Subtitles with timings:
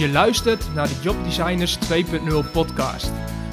[0.00, 3.10] Je luistert naar de Jobdesigners 2.0 podcast.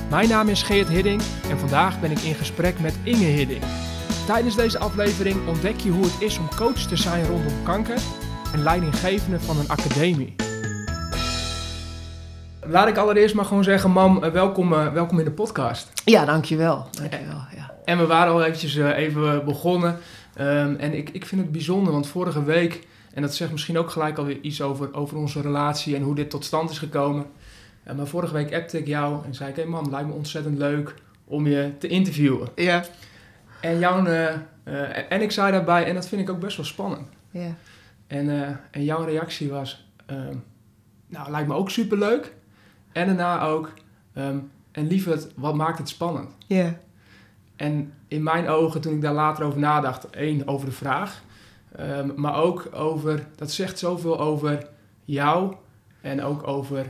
[0.09, 3.63] Mijn naam is Geert Hidding en vandaag ben ik in gesprek met Inge Hidding.
[4.25, 7.97] Tijdens deze aflevering ontdek je hoe het is om coach te zijn rondom kanker
[8.53, 10.35] en leidinggevende van een academie.
[12.65, 15.91] Laat ik allereerst maar gewoon zeggen, mam, eh, welkom, uh, welkom in de podcast.
[16.05, 16.87] Ja, dankjewel.
[16.91, 17.73] dankjewel ja.
[17.85, 19.97] En we waren al eventjes even begonnen.
[20.39, 22.87] Um, en ik, ik vind het bijzonder, want vorige week
[23.17, 26.29] en dat zegt misschien ook gelijk alweer iets over, over onze relatie en hoe dit
[26.29, 27.25] tot stand is gekomen.
[27.87, 30.13] Uh, maar vorige week appte ik jou en zei ik: Hé hey man, lijkt me
[30.13, 32.47] ontzettend leuk om je te interviewen.
[32.55, 32.83] Ja.
[33.61, 34.31] En, jouw, uh,
[35.11, 37.07] en ik zei daarbij, en dat vind ik ook best wel spannend.
[37.31, 37.55] Ja.
[38.07, 40.35] En, en jouw reactie was: ehm,
[41.07, 42.33] Nou, lijkt me ook super leuk.
[42.91, 43.73] En daarna ook:
[44.13, 46.29] um, En lieverd, wat maakt het spannend?
[46.47, 46.79] Ja.
[47.55, 51.25] En in mijn ogen, toen ik daar later over nadacht, één over de vraag.
[51.79, 54.67] Um, maar ook over, dat zegt zoveel over
[55.05, 55.55] jou
[56.01, 56.85] en ook over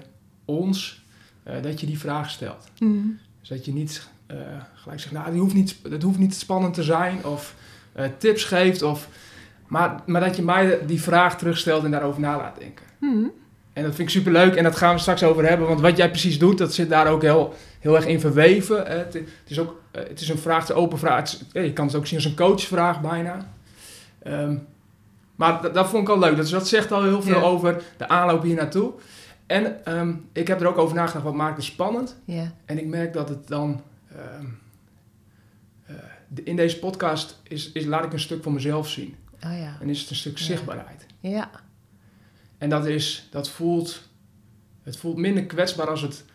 [0.45, 1.05] ons,
[1.47, 2.69] uh, dat je die vraag stelt.
[2.79, 3.19] Mm.
[3.39, 4.37] Dus dat je niet uh,
[4.73, 7.55] gelijk zegt, nou, die hoeft niet, het hoeft niet spannend te zijn of
[7.99, 9.09] uh, tips geeft, of,
[9.67, 12.85] maar, maar dat je mij die vraag terugstelt en daarover na laat denken.
[12.99, 13.31] Mm.
[13.73, 15.97] En dat vind ik super leuk en dat gaan we straks over hebben, want wat
[15.97, 18.77] jij precies doet, dat zit daar ook heel, heel erg in verweven.
[18.85, 21.19] Het, het, is ook, het is een vraag, een open vraag.
[21.19, 23.55] Het je kan het ook zien als een coachvraag bijna.
[24.23, 24.67] Um,
[25.35, 26.35] maar dat, dat, vond ik al leuk.
[26.35, 27.51] Dus dat zegt al heel veel yeah.
[27.51, 28.93] over de aanloop hier naartoe.
[29.45, 32.17] En um, ik heb er ook over nagedacht, wat maakt het spannend?
[32.25, 32.47] Yeah.
[32.65, 33.81] En ik merk dat het dan...
[34.39, 34.59] Um,
[35.89, 35.95] uh,
[36.27, 39.15] de, in deze podcast is, is, laat ik een stuk van mezelf zien.
[39.45, 39.77] Oh ja.
[39.81, 41.05] En is het een stuk zichtbaarheid.
[41.19, 41.49] Ja.
[42.57, 44.01] En dat is, dat voelt...
[44.83, 46.25] Het voelt minder kwetsbaar als het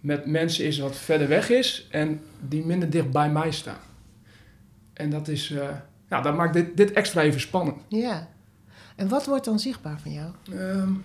[0.00, 1.86] met mensen is wat verder weg is...
[1.90, 3.80] en die minder dicht bij mij staan.
[4.92, 5.50] En dat is...
[5.50, 5.68] Uh,
[6.12, 7.76] nou, dat maakt dit, dit extra even spannend.
[7.88, 8.28] Ja.
[8.96, 10.30] En wat wordt dan zichtbaar van jou?
[10.52, 11.04] Um,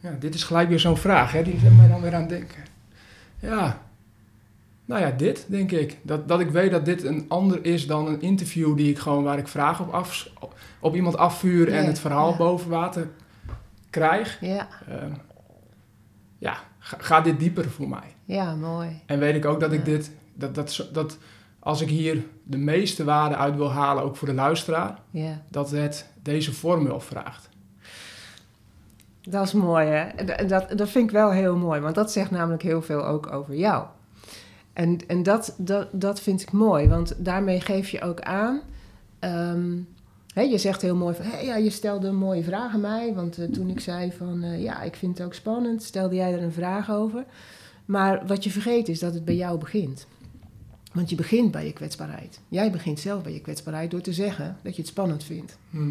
[0.00, 1.42] ja, dit is gelijk weer zo'n vraag, hè?
[1.42, 2.62] die zet mij dan weer aan het denken.
[3.40, 3.82] Ja,
[4.84, 5.98] nou ja, dit denk ik.
[6.02, 9.24] Dat, dat ik weet dat dit een ander is dan een interview die ik gewoon
[9.24, 10.28] waar ik vragen op, af,
[10.80, 12.36] op iemand afvuur en Ja, het verhaal ja.
[12.36, 13.08] boven water
[13.90, 14.38] krijg.
[14.40, 15.16] Ja, Um,
[16.38, 18.14] ja, ga, ga dit dieper voor mij.
[18.24, 19.02] ja mooi.
[19.06, 19.84] En weet ik ook dat ik Ja.
[19.84, 21.18] dit, dat, dat, dat
[21.68, 24.98] als ik hier de meeste waarde uit wil halen, ook voor de luisteraar,
[25.50, 27.48] dat het deze vorm wel vraagt.
[29.22, 30.24] dat is mooi hè.
[30.46, 33.54] Dat, dat vind ik wel heel mooi, want dat zegt namelijk heel veel ook over
[33.54, 33.86] jou.
[34.72, 38.60] En, en dat, dat, dat vind ik mooi, want daarmee geef je ook aan...
[39.18, 39.76] ehm,
[40.34, 43.14] hè, je zegt heel mooi van, hé, ja, je stelde een mooie vraag aan mij.
[43.14, 46.32] Want eh, toen ik zei van, eh, ja, ik vind het ook spannend, stelde jij
[46.32, 47.24] er een vraag over.
[47.84, 50.06] Maar wat je vergeet is dat het bij jou begint.
[50.98, 52.40] Want je begint bij je kwetsbaarheid.
[52.48, 55.58] Jij begint zelf bij je kwetsbaarheid door te zeggen dat je het spannend vindt.
[55.70, 55.90] Hm.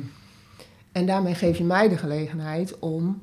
[0.91, 3.22] En daarmee geef je mij de gelegenheid om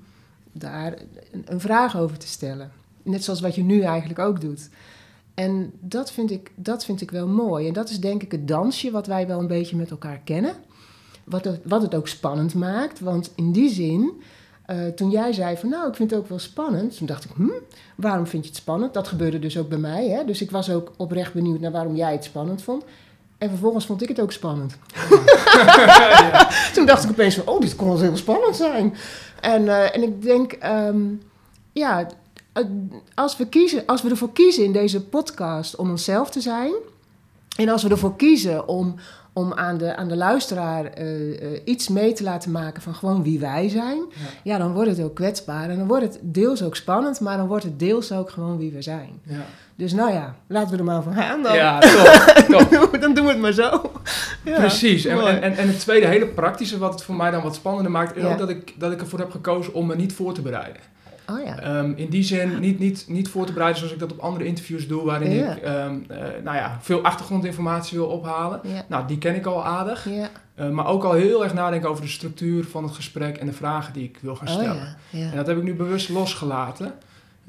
[0.53, 0.99] daar
[1.33, 2.73] een, een vraag over te stellen.
[3.03, 4.69] Net zoals wat je nu eigenlijk ook doet.
[5.35, 7.67] En dat vind, ik, dat vind ik wel mooi.
[7.67, 10.55] En dat is denk ik het dansje wat wij wel een beetje met elkaar kennen.
[11.25, 13.01] Wat het, wat het ook spannend maakt.
[13.01, 14.13] Want in die zin,
[14.67, 16.97] eh, toen jij zei van nou, ik vind het ook wel spannend.
[16.97, 17.49] Toen dacht ik, hm,
[17.95, 18.95] waarom vind je het spannend?
[18.95, 20.09] Dat gebeurde dus ook bij mij.
[20.09, 20.25] Hè?
[20.25, 22.85] Dus ik was ook oprecht benieuwd naar waarom jij het spannend vond.
[23.39, 24.77] En vervolgens vond ik het ook spannend.
[26.75, 28.95] Toen dacht ik opeens van, oh, dit kon wel heel spannend zijn.
[29.41, 31.01] En, eh, en ik denk, ehm,
[31.73, 32.07] ja,
[33.15, 36.73] als we, kiezen, als we ervoor kiezen in deze podcast om onszelf te zijn...
[37.57, 38.95] en als we ervoor kiezen om,
[39.37, 43.23] om aan, de, aan de luisteraar eh, eh, iets mee te laten maken van gewoon
[43.23, 43.97] wie wij zijn...
[43.97, 44.27] Ja.
[44.53, 47.21] ja, dan wordt het ook kwetsbaar en dan wordt het deels ook spannend...
[47.21, 49.09] maar dan wordt het deels ook gewoon wie we zijn.
[49.23, 49.45] Ja,
[49.77, 51.55] Dus nou ja, laten we er maar van gaan dan.
[51.55, 53.01] ja top, top.
[53.01, 53.71] dan doen we het maar zo.
[54.45, 55.05] Ja, Precies.
[55.05, 57.91] En, en, en, en het tweede, hele praktische, wat het voor mij dan wat spannender
[57.93, 58.33] maakt, is Ja.
[58.33, 60.81] ook dat ik, dat ik ervoor heb gekozen om me niet voor te bereiden.
[61.31, 61.59] Oh ja.
[61.59, 64.45] Ehm, in die zin niet, niet, niet voor te bereiden zoals ik dat op andere
[64.45, 65.53] interviews doe, waarin Ja.
[65.53, 68.61] ik ehm, eh, nou ja, veel achtergrondinformatie wil ophalen.
[68.63, 68.85] Ja.
[68.89, 70.09] Nou, die ken ik al aardig.
[70.11, 70.29] Ja.
[70.55, 73.53] Eh, maar ook al heel erg nadenken over de structuur van het gesprek en de
[73.53, 74.97] vragen die ik wil gaan Oh stellen.
[75.11, 76.93] En dat heb ik nu bewust losgelaten.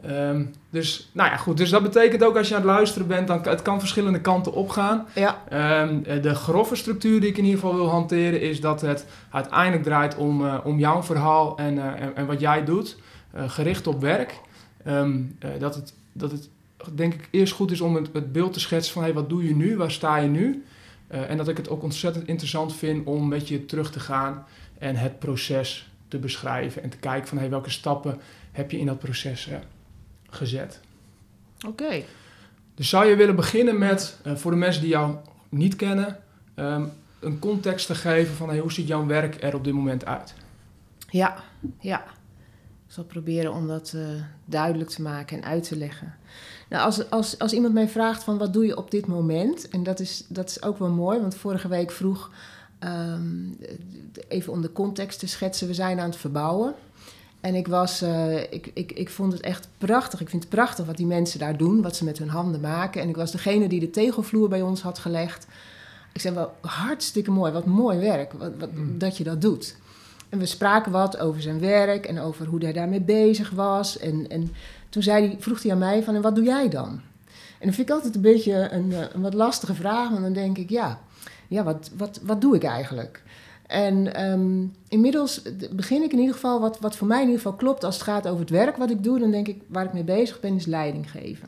[0.03, 1.57] Ehm, dus, nou ja, goed.
[1.57, 4.53] Dus dat betekent ook als je aan het luisteren bent, dan het kan verschillende kanten
[4.53, 5.05] opgaan.
[5.15, 5.37] Ja.
[5.49, 5.87] Eh,
[6.21, 10.15] de grove structuur die ik in ieder geval wil hanteren, is dat het uiteindelijk draait
[10.15, 12.97] om, om jouw verhaal en, en, en wat jij doet,
[13.35, 14.39] gericht op werk.
[14.83, 16.49] Ehm, eh, dat, het, dat het,
[16.93, 19.47] denk ik, eerst goed is om het, het beeld te schetsen van hey, wat doe
[19.47, 20.63] je nu, waar sta je nu?
[21.07, 24.45] Eh, en dat ik het ook ontzettend interessant vind om met je terug te gaan
[24.77, 28.19] en het proces te beschrijven en te kijken van hey, welke stappen
[28.51, 29.57] heb je in dat proces eh,
[30.29, 30.81] gezet.
[31.67, 32.03] Oké.
[32.75, 35.15] Dus zou je willen beginnen met, eh, voor de mensen die jou
[35.49, 36.19] niet kennen,
[36.55, 36.85] ehm,
[37.19, 40.33] een context te geven van hey, hoe ziet jouw werk er op dit moment uit?
[41.09, 41.43] Ja,
[41.79, 42.03] ja.
[42.95, 44.01] Zal proberen om dat uh,
[44.45, 46.15] duidelijk te maken en uit te leggen.
[46.69, 49.83] Nou, als, als, als iemand mij vraagt van wat doe je op dit moment, en
[49.83, 52.31] dat is, dat is ook wel mooi, want vorige week vroeg,
[52.79, 53.57] um,
[54.27, 56.73] even om de context te schetsen, we zijn aan het verbouwen.
[57.41, 60.21] En ik, was, uh, ik, ik, ik vond het echt prachtig.
[60.21, 63.01] Ik vind het prachtig wat die mensen daar doen, wat ze met hun handen maken.
[63.01, 65.47] En ik was degene die de tegelvloer bij ons had gelegd.
[66.13, 68.97] Ik zei wel, hartstikke mooi, wat mooi werk, wat, wat, mm.
[68.97, 69.75] dat je dat doet.
[70.29, 73.97] En we spraken wat over zijn werk en over hoe hij daarmee bezig was.
[73.97, 74.51] En, en
[74.89, 77.01] toen zei hij, vroeg hij aan mij van, en wat doe jij dan?
[77.59, 80.33] En dan vind ik altijd een beetje een, eh, een wat lastige vraag, want dan
[80.33, 80.99] denk ik, ja,
[81.47, 83.23] ja wat, wat, wat doe ik eigenlijk?
[83.67, 85.41] En um, inmiddels
[85.71, 88.03] begin ik in ieder geval, wat, wat voor mij in ieder geval klopt als het
[88.03, 90.55] gaat over het werk wat ik doe, dan denk ik, waar ik mee bezig ben,
[90.55, 91.47] is leiding geven.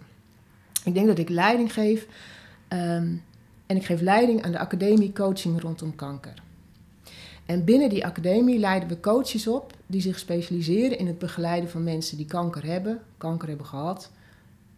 [0.83, 2.07] Ik denk dat ik leiding geef
[2.69, 3.23] um,
[3.65, 6.33] en ik geef leiding aan de academie coaching rondom kanker.
[7.47, 11.83] En binnen die academie leiden we coaches op die zich specialiseren in het begeleiden van
[11.83, 14.11] mensen die kanker hebben, kanker hebben gehad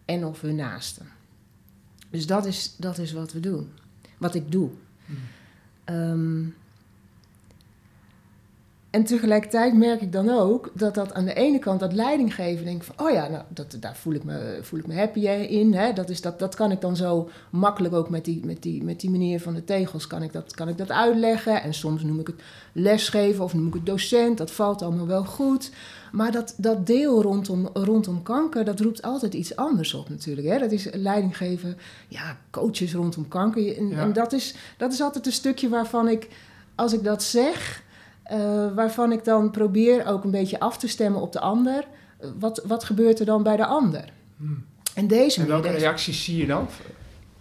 [0.04, 1.06] en of hun naasten.
[2.10, 3.70] Dus dat is, dat is wat we doen,
[4.18, 4.70] wat ik doe.
[5.84, 6.54] Um,
[8.90, 12.82] en tegelijkertijd merk ik dan ook dat dat aan de ene kant dat leidinggeven, denk
[12.82, 15.74] van, oh ja, nou, dat, daar voel ik me, voel ik me happy in.
[15.74, 15.92] Hè?
[15.92, 19.00] Dat, is, dat, dat kan ik dan zo makkelijk ook met die, met die, met
[19.00, 21.62] die manier van de tegels, kan ik, dat, kan ik dat uitleggen.
[21.62, 22.40] En soms noem ik het
[22.72, 25.70] lesgeven of noem ik het docent, dat valt allemaal wel goed.
[26.12, 30.46] Maar dat, dat deel rondom, rondom kanker, dat roept altijd iets anders op natuurlijk.
[30.46, 30.58] Hè?
[30.58, 31.76] Dat is leidinggeven,
[32.08, 33.76] ja, coaches rondom kanker.
[33.76, 36.28] En, en dat, is, dat is altijd een stukje waarvan ik,
[36.74, 37.88] als ik dat zeg
[38.32, 41.86] uh, waarvan ik dan probeer ook een beetje af te stemmen op de ander.
[42.38, 44.12] Wat, wat gebeurt er dan bij de ander?
[44.36, 44.64] Hmm.
[44.94, 46.68] En, deze en welke reacties zie je dan?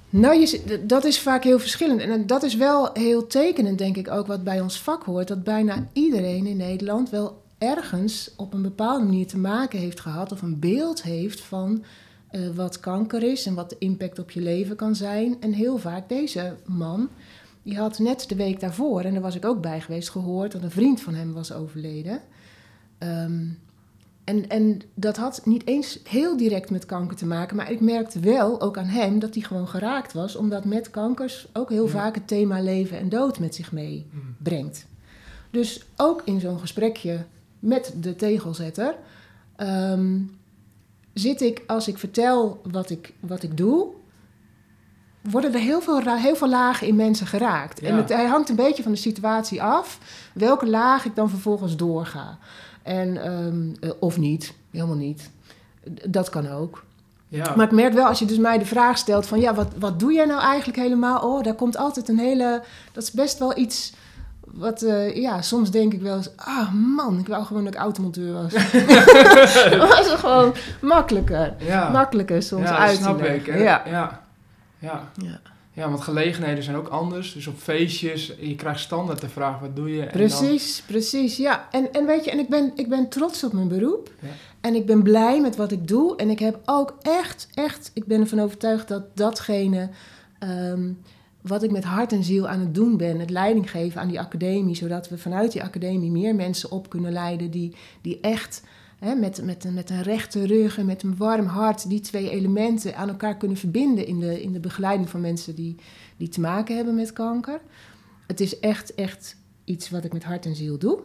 [0.09, 2.01] Nou, je, dat is vaak heel verschillend.
[2.01, 5.27] En dat is wel heel tekenend, denk ik, ook wat bij ons vak hoort.
[5.27, 10.31] Dat bijna iedereen in Nederland wel ergens op een bepaalde manier te maken heeft gehad...
[10.31, 11.83] of een beeld heeft van
[12.31, 15.37] uh, wat kanker is en wat de impact op je leven kan zijn.
[15.39, 17.09] En heel vaak deze man
[17.69, 20.63] die had net de week daarvoor, en daar was ik ook bij geweest, gehoord dat
[20.63, 22.21] een vriend van hem was overleden.
[22.97, 23.45] Ehm,
[24.23, 28.19] en, en dat had niet eens heel direct met kanker te maken, maar ik merkte
[28.19, 32.15] wel ook aan hem dat hij gewoon geraakt was, omdat met kankers ook heel vaak
[32.15, 34.85] het thema leven en dood met zich meebrengt.
[34.89, 34.97] Mm.
[35.51, 37.25] Dus ook in zo'n gesprekje
[37.59, 38.95] met de tegelzetter
[39.55, 40.19] ehm,
[41.13, 43.87] zit ik, als ik vertel wat ik, wat ik doe,
[45.21, 47.79] worden er heel veel, heel veel lagen in mensen geraakt.
[47.79, 49.99] En het hij hangt een beetje van de situatie af
[50.33, 52.37] welke laag ik dan vervolgens doorga.
[52.83, 55.29] En, um, of niet, helemaal niet.
[56.05, 56.83] Dat kan ook.
[57.27, 57.53] Ja.
[57.55, 59.39] Maar ik merk wel, als je dus mij de vraag stelt van...
[59.39, 61.21] ja, wat, wat doe jij nou eigenlijk helemaal?
[61.21, 62.63] Oh, daar komt altijd een hele...
[62.91, 63.93] Dat is best wel iets...
[64.45, 66.29] Wat, uh, ja, soms denk ik wel eens...
[66.35, 68.53] Ah, man, ik wou gewoon dat ik automonteur was.
[69.79, 71.55] dat was gewoon makkelijker.
[71.59, 71.89] Ja.
[71.89, 73.45] Makkelijker soms ja, uit snap ik.
[73.45, 73.81] Ja.
[73.85, 74.27] ja.
[74.79, 75.11] Ja.
[75.21, 75.41] ja.
[75.73, 77.33] Ja, want gelegenheden zijn ook anders.
[77.33, 80.01] Dus op feestjes, je krijgt standaard de vraag, wat doe je?
[80.01, 80.85] En precies, dan...
[80.87, 81.67] precies, ja.
[81.71, 84.11] En, en weet je, en ik ben, ik ben trots op mijn beroep.
[84.19, 84.27] Ja.
[84.61, 86.15] En ik ben blij met wat ik doe.
[86.15, 89.89] En ik heb ook echt, echt, ik ben ervan overtuigd dat datgene...
[90.43, 90.99] Um,
[91.41, 94.19] wat ik met hart en ziel aan het doen ben, het leiding geven aan die
[94.19, 98.63] academie, zodat we vanuit die academie meer mensen op kunnen leiden die, die echt
[98.99, 102.29] hè, met, met, een, met een rechte rug en met een warm hart die twee
[102.29, 105.75] elementen aan elkaar kunnen verbinden in de, in de begeleiding van mensen die,
[106.17, 107.61] die te maken hebben met kanker.
[108.27, 110.99] Het is echt, echt iets wat ik met hart en ziel doe.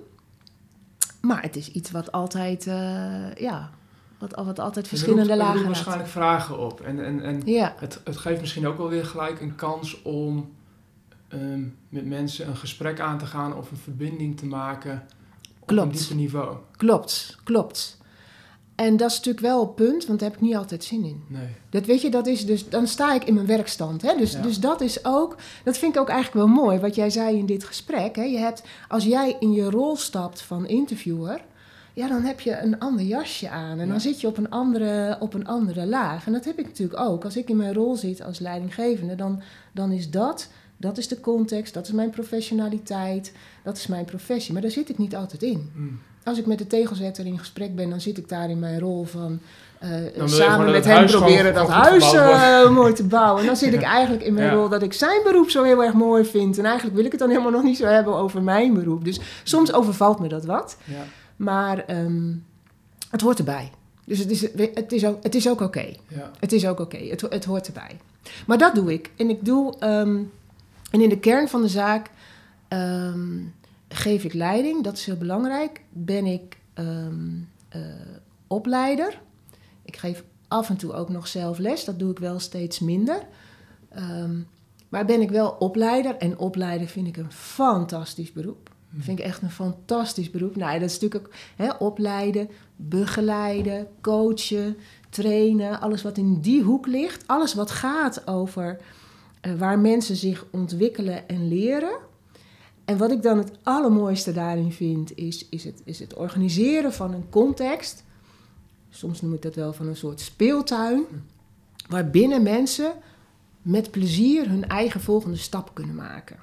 [1.21, 3.71] Maar het is iets wat altijd, uh, ja,
[4.19, 5.67] wat, wat altijd verschillende lagen heeft.
[5.67, 6.81] waarschijnlijk vragen op.
[6.81, 7.75] En, en, en ja.
[7.79, 10.53] het, het geeft misschien ook wel weer gelijk een kans om
[11.33, 15.07] um, met mensen een gesprek aan te gaan of een verbinding te maken
[15.67, 16.09] Klopt.
[16.11, 16.57] Op niveau.
[16.77, 17.99] Klopt, klopt.
[18.75, 21.25] En dat is natuurlijk wel het punt, want daar heb ik niet altijd zin in.
[21.27, 21.49] Nee.
[21.71, 24.03] Dat weet je, dat is dus, dan sta ik in mijn werkstand.
[24.03, 24.17] Hè?
[24.17, 27.39] Dus, dus dat is ook, dat vind ik ook eigenlijk wel mooi, wat jij zei
[27.39, 28.17] in dit gesprek.
[28.17, 28.23] Hè?
[28.23, 31.41] Je hebt, als jij in je rol stapt van interviewer,
[31.93, 33.79] ja, dan heb je een ander jasje aan.
[33.79, 36.27] En dan zit je op een, andere, op een andere laag.
[36.27, 37.25] En dat heb ik natuurlijk ook.
[37.25, 39.43] Als ik in mijn rol zit als leidinggevende, dan,
[39.73, 44.53] dan is dat dat is de context, dat is mijn professionaliteit, dat is mijn professie.
[44.53, 45.71] Maar daar zit ik niet altijd in.
[45.75, 46.01] Hmm.
[46.25, 49.05] Als ik met de tegelzetter in gesprek ben, dan zit ik daar in mijn rol
[49.05, 49.41] van
[49.83, 53.41] uh, samen met hem proberen dat huis uh, mooi te bouwen.
[53.41, 55.95] En dan zit ik eigenlijk in mijn rol dat ik zijn beroep zo heel erg
[55.95, 56.59] mooi vind.
[56.59, 59.05] En eigenlijk wil ik het dan helemaal nog niet zo hebben over mijn beroep.
[59.05, 60.77] Dus soms overvalt me dat wat.
[60.85, 61.05] Ja.
[61.37, 62.45] Maar um,
[63.11, 63.71] het hoort erbij.
[64.05, 64.41] Dus het is,
[64.75, 65.65] het is ook, het is ook oké.
[65.65, 66.01] Okay.
[66.09, 66.31] Ja.
[66.41, 66.97] Het is ook oké.
[66.97, 67.09] Okay.
[67.09, 67.97] Het, het hoort erbij.
[68.47, 69.11] Maar dat doe ik.
[69.17, 69.75] En ik doe...
[69.81, 70.31] Um,
[70.95, 72.11] en in de kern van de zaak
[72.69, 73.55] um,
[73.89, 75.83] geef ik leiding, dat is heel belangrijk.
[75.93, 77.29] Ben ik ehm,
[77.69, 77.81] eh,
[78.47, 79.21] opleider.
[79.83, 83.27] Ik geef af en toe ook nog zelf les, dat doe ik wel steeds minder.
[83.89, 84.39] Ehm,
[84.89, 88.71] maar ben ik wel opleider en opleider vind ik een fantastisch beroep.
[88.91, 90.57] Dat vind ik echt een fantastisch beroep.
[90.57, 94.77] Nou, dat is natuurlijk ook hè, opleiden, begeleiden, coachen,
[95.11, 95.81] trainen.
[95.81, 97.27] Alles wat in die hoek ligt.
[97.27, 98.81] Alles wat gaat over
[99.59, 101.97] waar mensen zich ontwikkelen en leren.
[102.85, 107.15] En wat ik dan het allermooiste daarin vind, is, is, het, is het organiseren van
[107.15, 108.05] een context.
[108.91, 111.05] Soms noem ik dat wel van een soort speeltuin.
[111.89, 112.93] Waarbinnen mensen
[113.63, 116.37] met plezier hun eigen volgende stap kunnen maken.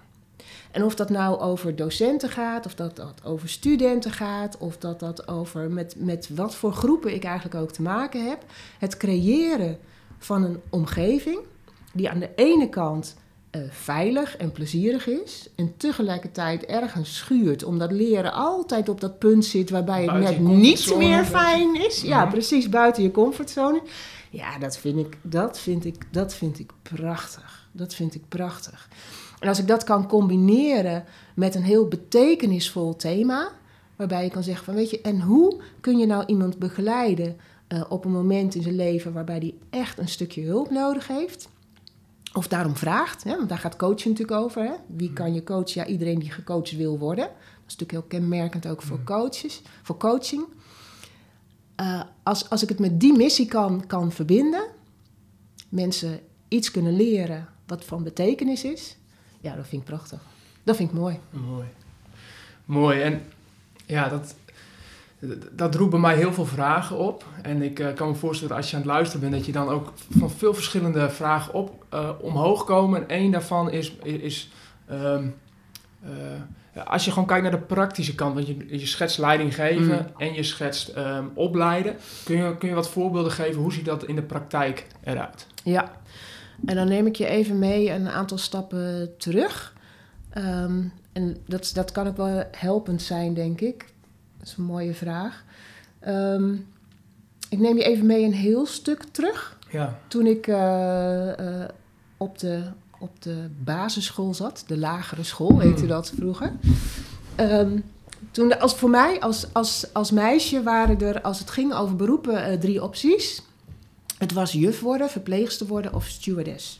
[0.71, 4.99] En of dat nou over docenten gaat, of dat dat over studenten gaat, of dat
[4.99, 8.43] dat over met, met wat voor groepen ik eigenlijk ook te maken heb.
[8.79, 9.79] Het creëren
[10.17, 11.39] van een omgeving
[11.93, 13.15] die aan de ene kant
[13.51, 19.45] uh, veilig en plezierig is, en tegelijkertijd ergens schuurt, omdat leren altijd op dat punt
[19.45, 22.01] zit waarbij het net niet meer fijn is.
[22.01, 22.31] Ja, mhm.
[22.31, 23.81] precies, buiten je comfortzone.
[24.29, 27.69] Ja, dat vind ik, dat vind ik, dat vind ik prachtig.
[27.71, 28.89] Dat vind ik prachtig.
[29.39, 31.03] En als ik dat kan combineren
[31.35, 33.49] met een heel betekenisvol thema,
[33.95, 37.37] waarbij je kan zeggen van weet je, en hoe kun je nou iemand begeleiden
[37.69, 41.49] uh, op een moment in zijn leven waarbij die echt een stukje hulp nodig heeft?
[42.33, 44.63] Of daarom vraagt, hè, want daar gaat coaching natuurlijk over.
[44.63, 44.73] Hè?
[44.87, 45.15] Wie mm.
[45.15, 45.81] kan je coachen?
[45.81, 47.25] Ja, iedereen die gecoacht wil worden.
[47.25, 49.03] Dat is natuurlijk heel kenmerkend ook voor mm.
[49.05, 50.43] coaches, voor coaching.
[51.81, 54.63] Uh, als, als ik het met die missie kan, kan verbinden,
[55.69, 58.97] mensen iets kunnen leren wat van betekenis is,
[59.41, 60.21] ja, dat vind ik prachtig.
[60.63, 61.19] Dat vind ik mooi.
[61.29, 61.67] Mooi.
[62.65, 63.01] Mooi.
[63.01, 63.21] En
[63.85, 64.35] ja, dat,
[65.51, 67.25] dat roept bij mij heel veel vragen op.
[67.41, 69.51] En ik uh, kan me voorstellen dat als je aan het luisteren bent, dat je
[69.51, 73.01] dan ook van veel verschillende vragen op, uh, omhoog komen.
[73.01, 74.51] En één daarvan is, is
[74.91, 75.35] um,
[76.05, 79.95] uh, als je gewoon kijkt naar de praktische kant, want je, je schetst leiding geven
[79.95, 80.07] mm.
[80.17, 81.95] en je schetst um, opleiden.
[82.23, 83.61] Kun je, kun je wat voorbeelden geven?
[83.61, 85.47] Hoe ziet dat in de praktijk eruit?
[85.63, 85.91] Ja,
[86.65, 89.73] en dan neem ik je even mee een aantal stappen terug.
[90.37, 93.90] Um, en dat, dat kan ook wel helpend zijn, denk ik.
[94.41, 95.43] Dat is een mooie vraag.
[96.07, 96.67] Um,
[97.49, 99.57] ik neem je even mee een heel stuk terug.
[99.69, 99.99] Ja.
[100.07, 101.63] Toen ik uh, uh,
[102.17, 102.63] op, de,
[102.99, 105.87] op de basisschool zat, de lagere school heette mm.
[105.87, 106.51] dat vroeger.
[107.39, 107.83] Um,
[108.31, 112.51] toen, als, voor mij als, als, als meisje waren er, als het ging over beroepen,
[112.51, 113.41] uh, drie opties.
[114.17, 116.79] Het was juf worden, verpleegster worden of stewardess.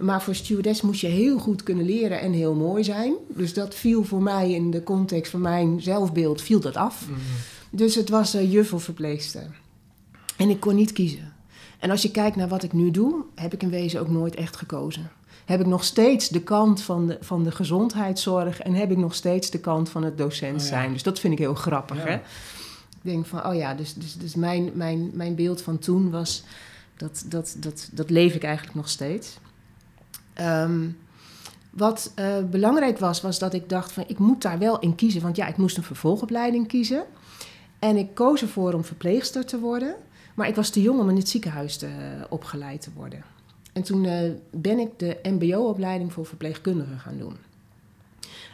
[0.00, 3.14] Maar voor stewardess moest je heel goed kunnen leren en heel mooi zijn.
[3.28, 7.08] Dus dat viel voor mij in de context van mijn zelfbeeld, viel dat af.
[7.08, 7.20] Mhm.
[7.70, 9.46] Dus het was uh, juf of verpleegster.
[10.36, 11.32] En ik kon niet kiezen.
[11.78, 14.34] En als je kijkt naar wat ik nu doe, heb ik in wezen ook nooit
[14.34, 15.10] echt gekozen.
[15.44, 19.14] Heb ik nog steeds de kant van de, van de gezondheidszorg en heb ik nog
[19.14, 20.92] steeds de kant van het docent oh zijn.
[20.92, 22.04] Dus dat vind ik heel grappig.
[22.04, 22.14] Hè?
[22.14, 22.20] Ik
[23.00, 26.42] denk van, oh ja, dus, dus, dus mijn, mijn, mijn beeld van toen was,
[26.96, 29.38] dat, dat, dat, dat leef ik eigenlijk nog steeds.
[30.40, 30.98] Um,
[31.70, 35.22] wat uh, belangrijk was, was dat ik dacht van, ik moet daar wel in kiezen.
[35.22, 37.04] Want ja, ik moest een vervolgopleiding kiezen.
[37.78, 39.94] En ik koos ervoor om verpleegster te worden.
[40.34, 43.24] Maar ik was te jong om in het ziekenhuis te, uh, opgeleid te worden.
[43.72, 47.36] En toen uh, ben ik de mbo-opleiding voor verpleegkundigen gaan doen.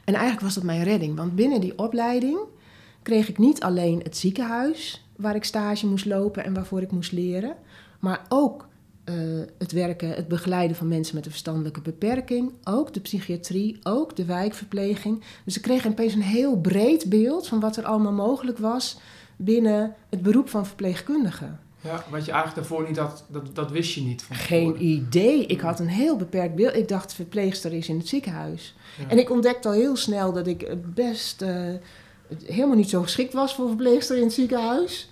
[0.05, 1.17] En eigenlijk was dat mijn redding.
[1.17, 2.39] Want binnen die opleiding
[3.03, 7.13] kreeg ik niet alleen het ziekenhuis waar ik stage moest lopen en waarvoor ik moest
[7.13, 7.57] leren,
[7.99, 8.69] maar ook
[9.05, 9.15] uh,
[9.59, 14.25] het werken, het begeleiden van mensen met een verstandelijke beperking, ook de psychiatrie, ook de
[14.25, 15.23] wijkverpleging.
[15.45, 18.99] Dus ik kreeg opeens een heel breed beeld van wat er allemaal mogelijk was
[19.37, 21.47] binnen het beroep van verpleegkundige.
[21.81, 24.23] Ja, wat je eigenlijk daarvoor niet had, dat, dat wist je niet.
[24.23, 25.47] Van Geen idee.
[25.47, 26.77] Ik had een heel beperkt beeld.
[26.77, 28.75] Ik dacht, verpleegster is in het ziekenhuis.
[28.99, 29.09] Ja.
[29.09, 31.75] En ik ontdekte al heel snel dat ik best uh,
[32.45, 35.09] helemaal niet zo geschikt was voor verpleegster in het ziekenhuis.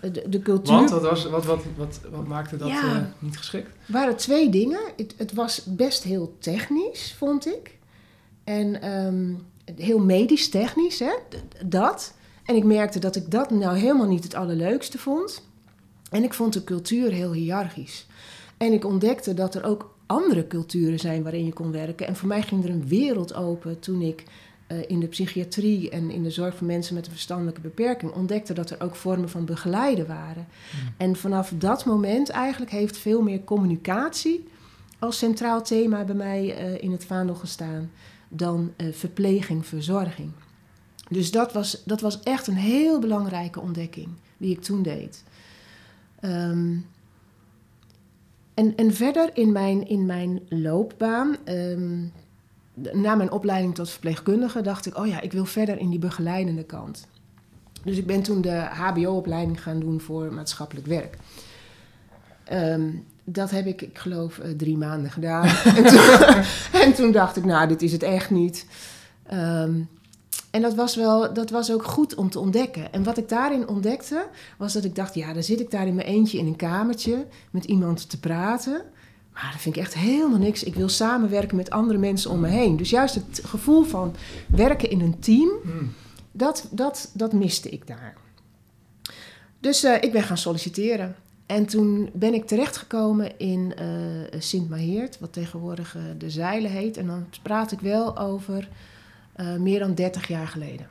[0.00, 0.74] De, de cultuur.
[0.74, 3.66] Want wat, was, wat, wat, wat, wat maakte dat ja, uh, niet geschikt?
[3.66, 4.80] Er waren twee dingen.
[4.96, 7.78] Het, het, was best heel technisch, vond ik.
[8.44, 11.12] En um, heel medisch technisch, hè?
[11.66, 12.14] dat.
[12.44, 15.42] En ik merkte dat ik dat nou helemaal niet het allerleukste vond.
[16.10, 18.06] En ik vond de cultuur heel hiërarchisch.
[18.56, 22.06] En ik ontdekte dat er ook andere culturen zijn waarin je kon werken.
[22.06, 24.24] En voor mij ging er een wereld open toen ik
[24.86, 28.70] in de psychiatrie en in de zorg voor mensen met een verstandelijke beperking ontdekte dat
[28.70, 30.46] er ook vormen van begeleiden waren.
[30.46, 30.94] Mm.
[30.96, 34.48] En vanaf dat moment eigenlijk heeft veel meer communicatie
[34.98, 37.90] als centraal thema bij mij uh, in het vaandel gestaan
[38.28, 40.30] dan uh, verpleging, verzorging.
[41.08, 45.24] Dus dat was, dat was echt een heel belangrijke ontdekking die ik toen deed.
[46.20, 46.86] Um,
[48.54, 52.12] en, en verder in mijn, in mijn loopbaan um,
[52.92, 56.64] na mijn opleiding tot verpleegkundige dacht ik, oh ja, ik wil verder in die begeleidende
[56.64, 57.06] kant.
[57.84, 61.16] Dus ik ben toen de HBO-opleiding gaan doen voor maatschappelijk werk.
[62.44, 62.90] Ehm,
[63.24, 65.46] dat heb ik, ik geloof, eh, drie maanden gedaan.
[65.76, 66.00] en, toen,
[66.80, 68.66] en, toen, dacht ik, nou, dit is het echt niet.
[69.26, 69.80] Ehm,
[70.50, 72.92] en dat was, wel, dat was ook goed om te ontdekken.
[72.92, 74.26] En wat ik daarin ontdekte,
[74.58, 75.14] was dat ik dacht...
[75.14, 78.82] ja, dan zit ik daar in mijn eentje in een kamertje met iemand te praten...
[79.42, 80.62] Maar dat vind ik echt helemaal niks.
[80.62, 82.76] Ik wil samenwerken met andere mensen om me heen.
[82.76, 84.14] Dus juist het gevoel van
[84.46, 85.92] werken in een team, hmm.
[86.32, 88.16] dat, dat, dat miste ik daar.
[89.60, 91.16] Dus uh, ik ben gaan solliciteren.
[91.46, 96.96] En toen ben ik terechtgekomen in uh, Sint Maheert, wat tegenwoordig uh, de Zeilen heet.
[96.96, 98.68] En dan praat ik wel over
[99.58, 100.86] meer dan 30 jaar geleden.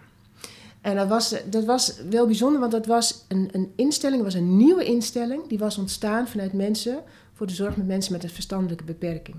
[0.81, 4.57] En dat was, dat was wel bijzonder, want dat was een, een instelling, was een
[4.57, 5.47] nieuwe instelling.
[5.47, 7.03] Die was ontstaan vanuit mensen
[7.37, 9.37] voor de zorg met mensen met een verstandelijke beperking.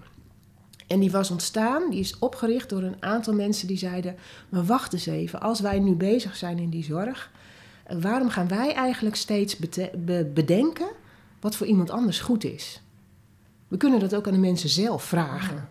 [0.86, 4.16] En die was ontstaan, die is opgericht door een aantal mensen die zeiden:
[4.48, 7.30] Maar wacht eens even, als wij nu bezig zijn in die zorg,
[8.00, 9.56] waarom gaan wij eigenlijk steeds
[10.34, 10.88] bedenken
[11.40, 12.82] wat voor iemand anders goed is?
[13.68, 15.68] We kunnen dat ook aan de mensen zelf vragen.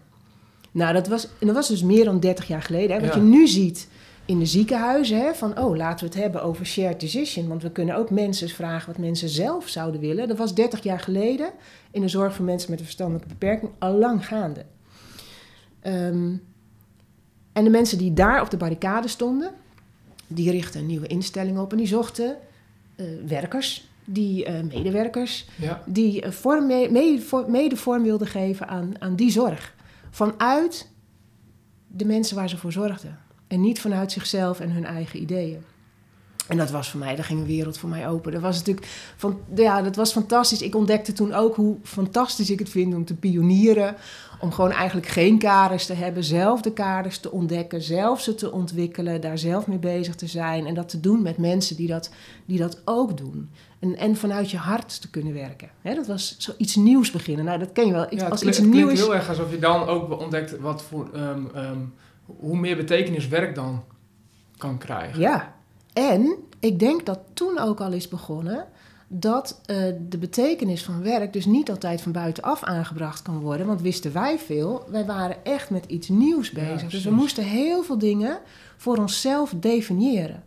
[0.72, 2.96] Nou, dat was, en dat was dus meer dan 30 jaar geleden.
[2.96, 3.06] Hè?
[3.06, 3.88] Wat je nu ziet
[4.28, 7.48] in de ziekenhuizen, hè, van oh, laten we het hebben over shared decision.
[7.48, 10.28] Want we kunnen ook mensen vragen wat mensen zelf zouden willen.
[10.28, 11.50] Dat was 30 jaar geleden
[11.92, 14.66] in de zorg voor mensen met een verstandelijke beperking al lang gaande.
[15.80, 16.36] Ehm,
[17.54, 19.52] en de mensen die daar op de barricade stonden,
[20.28, 22.38] die richtten een nieuwe instelling op en die zochten
[22.96, 25.84] uh, werkers, die uh, medewerkers, ja.
[25.86, 29.76] die uh, vorm, mede, mede vorm wilden geven aan, aan die zorg.
[30.10, 30.90] Vanuit
[31.88, 33.26] de mensen waar ze voor zorgden.
[33.48, 35.64] En niet vanuit zichzelf en hun eigen ideeën.
[36.48, 38.32] En dat was voor mij, daar ging een wereld voor mij open.
[38.32, 40.62] Dat was natuurlijk van, ja, dat was fantastisch.
[40.62, 43.96] Ik ontdekte toen ook hoe fantastisch ik het vind om te pionieren.
[44.40, 48.52] Om gewoon eigenlijk geen kaders te hebben, zelf de kaders te ontdekken, zelf ze te
[48.52, 50.66] ontwikkelen, daar zelf mee bezig te zijn.
[50.66, 52.10] En dat te doen met mensen die dat,
[52.46, 53.50] die dat ook doen.
[53.80, 55.70] En, en vanuit je hart te kunnen werken.
[55.82, 57.46] dat was zoiets nieuws beginnen.
[57.46, 58.16] Nou, dat ken je wel.
[58.16, 59.00] Ja, als iets nieuws is.
[59.00, 61.10] heel erg alsof je dan ook ontdekt wat voor.
[61.14, 61.80] Ehm, ehm,
[62.40, 63.84] hoe meer betekenis werk dan
[64.58, 65.20] kan krijgen.
[65.20, 65.56] Ja,
[65.94, 68.68] en ik denk dat toen ook al is begonnen
[69.08, 69.78] dat uh,
[70.10, 73.68] de betekenis van werk dus niet altijd van buitenaf aangebracht kan worden.
[73.68, 76.90] Want wisten wij veel, wij waren echt met iets nieuws bezig.
[76.90, 78.40] dus we moesten heel veel dingen
[78.78, 80.44] voor onszelf definiëren.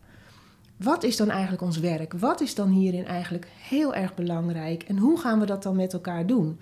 [0.77, 2.13] Wat is dan eigenlijk ons werk?
[2.13, 4.83] Wat is dan hierin eigenlijk heel erg belangrijk?
[4.83, 6.61] En hoe gaan we dat dan met elkaar doen?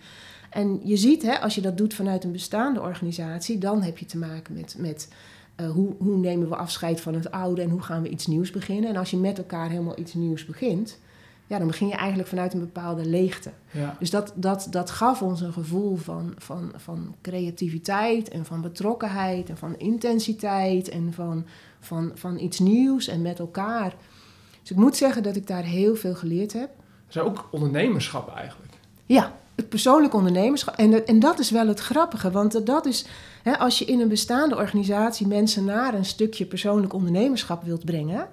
[0.50, 4.06] En je ziet, hè, als je dat doet vanuit een bestaande organisatie, dan heb je
[4.06, 5.08] te maken met, met
[5.60, 8.50] uh, hoe, hoe nemen we afscheid van het oude en hoe gaan we iets nieuws
[8.50, 8.90] beginnen.
[8.90, 10.98] En als je met elkaar helemaal iets nieuws begint,
[11.46, 13.50] ja, dan begin je eigenlijk vanuit een bepaalde leegte.
[13.70, 13.96] Ja.
[13.98, 19.48] Dus dat, dat, dat gaf ons een gevoel van, van, van creativiteit en van betrokkenheid
[19.48, 21.46] en van intensiteit en van,
[21.80, 23.94] van, van iets nieuws en met elkaar.
[24.60, 26.70] Dus ik moet zeggen dat ik daar heel veel geleerd heb.
[27.06, 28.72] Dat is ook ondernemerschap eigenlijk.
[29.06, 30.76] Ja, het persoonlijk ondernemerschap.
[30.76, 33.04] En, dat, en dat is wel het grappige, want dat is,
[33.42, 38.28] hè, als je in een bestaande organisatie mensen naar een stukje persoonlijk ondernemerschap wilt brengen,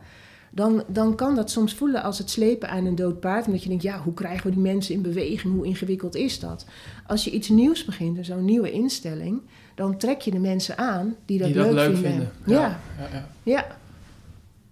[0.52, 3.46] dan, dan kan dat soms voelen als het slepen aan een dood paard.
[3.46, 5.54] Omdat je denkt, ja, hoe krijgen we die mensen in beweging?
[5.54, 6.66] Hoe ingewikkeld is dat?
[7.08, 9.42] Als je iets nieuws begint, zo'n nieuwe instelling,
[9.76, 12.32] dan trek je de mensen aan die dat, leuk, leuk, vinden.
[12.46, 12.60] Ja.
[12.60, 12.80] Ja.
[13.12, 13.28] ja.
[13.44, 13.66] ja.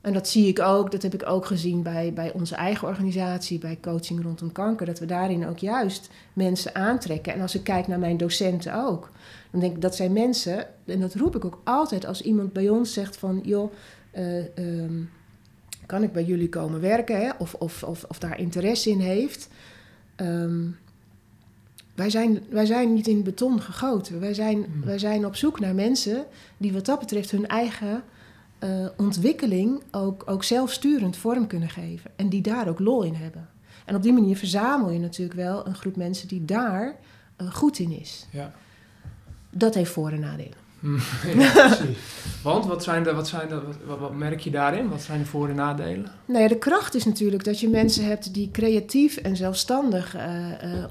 [0.04, 3.60] En dat zie ik ook, dat heb ik ook gezien bij, bij onze eigen organisatie,
[3.60, 7.34] bij coaching rondom kanker, dat we daarin ook juist mensen aantrekken.
[7.34, 9.12] En als ik kijk naar mijn docenten ook,
[9.52, 12.70] dan denk ik dat zijn mensen, en dat roep ik ook altijd als iemand bij
[12.70, 13.74] ons zegt van, joh,
[14.18, 15.10] uh, um,
[15.86, 17.30] kan ik bij jullie komen werken, hè?
[17.38, 19.50] Of, of, of, of daar interesse in heeft.
[20.16, 20.78] Um,
[21.96, 24.20] wij zijn, wij zijn niet in beton gegoten.
[24.20, 24.84] Wij zijn, hmm.
[24.86, 26.26] wij zijn op zoek naar mensen
[26.58, 28.04] die wat dat betreft hun eigen
[28.64, 32.12] uh, ontwikkeling ook, ook zelfsturend vorm kunnen geven.
[32.16, 33.50] En die daar ook lol in hebben.
[33.86, 36.96] En op die manier verzamel je natuurlijk wel een groep mensen die daar
[37.42, 38.28] uh, goed in is.
[38.32, 38.54] Ja.
[39.50, 40.62] Dat heeft voor- en nadelen.
[41.38, 41.98] ja, precies.
[42.44, 44.90] Want wat, zijn de, wat, zijn de, wat, wat, merk je daarin?
[44.90, 46.12] Wat zijn de voor- en nadelen?
[46.26, 50.24] Nou ja, de kracht is natuurlijk dat je mensen hebt die creatief en zelfstandig uh,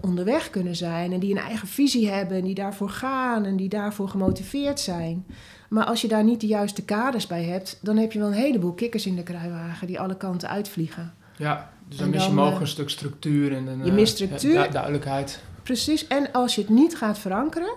[0.00, 1.12] onderweg kunnen zijn.
[1.12, 5.26] En die een eigen visie hebben en die daarvoor gaan en die daarvoor gemotiveerd zijn.
[5.72, 8.34] Maar als je daar niet de juiste kaders bij hebt, dan heb je wel een
[8.34, 11.14] heleboel kikkers in de kruiwagen die alle kanten uitvliegen.
[11.36, 14.68] Ja, dus dan, mis je mogelijk een stuk structuur en een, je mist structuur, ja,
[14.68, 15.42] duidelijkheid.
[15.62, 17.74] Precies, en als je het niet gaat verankeren,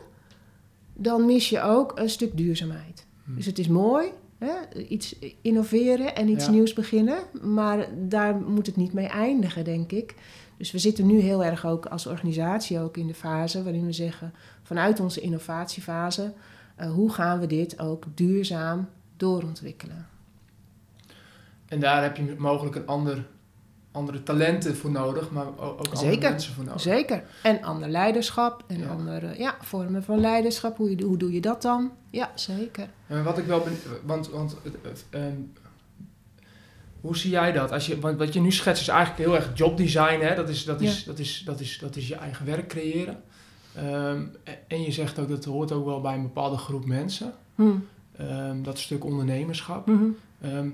[0.94, 3.06] dan mis je ook een stuk duurzaamheid.
[3.24, 3.36] Hmm.
[3.36, 8.76] Dus het is mooi, hè, iets innoveren en iets nieuws beginnen, maar daar moet het
[8.76, 10.16] niet mee eindigen, denk ik.
[10.58, 13.94] Dus we zitten nu heel erg ook als organisatie ook in de fase waarin we
[13.94, 16.34] zeggen, vanuit onze innovatiefase
[16.76, 20.08] eh, hoe gaan we dit ook duurzaam doorontwikkelen.
[21.66, 23.26] En daar heb je mogelijk een ander,
[23.92, 26.82] andere talenten voor nodig, maar ook andere mensen voor nodig.
[26.82, 27.24] Zeker.
[27.44, 28.88] En ander leiderschap en Ja.
[28.88, 30.78] andere ja, vormen van leiderschap.
[30.78, 31.92] Hoe, je, hoe doe je dat dan?
[32.10, 32.88] Ja, zeker.
[33.08, 35.40] En wat ik wel ben, want, want eh, eh, ehm,
[37.02, 37.72] hoe zie jij dat?
[37.72, 40.36] Als je, want wat je nu schetst is eigenlijk heel erg jobdesign, hè?
[40.36, 43.24] Dat is, dat is, dat is, dat is, dat is je eigen werk creëren.
[43.76, 44.26] Ehm,
[44.68, 47.34] en je zegt ook dat hoort ook wel bij een bepaalde groep mensen.
[47.56, 47.72] Hm.
[48.18, 49.88] Ehm, dat stuk ondernemerschap.
[49.88, 50.06] Mhm.
[50.42, 50.70] Ehm,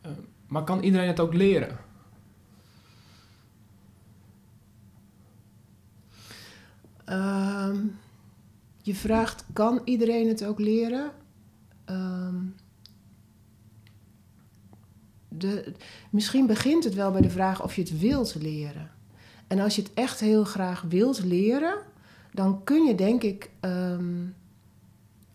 [0.00, 0.12] ehm,
[0.46, 1.78] maar kan iedereen het ook leren?
[8.82, 11.10] Je vraagt, kan iedereen het ook leren?
[15.28, 15.72] De,
[16.10, 18.90] misschien begint het wel bij de vraag of je het wilt leren.
[19.46, 21.74] En als je het echt heel graag wilt leren,
[22.32, 23.50] dan kun je denk ik...
[23.60, 24.24] ehm,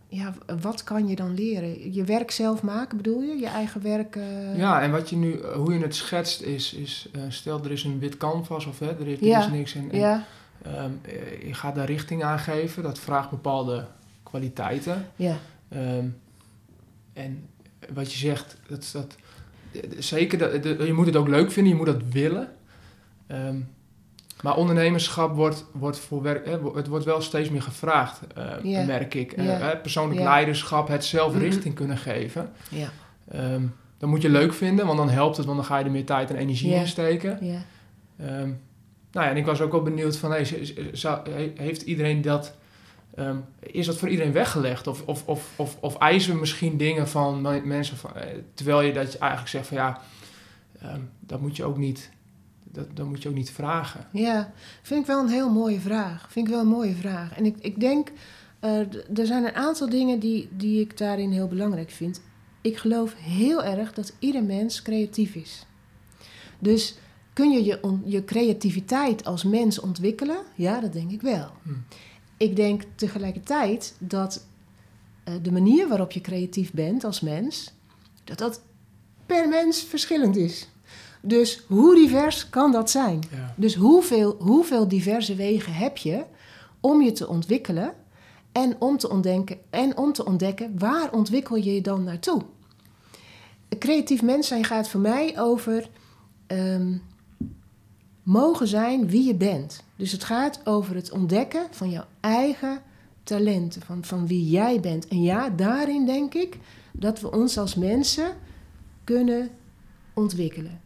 [0.09, 1.93] ja, wat kan je dan leren?
[1.93, 3.37] Je werk zelf maken bedoel je?
[3.39, 4.15] Je eigen werk...
[4.15, 7.63] eh, Ja, en wat je nu, eh, hoe je het schetst is, is eh, stel
[7.63, 10.25] er is een wit canvas of hè, er, is, er niks en, en, Ja,
[10.63, 12.83] ehm, eh, je gaat daar richting aan geven.
[12.83, 13.85] Dat vraagt bepaalde
[14.23, 15.05] kwaliteiten.
[15.15, 15.35] ja,
[15.69, 16.05] Ehm,
[17.13, 17.45] en
[17.93, 19.15] wat je zegt, dat, dat,
[19.97, 22.51] zeker, dat, je moet het ook leuk vinden, je moet dat willen.
[23.27, 23.57] Ehm,
[24.43, 26.45] maar ondernemerschap wordt, wordt voor werk,
[26.75, 29.31] het wordt wel steeds meer gevraagd, eh, merk ik.
[29.31, 31.41] Eh, persoonlijk leiderschap, het zelf Mhm.
[31.41, 32.49] richting kunnen geven.
[32.69, 32.89] ja,
[33.31, 33.61] Ehm
[33.99, 36.05] dat moet je leuk vinden, want dan helpt het, want dan ga je er meer
[36.05, 37.37] tijd en energie in steken.
[37.41, 37.61] ja.
[38.19, 38.49] Ehm,
[39.11, 40.47] nou ja, en ik was ook wel benieuwd van, hey,
[40.91, 42.55] zou- heeft iedereen dat,
[43.15, 44.87] ehm, is dat voor iedereen weggelegd?
[44.87, 48.23] Of, of, of, of, of eisen we misschien dingen van me- mensen, van, eh,
[48.53, 50.01] terwijl je dat je eigenlijk zegt van ja,
[51.19, 52.09] dat moet je ook niet,
[52.71, 54.07] dat, dat moet je ook niet vragen.
[54.11, 56.31] Ja, vind ik wel een heel mooie vraag.
[56.31, 57.37] Vind ik wel een mooie vraag.
[57.37, 58.11] En ik, ik denk,
[58.59, 58.79] eh,
[59.17, 62.21] er zijn een aantal dingen die, die ik daarin heel belangrijk vind.
[62.61, 65.65] Ik geloof heel erg dat ieder mens creatief is.
[66.59, 66.97] Dus
[67.33, 70.37] kun je je, on- je creativiteit als mens ontwikkelen?
[70.55, 71.51] Ja, dat denk ik wel.
[71.63, 71.69] Hm.
[72.37, 74.45] Ik denk tegelijkertijd dat
[75.23, 77.73] eh, de manier waarop je creatief bent als mens,
[78.23, 78.61] dat dat
[79.25, 80.67] per mens verschillend is.
[81.21, 83.23] Dus hoe divers kan dat zijn?
[83.31, 83.53] Ja.
[83.55, 86.23] Dus hoeveel, hoeveel diverse wegen heb je
[86.79, 87.93] om je te ontwikkelen
[88.51, 92.41] en om te, ontdenken, en om te ontdekken waar ontwikkel je je dan naartoe?
[93.79, 95.89] Creatief mens zijn gaat voor mij over
[96.47, 96.97] ehm,
[98.23, 99.83] mogen zijn wie je bent.
[99.95, 102.81] Dus het gaat over het ontdekken van jouw eigen
[103.23, 105.07] talenten, van, van wie jij bent.
[105.07, 106.57] En ja, daarin denk ik
[106.91, 108.35] dat we ons als mensen
[109.03, 109.49] kunnen
[110.13, 110.81] ontwikkelen.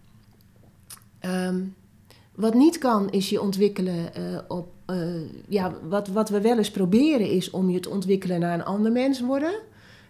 [1.22, 1.60] Ehm,
[2.36, 4.68] wat niet kan, is je ontwikkelen eh, op.
[4.86, 4.98] eh,
[5.48, 8.92] ja, wat, wat we wel eens proberen is om je te ontwikkelen naar een ander
[8.92, 9.54] mens worden.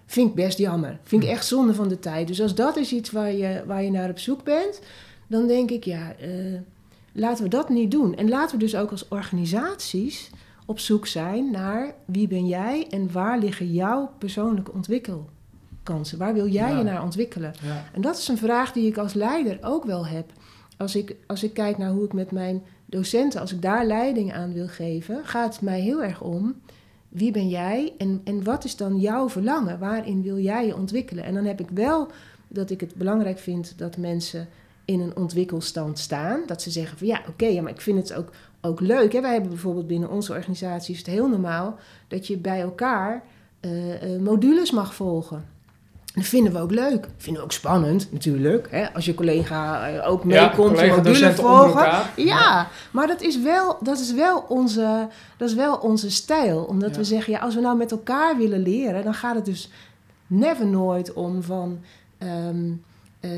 [0.06, 1.00] Vind ik best jammer.
[1.04, 2.28] Vind ik echt zonde van de tijd.
[2.28, 4.82] Dus als dat is iets waar je, waar je naar op zoek bent,
[5.28, 6.30] dan denk ik ja, eh,
[7.12, 8.16] laten we dat niet doen.
[8.16, 10.30] En laten we dus ook als organisaties
[10.66, 16.18] op zoek zijn naar wie ben jij en waar liggen jouw persoonlijke ontwikkelkansen?
[16.18, 16.78] Waar wil jij Ja.
[16.78, 17.54] je naar ontwikkelen?
[17.64, 17.86] Ja.
[17.94, 20.32] En dat is een vraag die ik als leider ook wel heb.
[20.82, 24.34] Als ik, als ik kijk naar hoe ik met mijn docenten, als ik daar leiding
[24.34, 26.56] aan wil geven, gaat het mij heel erg om
[27.10, 29.80] wie ben jij en, en wat is dan jouw verlangen?
[29.80, 31.24] Waarin wil jij je ontwikkelen?
[31.24, 32.08] En dan heb ik wel
[32.48, 34.48] dat ik het belangrijk vind dat mensen
[34.86, 36.42] in een ontwikkelstand staan.
[36.46, 38.30] Dat ze zeggen van ja, oké, ja, maar ik vind het ook,
[38.62, 39.14] ook leuk.
[39.14, 39.22] Hè?
[39.22, 43.24] Wij hebben bijvoorbeeld binnen onze organisatie is het heel normaal dat je bij elkaar
[43.60, 45.46] eh, eh, modules mag volgen.
[46.16, 47.08] Dat vinden we ook leuk.
[47.18, 48.68] Vinden we ook spannend, natuurlijk.
[48.72, 48.94] Hè?
[48.94, 51.68] Als je collega eh, ook Ja, meekomt, ja, module volgen.
[51.68, 52.12] elkaar.
[52.16, 56.64] Ja, maar dat is wel, dat is wel, onze, dat is wel onze stijl.
[56.64, 56.98] Omdat Ja.
[56.98, 59.04] we zeggen, ja, als we nou met elkaar willen leren...
[59.04, 59.70] dan gaat het dus
[60.28, 61.80] never nooit om van...
[62.18, 62.72] ehm,
[63.20, 63.30] eh,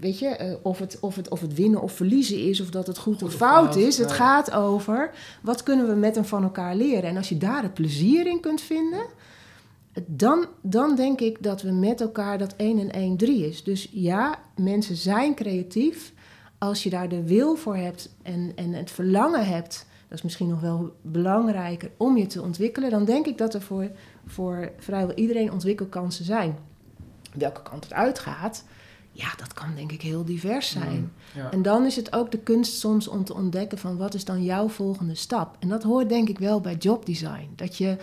[0.00, 2.60] weet je, eh, of, het, of, het, of het winnen of verliezen is...
[2.60, 3.98] of dat het goed, Goed of fout fout, is.
[3.98, 7.10] Het gaat over, wat kunnen we met en van elkaar leren?
[7.10, 9.02] En als je daar het plezier in kunt vinden...
[10.06, 13.64] Dan, dan denk ik dat we met elkaar dat 1 en 1 3 is.
[13.64, 16.12] Dus ja, mensen zijn creatief
[16.58, 20.48] als je daar de wil voor hebt en, en het verlangen hebt, dat is misschien
[20.48, 23.90] nog wel belangrijker om je te ontwikkelen, dan denk ik dat er voor,
[24.26, 26.58] voor vrijwel iedereen ontwikkelkansen zijn.
[27.34, 28.64] Welke kant het uitgaat,
[29.12, 30.98] ja, dat kan denk ik heel divers zijn.
[30.98, 31.50] Mm, Ja.
[31.50, 34.44] En dan is het ook de kunst soms om te ontdekken van wat is dan
[34.44, 35.56] jouw volgende stap.
[35.58, 37.48] En dat hoort denk ik wel bij jobdesign.
[37.56, 37.96] Dat je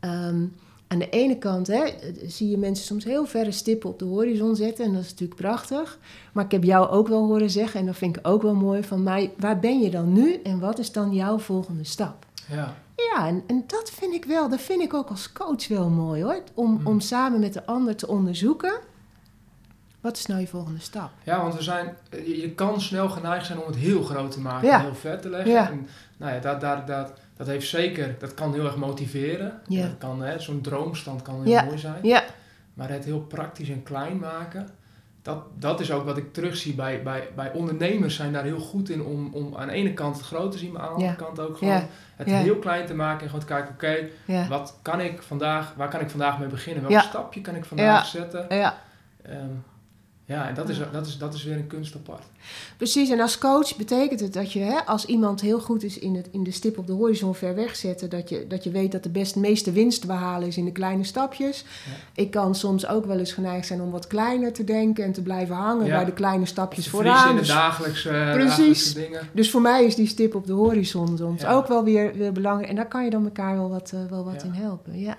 [0.00, 0.46] ehm,
[0.88, 1.84] aan de ene kant hè,
[2.26, 4.84] zie je mensen soms heel verre stippen op de horizon zetten.
[4.84, 5.98] En dat is natuurlijk prachtig.
[6.32, 8.82] Maar ik heb jou ook wel horen zeggen, en dat vind ik ook wel mooi,
[8.82, 12.26] van mij, waar ben je dan nu en wat is dan jouw volgende stap?
[12.48, 12.74] ja.
[13.14, 16.22] Ja, en, en dat vind ik wel, dat vind ik ook als coach wel mooi
[16.22, 16.42] hoor.
[16.54, 16.86] Om, Mm.
[16.86, 18.72] om samen met de ander te onderzoeken.
[20.00, 21.10] Wat is nou je volgende stap?
[21.24, 24.68] Ja, want we zijn, je, kan snel geneigd zijn om het heel groot te maken
[24.68, 24.78] Ja.
[24.78, 25.50] en heel ver te leggen.
[25.52, 25.70] Ja.
[25.70, 29.60] En, nou ja, dat, dat, dat, dat heeft zeker, dat kan heel erg motiveren.
[29.66, 29.82] Ja.
[29.82, 31.64] Dat kan, hè, zo'n droomstand kan heel Ja.
[31.64, 31.98] mooi zijn.
[32.02, 32.24] Ja,
[32.74, 34.68] Maar het heel praktisch en klein maken,
[35.22, 38.88] dat, dat is ook wat ik terugzie bij, bij, bij ondernemers zijn daar heel goed
[38.88, 41.16] in om, om aan de ene kant het groot te zien, maar aan de andere
[41.16, 41.72] kant ook gewoon
[42.16, 44.08] het heel klein te maken en gewoon te kijken, oké,
[44.48, 46.82] wat kan ik vandaag, waar kan ik vandaag mee beginnen?
[46.88, 48.46] Welk stapje kan ik vandaag zetten?
[48.48, 48.74] ja.
[50.28, 52.22] Ja, en dat is, dat, is, dat is weer een kunst apart.
[52.76, 56.14] Precies, en als coach betekent het dat je, hè, als iemand heel goed is in,
[56.14, 59.02] het, in de stip op de horizon ver wegzetten, dat je, dat je weet dat
[59.02, 61.60] de best, meeste winst te behalen is in de kleine stapjes.
[61.86, 61.92] Ja.
[62.22, 65.22] Ik kan soms ook wel eens geneigd zijn om wat kleiner te denken en te
[65.22, 65.96] blijven hangen Ja.
[65.96, 67.28] bij de kleine stapjes vooraan.
[67.28, 68.48] in de Dus, dagelijkse, Precies.
[68.56, 69.28] dagelijkse dingen.
[69.32, 71.52] dus voor mij is die stip op de horizon soms Ja.
[71.52, 72.68] ook wel weer, weer belangrijk.
[72.70, 74.98] En daar kan je dan elkaar wel wat, eh, wel wat in helpen.
[75.00, 75.16] Ja.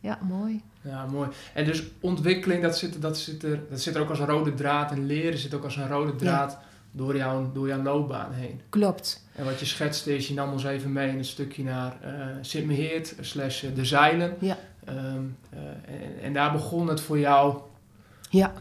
[0.00, 0.62] ja, mooi.
[0.82, 1.28] Ja, mooi.
[1.54, 4.54] En dus ontwikkeling, dat zit, dat, zit er, dat zit er ook als een rode
[4.54, 4.90] draad.
[4.90, 6.58] En leren zit ook als een rode draad
[6.90, 8.60] door, jouw, door jouw loopbaan heen.
[8.68, 9.24] Klopt.
[9.34, 12.26] En wat je schetste is, je nam ons even mee in een stukje naar eh
[12.40, 14.36] Sint-Meheert, slash eh, de zeilen.
[14.38, 14.58] Ja.
[14.84, 14.96] Ehm,
[15.50, 15.58] eh,
[15.94, 17.58] en, en daar begon het voor jou
[18.30, 18.52] Ja,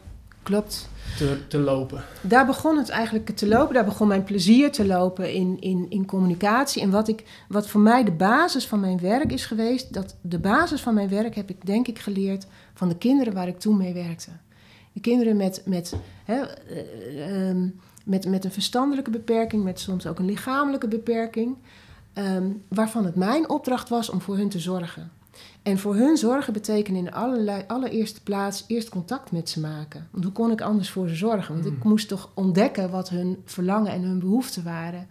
[0.43, 0.89] klopt.
[1.17, 2.03] te, te lopen.
[2.21, 3.73] daar begon het eigenlijk te lopen.
[3.73, 6.81] Daar begon mijn plezier te lopen in, in, in communicatie.
[6.81, 9.93] En wat, ik, wat voor mij de basis van mijn werk is geweest...
[9.93, 13.47] Dat de basis van mijn werk heb ik denk ik geleerd van de kinderen waar
[13.47, 14.31] ik toen mee werkte.
[14.93, 17.67] De kinderen met, met, hè, eh, ehm,
[18.05, 19.63] met, met een verstandelijke beperking...
[19.63, 21.55] met soms ook een lichamelijke beperking...
[22.13, 25.11] ehm, waarvan het mijn opdracht was om voor hun te zorgen.
[25.63, 30.07] En voor hun zorgen betekent in de allerlei, allereerste plaats eerst contact met ze maken.
[30.11, 31.53] Want hoe kon ik anders voor ze zorgen?
[31.53, 31.89] Want ik Mm.
[31.89, 35.07] moest toch ontdekken wat hun verlangen en hun behoeften waren.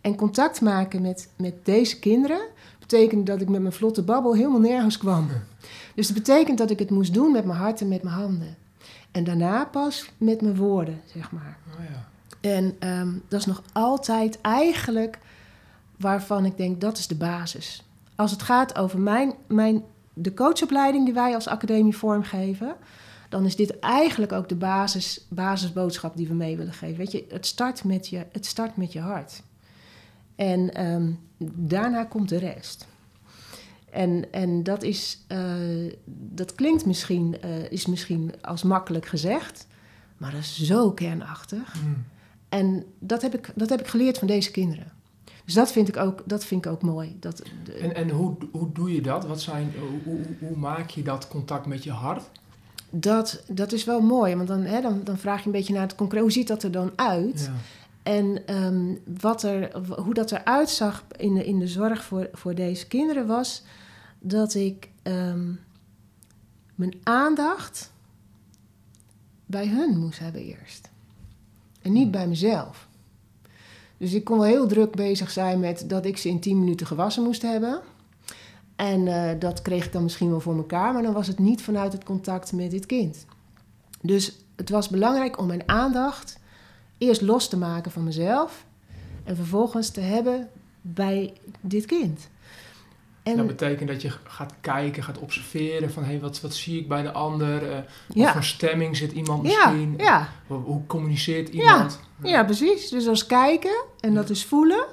[0.00, 2.40] En contact maken met, met deze kinderen
[2.78, 5.28] betekende dat ik met mijn vlotte babbel helemaal nergens kwam.
[5.94, 8.56] Dus dat betekent dat ik het moest doen met mijn hart en met mijn handen.
[9.10, 11.58] En daarna pas met mijn woorden, zeg maar.
[11.78, 12.08] Oh ja.
[12.40, 15.18] En ehm, dat is nog altijd eigenlijk
[15.96, 17.83] waarvan ik denk dat is de basis.
[18.16, 22.76] Als het gaat over mijn, mijn, de coachopleiding die wij als academie vormgeven,
[23.28, 26.96] dan is dit eigenlijk ook de basis, basisboodschap die we mee willen geven.
[26.96, 29.42] Weet je, het start met je, het start met je hart.
[30.36, 31.10] En ehm,
[31.54, 32.86] daarna komt de rest.
[33.90, 39.66] En, en dat, is, eh, dat klinkt misschien, eh, is misschien als makkelijk gezegd,
[40.16, 41.74] maar dat is zo kernachtig.
[41.84, 42.04] Mm.
[42.48, 44.92] En dat heb ik, dat heb ik geleerd van deze kinderen.
[45.44, 47.16] Dus dat vind ik ook, dat vind ik ook mooi.
[47.20, 49.26] Dat, de- En, en hoe, hoe doe je dat?
[49.26, 52.22] Wat zijn, hoe, hoe, hoe maak je dat contact met je hart?
[52.96, 55.82] dat, dat is wel mooi, want dan, hè, dan, dan vraag je een beetje naar
[55.82, 56.22] het concreet.
[56.22, 57.40] Hoe ziet dat er dan uit?
[57.40, 57.52] Ja.
[58.02, 62.54] En ehm, wat er, hoe dat eruit zag in de, in de zorg voor, voor
[62.54, 63.62] deze kinderen was
[64.20, 65.52] dat ik ehm,
[66.74, 67.92] mijn aandacht
[69.46, 70.90] bij hun moest hebben eerst.
[71.82, 72.88] En niet bij mezelf.
[74.04, 76.86] Dus ik kon wel heel druk bezig zijn met dat ik ze in 10 minuten
[76.86, 77.80] gewassen moest hebben.
[78.76, 81.62] En eh, dat kreeg ik dan misschien wel voor elkaar, maar dan was het niet
[81.62, 83.26] vanuit het contact met dit kind.
[84.00, 86.38] Dus het was belangrijk om mijn aandacht
[86.98, 88.64] eerst los te maken van mezelf
[89.24, 90.48] en vervolgens te hebben
[90.80, 92.28] bij dit kind.
[93.24, 96.88] En Dat betekent dat je gaat kijken, gaat observeren van hey, wat, wat zie ik
[96.88, 97.60] bij de ander?
[97.70, 97.84] Wat
[98.16, 99.94] ja, voor stemming zit iemand misschien?
[99.98, 102.00] ja, Hoe, hoe communiceert iemand?
[102.22, 102.88] ja, precies.
[102.88, 104.84] Dus dat is kijken en dat is voelen.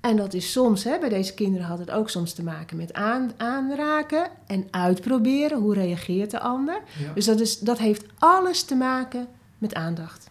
[0.00, 2.92] En dat is soms, hè, bij deze kinderen had het ook soms te maken met
[2.92, 5.58] aan, aanraken en uitproberen.
[5.60, 6.80] Hoe reageert de ander?
[7.14, 10.30] Dus dat, is, dat heeft alles te maken met aandacht.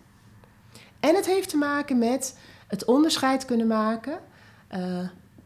[1.00, 4.19] En het heeft te maken met het onderscheid kunnen maken.
[4.67, 4.82] eh,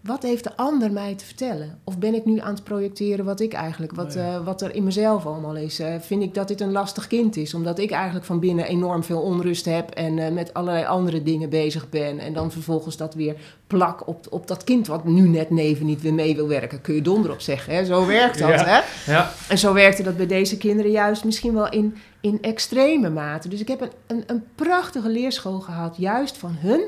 [0.08, 1.80] wat heeft de ander mij te vertellen?
[1.84, 4.34] Of ben ik nu aan het projecteren wat ik eigenlijk, wat, Oh ja.
[4.36, 5.80] eh, wat er in mezelf allemaal is?
[5.80, 9.04] Eh, vind ik dat dit een lastig kind is, omdat ik eigenlijk van binnen enorm
[9.04, 12.20] veel onrust heb en eh, met allerlei andere dingen bezig ben.
[12.20, 13.36] En dan vervolgens dat weer
[13.67, 16.82] plak op, op dat kind wat nu net neven niet weer mee wil werken.
[16.82, 17.86] Kun je donder op zeggen, hè?
[17.86, 18.65] Zo werkt dat, Ja.
[18.65, 19.12] hè?
[19.12, 19.32] Ja.
[19.50, 23.48] En zo werkte dat bij deze kinderen juist misschien wel in, in extreme mate.
[23.50, 26.82] Dus ik heb een, een, een prachtige leerschool gehad, juist van hun,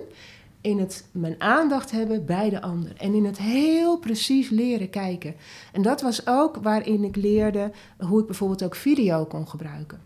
[0.62, 2.94] in het mijn aandacht hebben bij de ander.
[2.98, 5.36] En in het heel precies leren kijken.
[5.72, 10.02] En dat was ook waarin ik leerde hoe ik bijvoorbeeld ook video kon gebruiken.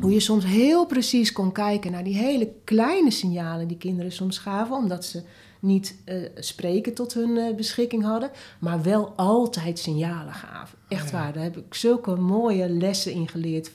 [0.00, 4.38] Hoe je soms heel precies kon kijken naar die hele kleine signalen die kinderen soms
[4.38, 5.22] gaven, omdat ze
[5.60, 10.78] niet eh, spreken tot hun eh, beschikking hadden, maar wel altijd signalen gaven.
[10.88, 11.16] Echt Ja.
[11.18, 13.72] waar, daar heb ik zulke mooie lessen in geleerd.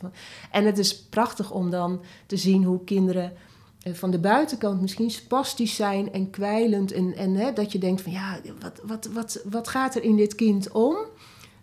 [0.51, 3.33] En het is prachtig om dan te zien hoe kinderen
[3.79, 6.91] van de buitenkant misschien spastisch zijn en kwijlend.
[6.91, 10.15] En, en hè, dat je denkt van ja, wat, wat, wat, wat gaat er in
[10.15, 10.97] dit kind om?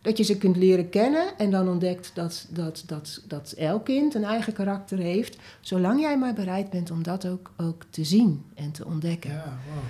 [0.02, 4.14] Dat je ze kunt leren kennen en dan ontdekt dat, dat, dat, dat elk kind
[4.14, 5.36] een eigen karakter heeft.
[5.60, 9.30] Zolang jij maar bereid bent om dat ook, ook te zien en te ontdekken.
[9.30, 9.82] Ja, wow.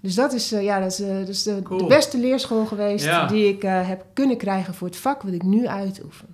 [0.00, 1.78] Dus dat is, uh, ja, dat is, uh, dat is de, Cool.
[1.78, 3.26] de beste leerschool geweest Ja.
[3.26, 6.28] die ik uh, heb kunnen krijgen voor het vak wat ik nu uitoefen.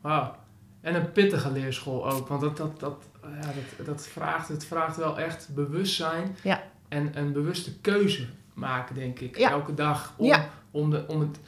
[0.00, 0.34] Wauw.
[0.80, 2.28] En een pittige leerschool ook.
[2.28, 6.36] Want dat, dat, dat, ja, dat, dat vraagt, het vraagt wel echt bewustzijn.
[6.42, 6.62] Ja.
[6.88, 9.38] En een bewuste keuze maken, denk ik.
[9.38, 9.50] Ja.
[9.50, 10.14] Elke dag.
[10.16, 10.34] Om,
[10.70, 11.38] om, de, om het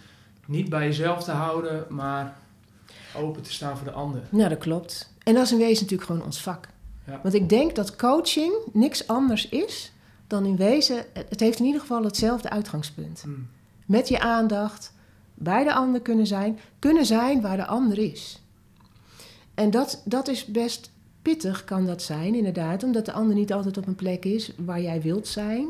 [0.47, 2.37] niet bij jezelf te houden, maar
[3.17, 4.23] open te staan voor de ander.
[4.29, 5.13] Nou, dat klopt.
[5.23, 6.69] En dat is in wezen natuurlijk gewoon ons vak.
[7.23, 9.93] Want ik denk dat coaching niks anders is
[10.27, 11.05] dan in wezen...
[11.13, 13.23] Het heeft in ieder geval hetzelfde uitgangspunt.
[13.23, 13.31] Hm.
[13.87, 14.93] Met je aandacht
[15.35, 16.59] bij de ander kunnen zijn.
[16.79, 18.43] Kunnen zijn waar de ander is.
[19.55, 20.91] En dat, dat is best
[21.25, 22.83] pittig, kan dat zijn, inderdaad.
[22.83, 25.69] Omdat de ander niet altijd op een plek is waar jij wilt zijn.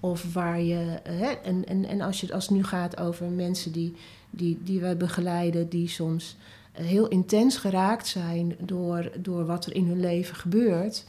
[0.00, 1.00] Of waar je...
[1.02, 3.94] Hè, en en, en als, je, als het nu gaat over mensen die,
[4.30, 5.68] die, die wij begeleiden...
[5.68, 6.36] die soms
[6.72, 11.04] heel intens geraakt zijn door, door wat er in hun leven gebeurt...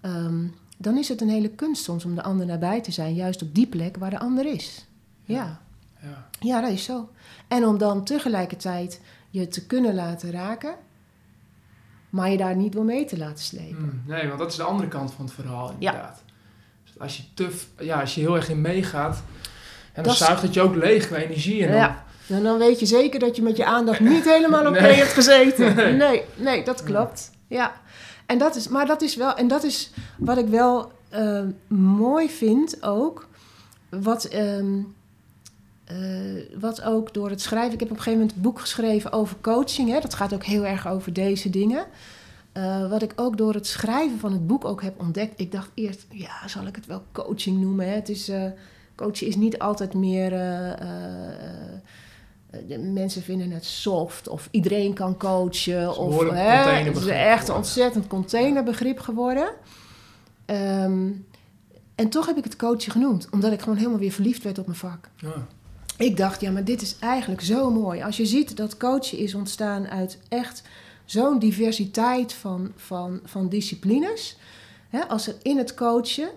[0.00, 3.14] ehm, dan is het een hele kunst soms om de ander nabij te zijn...
[3.14, 4.86] juist op die plek waar de ander is.
[5.24, 5.60] ja.
[6.02, 6.28] Ja.
[6.40, 7.08] Ja, dat is zo.
[7.48, 10.74] En om dan tegelijkertijd je te kunnen laten raken,
[12.10, 14.02] maar je daar niet door mee te laten slepen.
[14.06, 16.22] Hm, Nee, want dat is de andere kant van het verhaal, inderdaad.
[16.84, 19.22] Dus als je te, ja, als je heel erg in meegaat,
[19.92, 21.62] en dan zuigt het je ook leeg qua energie.
[21.62, 22.04] En dan, Ja.
[22.28, 24.94] En dan weet je zeker dat je met je aandacht niet helemaal oké Nee.
[24.94, 25.74] hebt gezeten.
[25.76, 25.92] Nee.
[25.96, 27.30] Nee, nee, dat klopt.
[27.46, 27.72] Ja.
[28.26, 31.42] En dat is, maar dat is wel, en dat is wat ik wel eh,
[31.78, 33.26] mooi vind ook.
[33.88, 34.78] Wat, ehm,
[35.90, 37.72] eh, wat ook door het schrijven.
[37.72, 39.90] Ik heb op een gegeven moment een boek geschreven over coaching.
[39.90, 40.00] Hè.
[40.00, 41.86] Dat gaat ook heel erg over deze dingen.
[42.52, 45.40] Eh, wat ik ook door het schrijven van het boek ook heb ontdekt.
[45.40, 47.88] Ik dacht eerst, ja, zal ik het wel coaching noemen?
[47.88, 47.94] Hè?
[47.94, 48.44] Het is, eh,
[48.94, 50.30] coachen is niet altijd meer.
[52.66, 55.82] de mensen vinden het soft of iedereen kan coachen.
[55.82, 59.50] een Of, hè, het is echt een ontzettend containerbegrip geworden.
[60.44, 61.10] Ehm,
[61.94, 64.66] en toch heb ik het coachen genoemd, omdat ik gewoon helemaal weer verliefd werd op
[64.66, 65.08] mijn vak.
[65.16, 65.46] Ja.
[66.00, 68.02] Ik dacht, ja, maar dit is eigenlijk zo mooi.
[68.02, 70.62] Als je ziet dat coachen is ontstaan uit echt
[71.04, 74.36] zo'n diversiteit van, van, van disciplines.
[75.08, 76.28] Als er in het coachen,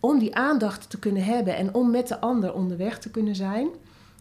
[0.00, 3.68] om die aandacht te kunnen hebben en om met de ander onderweg te kunnen zijn,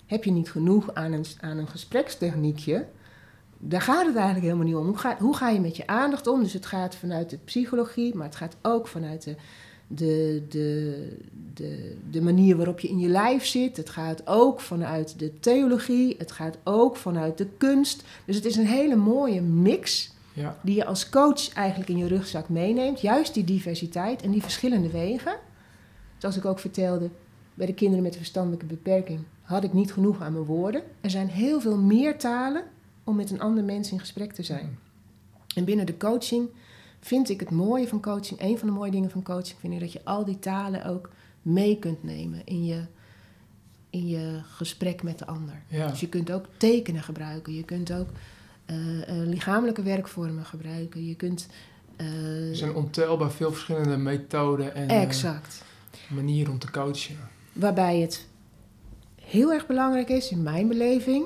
[0.06, 2.86] heb je niet genoeg aan een, aan een gesprekstechniekje.
[3.58, 4.86] Daar gaat het eigenlijk helemaal niet om.
[4.86, 6.44] Hoe ga, hoe ga je met je aandacht om?
[6.44, 9.36] Dus het gaat vanuit de psychologie, maar het gaat ook vanuit de,
[9.88, 11.18] de, de,
[11.54, 13.78] de, de manier waarop je in je lijf zit.
[13.78, 16.16] Het gaat ook vanuit de theologie.
[16.18, 18.04] Het gaat ook vanuit de kunst.
[18.26, 20.58] Dus het is een hele mooie mix Ja.
[20.62, 23.02] die je als coach eigenlijk in je rugzak meeneemt.
[23.02, 25.36] Juist die diversiteit en die verschillende wegen.
[26.18, 27.10] Zoals ik ook vertelde,
[27.54, 30.82] bij de kinderen met een verstandelijke beperking had ik niet genoeg aan mijn woorden.
[31.02, 32.64] Er zijn heel veel meer talen
[33.04, 34.78] om met een ander mens in gesprek te zijn.
[35.56, 36.50] En binnen de coaching
[37.02, 39.80] vind ik het mooie van coaching, een van de mooie dingen van coaching, vind ik
[39.80, 41.10] dat je al die talen ook
[41.42, 42.82] mee kunt nemen in je,
[43.90, 45.62] in je gesprek met de ander.
[45.68, 45.88] Ja.
[45.88, 48.08] Dus je kunt ook tekenen gebruiken, je kunt ook
[48.66, 51.48] eh, eh, lichamelijke werkvormen gebruiken, je kunt.
[51.96, 55.64] eh, Er zijn ontelbaar veel verschillende methoden en eh, exact.
[56.10, 57.16] manieren om te coachen.
[57.54, 58.28] Waarbij het
[59.22, 61.26] heel erg belangrijk is, in mijn beleving,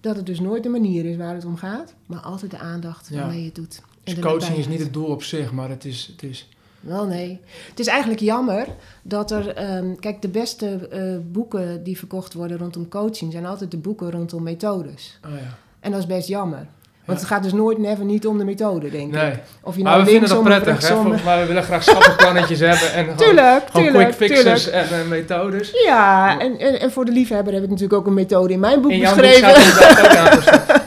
[0.00, 3.08] dat het dus nooit de manier is waar het om gaat, maar altijd de aandacht
[3.08, 3.16] Ja.
[3.18, 3.82] waarmee je het doet.
[4.04, 6.08] Dus coaching is niet het doel op zich, maar het is...
[6.12, 6.48] Het is
[6.80, 7.40] Wel nee.
[7.68, 8.66] Het is eigenlijk jammer
[9.02, 9.48] dat er.
[9.48, 14.10] ehm, kijk, de beste eh, boeken die verkocht worden rondom coaching zijn altijd de boeken
[14.10, 15.18] rondom methodes.
[15.24, 15.56] oh ja.
[15.80, 16.66] En dat is best jammer.
[17.04, 17.24] Want Ja.
[17.26, 19.38] het gaat dus nooit never niet om de methode, denk Nee, ik.
[19.62, 20.72] Of je maar nou we vinden dat prettig, hè?
[20.72, 24.90] rechtsom- Maar we willen graag stappenplannetjes hebben en gewoon, Tuurlijk, gewoon tuurlijk, quick fixes tuurlijk.
[24.90, 25.70] en eh, methodes.
[25.84, 28.80] Ja, en, en, en voor de liefhebber heb ik natuurlijk ook een methode in mijn
[28.80, 29.28] boek In stappen.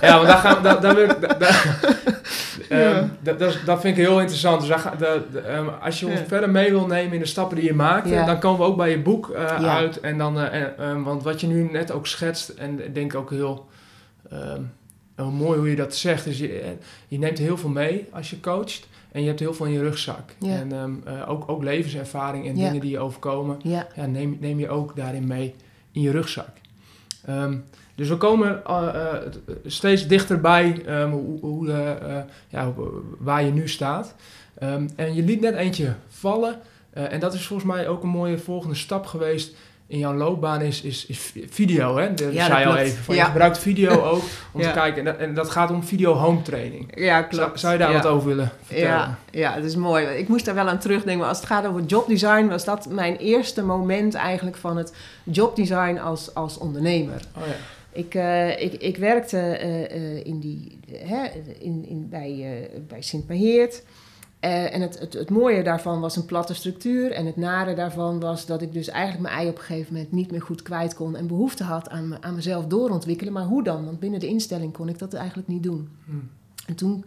[0.01, 1.94] Ja, want daar gaan we, daar, daar wil ik, daar-
[2.69, 4.59] Ehm, dat, dat, is- dat vind ik heel interessant.
[4.59, 6.25] Dus daar ga, de, de, ehm, als je ons Ja.
[6.25, 8.25] verder mee wil nemen in de stappen die je maakt, Ja.
[8.25, 9.75] dan komen we ook bij je boek eh, Ja.
[9.77, 9.99] uit.
[9.99, 13.29] En dan, eh, ehm, want wat je nu net ook schetst, en ik denk ook
[13.29, 13.65] heel,
[14.31, 14.61] ehm,
[15.15, 16.69] heel mooi hoe je dat zegt, is je, eh,
[17.07, 18.87] je neemt heel veel mee als je coacht.
[19.11, 20.29] En je hebt heel veel in je rugzak.
[20.39, 20.55] Ja.
[20.55, 22.65] En ehm, eh, ook, ook levenservaring en Ja.
[22.67, 25.55] dingen die je overkomen Ja, ja, neem, neem je ook daarin mee
[25.91, 26.49] in je rugzak.
[27.25, 27.55] Ehm,
[27.95, 29.15] dus we komen eh, eh,
[29.65, 32.73] steeds dichterbij ehm, hoe, hoe, eh, eh, ja,
[33.19, 34.15] waar je nu staat.
[34.59, 36.59] Ehm, en je liet net eentje vallen.
[36.93, 39.55] eh, en dat is volgens mij ook een mooie volgende stap geweest.
[39.87, 42.13] in jouw loopbaan is, is, is video, hè?
[42.13, 42.87] Dat Ja, zei dat al klopt.
[42.89, 43.03] even.
[43.03, 43.21] Van, Ja.
[43.23, 44.21] Je gebruikt video ook
[44.51, 44.67] om Ja.
[44.71, 44.97] te kijken.
[44.99, 46.91] En dat, en dat gaat om video home training.
[46.99, 48.89] Ja, Zou, zou je daar wat over willen vertellen?
[48.89, 50.05] Ja, ja, dat is mooi.
[50.05, 51.19] Ik moest daar wel aan terugdenken.
[51.19, 54.93] Maar als het gaat over jobdesign, was dat mijn eerste moment eigenlijk van het
[55.23, 57.21] jobdesign als, als ondernemer.
[57.37, 57.53] Oh ja.
[57.95, 61.27] Ik, eh, ik, ik werkte eh, eh, in die, hè,
[61.59, 63.83] in, in, bij, bij Sint Maheert.
[64.39, 67.11] En het, het, het mooie daarvan was een platte structuur.
[67.11, 70.11] En het nare daarvan was dat ik dus eigenlijk mijn ei op een gegeven moment
[70.11, 71.15] niet meer goed kwijt kon.
[71.15, 73.33] En behoefte had aan, aan mezelf doorontwikkelen.
[73.33, 73.85] Maar hoe dan?
[73.85, 75.89] Want binnen de instelling kon ik dat eigenlijk niet doen.
[76.05, 76.11] Hm.
[76.67, 77.05] En toen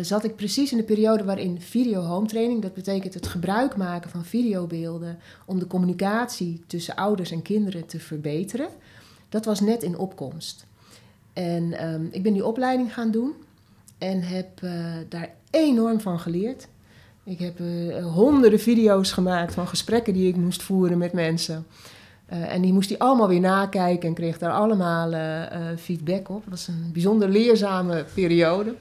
[0.00, 4.10] zat ik precies in de periode waarin video home training, dat betekent het gebruik maken
[4.10, 8.68] van videobeelden om de communicatie tussen ouders en kinderen te verbeteren,
[9.28, 10.66] dat was net in opkomst.
[11.32, 13.34] En ehm, ik ben die opleiding gaan doen
[13.98, 14.72] en heb eh,
[15.08, 16.68] daar enorm van geleerd.
[17.24, 21.66] Ik heb eh, honderden video's gemaakt van gesprekken die ik moest voeren met mensen.
[22.26, 25.10] Eh, en die moest hij allemaal weer nakijken en kreeg daar allemaal
[25.78, 26.40] feedback op.
[26.40, 28.74] Het was een bijzonder leerzame periode.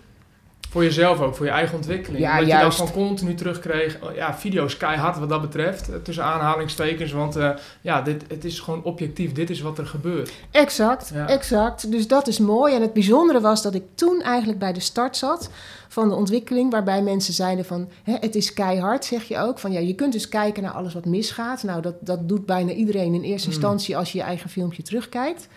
[0.75, 2.19] Voor jezelf ook, voor je eigen ontwikkeling.
[2.23, 3.97] Ja, dat je dan gewoon continu terugkreeg.
[4.01, 5.89] oh, Ja, video is keihard wat dat betreft.
[5.89, 7.11] eh, Tussen aanhalingstekens.
[7.11, 7.49] Want eh,
[7.81, 9.31] ja, dit, het is gewoon objectief.
[9.31, 10.31] Dit is wat er gebeurt.
[10.51, 11.27] Exact, Ja.
[11.27, 11.91] exact.
[11.91, 12.75] Dus dat is mooi.
[12.75, 15.49] En het bijzondere was dat ik toen eigenlijk bij de start zat
[15.87, 19.59] van de ontwikkeling, waarbij mensen zeiden van, hè, het is keihard, zeg je ook.
[19.59, 21.63] Van ja, je kunt dus kijken naar alles wat misgaat.
[21.63, 23.57] Nou, dat, dat doet bijna iedereen in eerste Hmm.
[23.57, 25.47] instantie als je je eigen filmpje terugkijkt.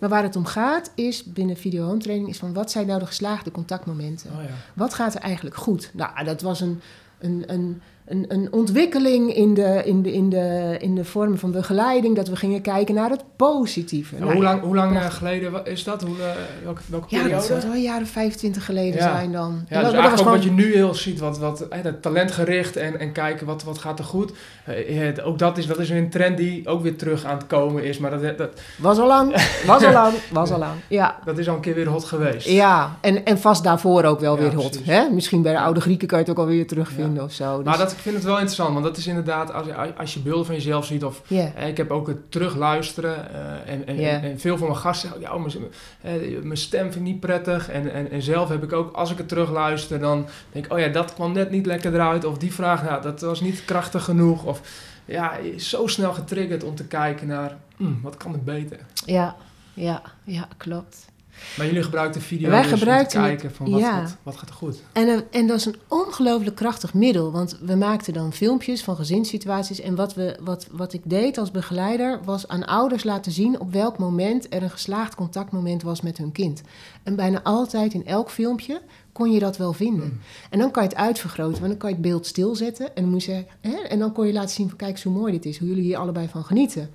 [0.00, 2.98] Maar waar het om gaat is, binnen video home training, is van wat zijn nou
[2.98, 4.30] de geslaagde contactmomenten?
[4.30, 4.50] Oh ja.
[4.74, 5.90] Wat gaat er eigenlijk goed?
[5.92, 6.80] Nou, dat was een,
[7.18, 11.50] een, een, een, een ontwikkeling in de, in, de, in, de, in de vorm van
[11.52, 14.14] begeleiding, dat we gingen kijken naar het positieve.
[14.18, 15.18] Nou, hoe lang, hoe lang eh, prachtig.
[15.18, 16.02] geleden is dat?
[16.02, 16.26] Hoe, eh,
[16.64, 17.48] welke welke Ja, periode?
[17.48, 19.16] dat zou wel jaren 25 geleden Ja.
[19.16, 19.52] zijn dan.
[19.68, 22.76] Ja, dus dat- dat eigenlijk wat je nu heel ziet, wat, wat hè, dat talentgericht
[22.76, 24.32] en, en kijken wat, wat gaat er goed.
[24.64, 27.84] Eh, ook dat is, dat is een trend die ook weer terug aan het komen
[27.84, 29.32] is, maar dat, dat, Was al lang,
[29.66, 30.72] was al lang, was al lang.
[30.88, 32.48] Ja, dat is al een keer weer hot geweest.
[32.48, 32.96] ja.
[33.00, 34.70] En, en vast daarvoor ook wel Ja, weer hot.
[34.70, 34.86] precies.
[34.86, 35.08] Hè?
[35.10, 37.56] Misschien bij de oude Grieken kan je het ook alweer terugvinden of zo.
[37.56, 40.14] Dus, Maar dat, ik vind het wel interessant, want dat is inderdaad, als, je- als
[40.14, 41.22] je beelden van jezelf ziet of
[41.66, 45.38] Ik heb ook het terugluisteren eh, en, en, en, veel van mijn gasten zeggen, ja,
[46.02, 47.68] mijn, mijn stem vind ik niet prettig.
[47.70, 50.78] En, en, en zelf heb ik ook, als ik het terugluister, dan denk ik, oh
[50.78, 52.24] ja, dat kwam net niet lekker eruit.
[52.24, 54.44] Of die vraag, nou, dat was niet krachtig genoeg.
[54.44, 54.60] Of
[55.04, 58.78] ja, zo snel getriggerd om te kijken naar, hm, wat kan er beter?
[59.06, 59.36] ja,
[59.74, 61.06] ja, ja, klopt.
[61.56, 64.00] Maar jullie gebruikten video Wij dus om te kijken van wat, ja.
[64.00, 64.82] wat, wat gaat er goed?
[64.92, 67.32] En, eh, en dat is een ongelooflijk krachtig middel.
[67.32, 69.80] Want we maakten dan filmpjes van gezinssituaties.
[69.80, 73.72] En wat, we, wat, wat ik deed als begeleider was aan ouders laten zien op
[73.72, 76.62] welk moment er een geslaagd contactmoment was met hun kind.
[77.02, 78.82] En bijna altijd in elk filmpje
[79.12, 80.08] kon je dat wel vinden.
[80.08, 80.20] Hmm.
[80.50, 82.94] En dan kan je het uitvergroten, want dan kan je het beeld stilzetten.
[82.94, 83.76] En dan, moet je hè?
[83.76, 85.82] en dan kon je laten zien van kijk eens hoe mooi dit is, hoe jullie
[85.82, 86.90] hier allebei van genieten.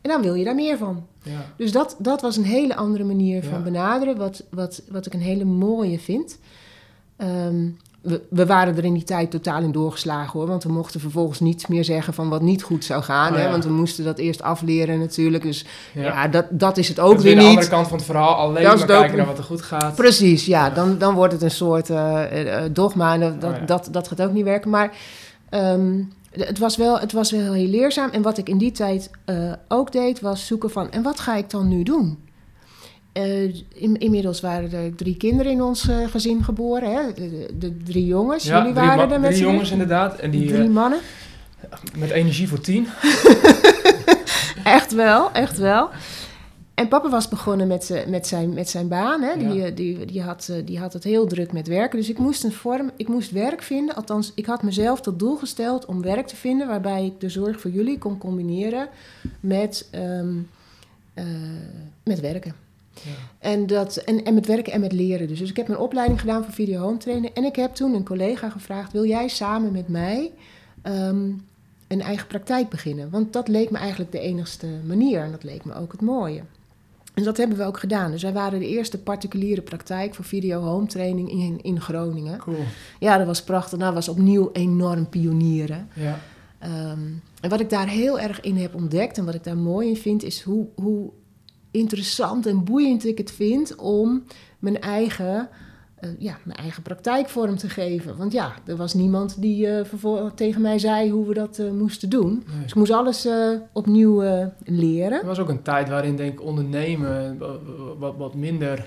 [0.00, 1.06] En dan wil je daar meer van.
[1.22, 1.44] Ja.
[1.56, 3.64] Dus dat, dat was een hele andere manier van Ja.
[3.64, 6.38] benaderen, wat, wat, wat ik een hele mooie vind.
[7.16, 7.66] Ehm,
[8.00, 11.40] we, we waren er in die tijd totaal in doorgeslagen hoor, want we mochten vervolgens
[11.40, 13.32] niets meer zeggen van wat niet goed zou gaan.
[13.32, 15.42] Oh, hè, want we moesten dat eerst afleren natuurlijk.
[15.42, 16.28] Dus ja, Ja.
[16.28, 17.48] dat, dat is het ook weer de niet.
[17.48, 19.94] andere kant van het verhaal, alleen Dat maar kijken naar wat er goed gaat.
[19.94, 20.70] Precies, ja, Ja.
[20.74, 24.22] Dan, dan wordt het een soort eh, eh, dogma en dat, Oh, dat, dat gaat
[24.22, 24.70] ook niet werken.
[24.70, 24.92] Maar
[25.48, 28.10] ehm, het, was wel, het was wel heel leerzaam.
[28.10, 30.90] En wat ik in die tijd eh, ook deed, was zoeken van...
[30.90, 32.18] en wat ga ik dan nu doen?
[33.12, 36.92] Eh, in, inmiddels waren er drie kinderen in ons eh, gezin geboren.
[36.92, 37.00] Hè?
[37.58, 40.18] De, drie jongens, Ja, jullie drie, waren er met drie jongens inderdaad.
[40.18, 40.98] En die drie mannen.
[41.96, 42.86] met energie voor tien.
[44.64, 45.88] Echt wel, echt wel.
[46.78, 49.22] En papa was begonnen met, z'n- met, zijn, met zijn baan.
[49.22, 49.36] Hè?
[49.38, 49.64] Die, Ja.
[49.66, 51.98] eh, die, die, had, eh, die had het heel druk met werken.
[51.98, 53.94] Dus ik moest een vorm, ik moest werk vinden.
[53.94, 57.60] Althans, ik had mezelf tot doel gesteld om werk te vinden waarbij ik de zorg
[57.60, 58.88] voor jullie kon combineren
[59.40, 60.34] met, ehm,
[61.14, 61.24] eh,
[62.04, 62.54] met werken.
[62.94, 63.10] Ja.
[63.38, 65.28] En, dat, en, en met werken en met leren.
[65.28, 65.38] Dus.
[65.38, 67.34] dus ik heb mijn opleiding gedaan voor video home trainen.
[67.34, 70.30] En ik heb toen een collega gevraagd: wil jij samen met mij
[70.82, 71.30] ehm,
[71.88, 73.10] een eigen praktijk beginnen?
[73.10, 75.20] Want dat leek me eigenlijk de enigste manier.
[75.22, 76.42] En dat leek me ook het mooie.
[77.18, 78.10] En dat hebben we ook gedaan.
[78.10, 82.38] Dus wij waren de eerste particuliere praktijk voor video home training in, in Groningen.
[82.38, 82.64] Cool.
[82.98, 83.78] Ja, dat was prachtig.
[83.78, 85.88] Nou, was opnieuw enorm pionieren.
[85.94, 86.20] Ja.
[86.58, 87.00] Ehm,
[87.40, 89.96] en wat ik daar heel erg in heb ontdekt en wat ik daar mooi in
[89.96, 91.10] vind, is hoe, hoe
[91.70, 94.24] interessant en boeiend ik het vind om
[94.58, 95.48] mijn eigen,
[96.00, 98.16] eh, ja, mijn eigen praktijk vorm te geven.
[98.16, 102.08] Want ja, er was niemand die eh, tegen mij zei hoe we dat eh, moesten
[102.10, 102.32] doen.
[102.46, 102.60] Nee.
[102.62, 103.28] Dus ik moest alles
[103.72, 104.22] opnieuw
[104.64, 105.20] leren.
[105.20, 108.84] Er was ook een tijd waarin denk ik ondernemen wa- wa- wat, wat minder,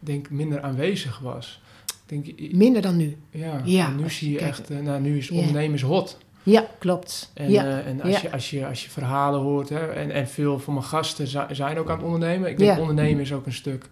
[0.00, 1.60] denk minder aanwezig was.
[2.06, 3.16] Denk, Minder dan nu.
[3.30, 6.18] ja, Ja, nu zie je kijkt- echt, nou nu is ondernemen is hot.
[6.42, 7.30] Ja, klopt.
[7.34, 7.80] En, ja.
[7.80, 8.18] en als, Ja.
[8.22, 11.38] je, als, je, als je verhalen hoort, hè, en, en veel van mijn gasten zi-
[11.54, 12.50] zijn ook aan het ondernemen.
[12.50, 12.80] Ik denk Ja.
[12.80, 13.88] ondernemen is ook een stuk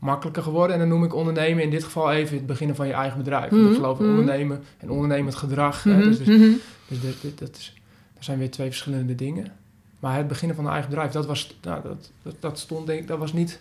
[0.00, 0.74] makkelijker geworden.
[0.74, 3.50] En dan noem ik ondernemen in dit geval even het beginnen van je eigen bedrijf.
[3.50, 4.18] Want Mhm, ik geloof in mhm.
[4.18, 5.82] ondernemen en ondernemend gedrag.
[5.82, 6.50] hè, Mhm, dus dus, mhm.
[6.88, 6.98] dus
[7.34, 7.74] dat, is,
[8.14, 9.52] dat zijn weer twee verschillende dingen.
[9.98, 13.00] Maar het beginnen van een eigen bedrijf, dat, was, nou, dat, dat, dat stond denk
[13.00, 13.60] ik, dat was niet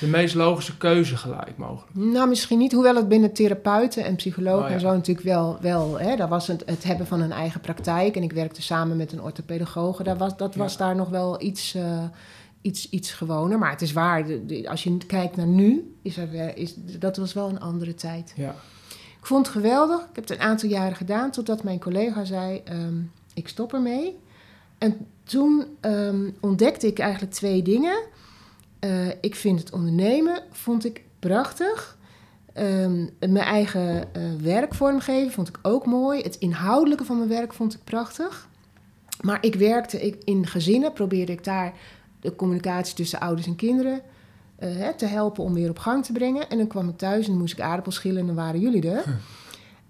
[0.00, 1.94] de meest logische keuze gelijk mogelijk.
[1.94, 2.72] Nou, misschien niet.
[2.72, 4.74] Hoewel het binnen therapeuten en psychologen Oh, ja.
[4.74, 5.58] en zo natuurlijk wel...
[5.60, 8.16] wel hè, daar was het, het hebben van een eigen praktijk.
[8.16, 10.02] En ik werkte samen met een orthopedagoge.
[10.02, 10.78] Daar was, dat was Ja.
[10.78, 12.02] daar nog wel iets, eh,
[12.66, 13.58] iets, iets gewoner.
[13.58, 14.26] Maar het is waar.
[14.26, 17.94] de- de- als je kijkt naar nu, is er, is, dat was wel een andere
[17.94, 18.32] tijd.
[18.36, 18.54] Ja,
[19.20, 20.00] Ik vond het geweldig.
[20.00, 21.30] Ik heb het een aantal jaren gedaan.
[21.30, 22.94] Totdat mijn collega zei, ehm,
[23.34, 24.16] ik stop ermee.
[24.78, 27.98] En toen ehm, ontdekte ik eigenlijk twee dingen.
[28.78, 31.98] Eh, ik vind het ondernemen vond ik prachtig.
[32.52, 36.22] Ehm, mijn eigen eh, werk vormgeven vond ik ook mooi.
[36.22, 38.48] Het inhoudelijke van mijn werk vond ik prachtig.
[39.20, 41.72] Maar ik werkte ik, in gezinnen, probeerde ik daar
[42.20, 44.00] de communicatie tussen ouders en kinderen
[44.56, 46.48] eh, te helpen om weer op gang te brengen.
[46.50, 48.90] En dan kwam ik thuis en dan moest ik aardappels schillen en dan waren jullie
[48.90, 49.04] er.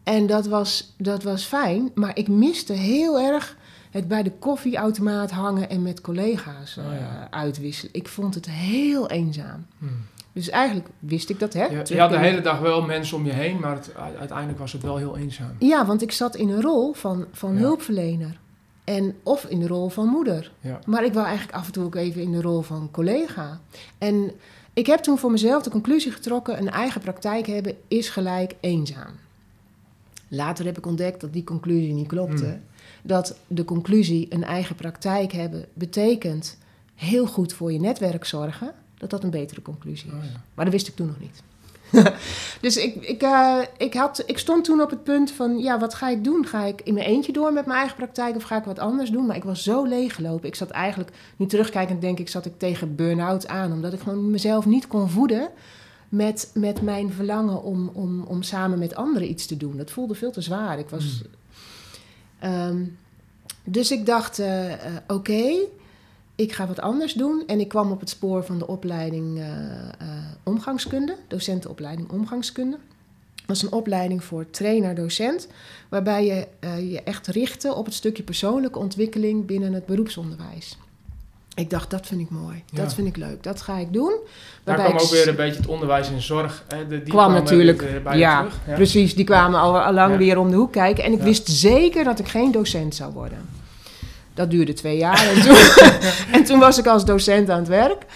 [0.03, 3.57] En dat was, dat was fijn, maar ik miste heel erg
[3.91, 7.27] het bij de koffieautomaat hangen en met collega's eh, Oh ja.
[7.31, 7.95] uitwisselen.
[7.95, 9.67] Ik vond het heel eenzaam.
[9.79, 9.85] hm.
[10.33, 11.65] Dus eigenlijk wist ik dat, hè?
[11.65, 14.83] je, had de hele dag wel mensen om je heen, maar het, uiteindelijk was het
[14.83, 15.51] wel heel eenzaam.
[15.59, 17.59] Ja, want ik zat in een rol van, van Ja.
[17.59, 18.39] hulpverlener.
[18.87, 20.53] En, of in de rol van moeder.
[20.61, 20.79] Ja.
[20.87, 23.61] Maar ik wou eigenlijk af en toe ook even in de rol van collega.
[23.99, 24.31] En
[24.75, 29.13] ik heb toen voor mezelf de conclusie getrokken: een eigen praktijk hebben is gelijk eenzaam.
[30.29, 32.45] Later heb ik ontdekt dat die conclusie niet klopte.
[32.45, 32.61] Hmm.
[33.03, 36.59] Dat de conclusie een eigen praktijk hebben betekent
[36.95, 38.75] heel goed voor je netwerk zorgen.
[38.99, 40.15] Dat dat een betere conclusie is.
[40.15, 40.41] Oh, ja.
[40.55, 41.43] Maar dat wist ik toen nog niet.
[42.61, 45.95] dus ik, ik, eh, ik, had, ik stond toen op het punt van, ja, wat
[45.95, 46.47] ga ik doen?
[46.47, 49.11] Ga ik in mijn eentje door met mijn eigen praktijk of ga ik wat anders
[49.11, 49.27] doen?
[49.27, 50.49] Maar ik was zo leeggelopen.
[50.49, 53.73] Ik zat eigenlijk, nu terugkijkend denk ik, zat ik tegen burn-out aan.
[53.73, 55.49] Omdat ik gewoon mezelf niet kon voeden
[56.09, 59.77] met, met mijn verlangen om, om, om samen met anderen iets te doen.
[59.77, 60.79] Dat voelde veel te zwaar.
[60.79, 61.23] Ik was...
[62.39, 62.85] Ehm,
[63.65, 65.55] dus ik dacht, eh, eh, oké,
[66.37, 67.43] ik ga wat anders doen.
[67.47, 70.09] En ik kwam op het spoor van de opleiding eh, eh,
[70.43, 72.77] omgangskunde, docentenopleiding omgangskunde.
[73.35, 75.49] Dat was een opleiding voor trainer-docent,
[75.89, 80.79] waarbij je eh, je echt richtte op het stukje persoonlijke ontwikkeling binnen het beroepsonderwijs.
[81.55, 82.83] Ik dacht, dat vind ik mooi, Ja.
[82.83, 84.13] dat vind ik leuk, dat ga ik doen.
[84.65, 86.65] Daar kwam ik ook weer een beetje het onderwijs en zorg.
[86.69, 88.61] Hè, de, die kwam natuurlijk, bij ja, terug.
[88.67, 88.75] Ja.
[88.75, 90.19] Precies, die kwamen al, al lang Ja.
[90.19, 91.05] weer om de hoek kijken.
[91.05, 93.39] En ik wist zeker dat ik geen docent zou worden.
[94.37, 95.27] Dat duurde twee jaar.
[95.27, 95.57] En toen,
[96.41, 98.07] en toen was ik als docent aan het werk.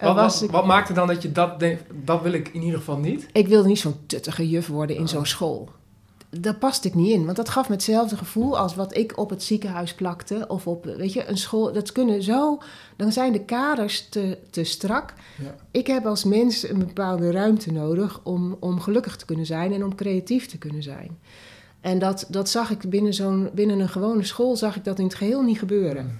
[0.00, 2.62] Wat, was wat, ik, wat maakte dan dat je dat denkt, dat wil ik in
[2.62, 3.26] ieder geval niet?
[3.32, 5.08] ik wilde niet zo'n tuttige juf worden in Oh.
[5.08, 5.68] zo'n school.
[6.30, 9.30] Daar paste ik niet in, want dat gaf me hetzelfde gevoel als wat ik op
[9.30, 10.44] het ziekenhuis plakte.
[10.48, 11.72] Of op, weet je, een school.
[11.72, 12.58] Dat kunnen zo,
[12.96, 15.14] dan zijn de kaders te, te strak.
[15.42, 15.54] Ja.
[15.70, 19.84] Ik heb als mens een bepaalde ruimte nodig om, om gelukkig te kunnen zijn en
[19.84, 21.18] om creatief te kunnen zijn.
[21.86, 25.04] En dat, dat zag ik binnen, zo'n, binnen een gewone school, zag ik dat in
[25.04, 26.18] het geheel niet gebeuren.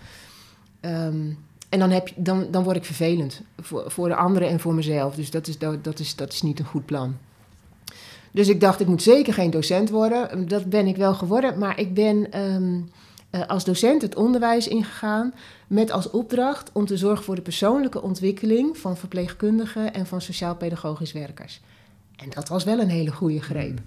[0.80, 1.30] Ehm,
[1.68, 5.14] en dan, heb dan, dan word ik vervelend voor, voor de anderen en voor mezelf.
[5.14, 7.16] Dus dat is, dat, dat, is, dat is niet een goed plan.
[8.30, 10.48] Dus ik dacht, ik moet zeker geen docent worden.
[10.48, 12.80] Dat ben ik wel geworden, maar ik ben ehm,
[13.30, 15.34] eh, als docent het onderwijs ingegaan
[15.66, 21.12] met als opdracht om te zorgen voor de persoonlijke ontwikkeling van verpleegkundigen en van sociaal-pedagogisch
[21.12, 21.60] werkers.
[22.16, 23.80] En dat was wel een hele goede greep.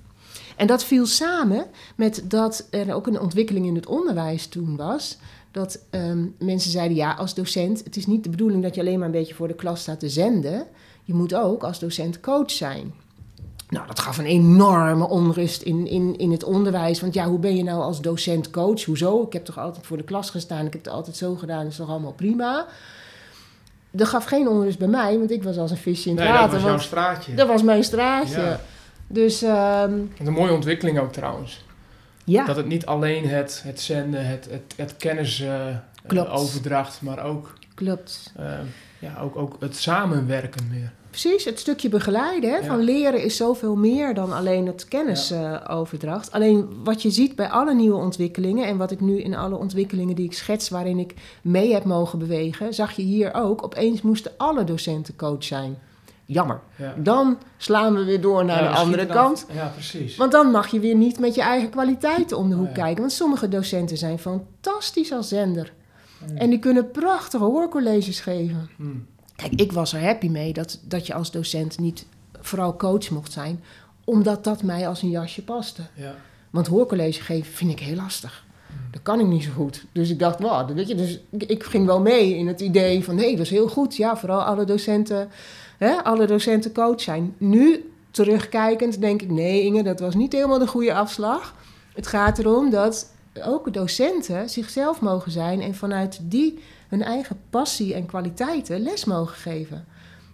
[0.60, 5.18] En dat viel samen met dat er ook een ontwikkeling in het onderwijs toen was.
[5.51, 8.97] Dat ehm, mensen zeiden, ja, als docent, het is niet de bedoeling dat je alleen
[8.97, 10.68] maar een beetje voor de klas staat te zenden.
[11.03, 12.93] Je moet ook als docent coach zijn.
[13.70, 17.01] Nou, dat gaf een enorme onrust in, in, in het onderwijs.
[17.01, 18.84] Want ja, hoe ben je nou als docent coach?
[18.84, 19.22] Hoezo?
[19.22, 21.72] Ik heb toch altijd voor de klas gestaan, ik heb het altijd zo gedaan, dat
[21.72, 22.66] is toch allemaal prima?
[23.91, 26.34] Dat gaf geen onrust bij mij, want ik was als een visje in het Nee,
[26.34, 26.60] dat water.
[26.60, 27.34] was jouw straatje.
[27.34, 28.41] dat was mijn straatje.
[28.41, 28.60] Ja.
[29.10, 31.66] Dus ehm, Wat Een mooie ontwikkeling ook trouwens.
[32.24, 35.66] ja, Dat het niet alleen het, het zenden, het, het, het kennis eh,
[37.01, 38.34] maar ook, klopt.
[38.38, 38.45] eh,
[38.99, 40.91] ja, ook, ook het samenwerken meer.
[41.10, 42.64] Precies, het stukje begeleiden hè, Ja.
[42.64, 46.32] van leren is zoveel meer dan alleen het kennisoverdracht.
[46.32, 50.16] alleen wat je ziet bij alle nieuwe ontwikkelingen en wat ik nu in alle ontwikkelingen
[50.16, 54.32] die ik schets waarin ik mee heb mogen bewegen, zag je hier ook, opeens moesten
[54.38, 55.78] alle docenten coach zijn.
[56.32, 56.60] Jammer.
[56.76, 56.94] Ja.
[56.98, 59.46] Dan slaan we weer door naar Ja, de andere dan- kant.
[59.54, 60.16] Ja, precies.
[60.16, 62.82] Want dan mag je weer niet met je eigen kwaliteiten om de hoek Oh ja.
[62.84, 63.00] kijken.
[63.00, 65.74] Want sommige docenten zijn fantastisch als zender.
[66.26, 66.38] Hmm.
[66.38, 68.70] En die kunnen prachtige hoorcolleges geven.
[68.76, 69.06] Hmm.
[69.36, 72.06] Kijk, ik was er happy mee dat, dat je als docent niet
[72.42, 73.64] vooral coach mocht zijn,
[74.04, 75.82] omdat dat mij als een jasje paste.
[75.94, 76.16] Ja.
[76.50, 78.44] Want hoorcollege geven vind ik heel lastig.
[78.68, 78.78] Hmm.
[78.92, 79.86] Dat kan ik niet zo goed.
[79.92, 83.16] Dus ik dacht, wow, weet je, dus ik, ging wel mee in het idee van,
[83.16, 83.96] nee, dat is heel goed.
[83.96, 85.30] Ja, vooral alle docenten,
[85.80, 87.36] hè, alle docenten coach zijn.
[87.38, 91.56] Nu, terugkijkend, denk ik, nee Inge, dat was niet helemaal de goede afslag.
[91.94, 93.12] Het gaat erom dat
[93.46, 99.36] ook docenten zichzelf mogen zijn en vanuit die hun eigen passie en kwaliteiten les mogen
[99.36, 99.86] geven.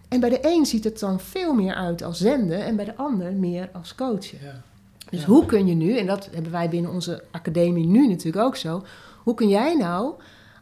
[0.08, 2.96] En bij de een ziet het dan veel meer uit als zenden en bij de
[2.96, 4.40] ander meer als coachen.
[4.44, 4.62] Ja.
[5.10, 5.26] Dus Ja.
[5.26, 8.84] hoe kun je nu, en dat hebben wij binnen onze academie nu natuurlijk ook zo,
[9.24, 10.14] hoe kun jij nou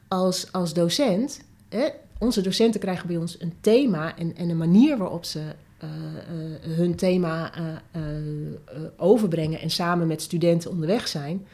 [0.07, 4.97] als, als docent, hè, onze docenten krijgen bij ons een thema en, en een manier
[4.97, 5.41] waarop ze
[5.77, 7.51] eh, eh, hun thema
[7.91, 8.01] eh,
[8.97, 11.47] overbrengen en samen met studenten onderweg zijn.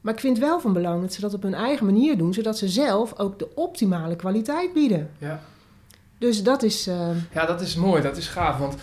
[0.00, 2.58] Maar ik vind wel van belang dat ze dat op hun eigen manier doen, zodat
[2.58, 5.10] ze zelf ook de optimale kwaliteit bieden.
[5.18, 5.40] Ja.
[6.18, 6.84] Dus dat is.
[7.32, 8.58] Ja, dat is mooi, dat is gaaf.
[8.58, 8.74] Want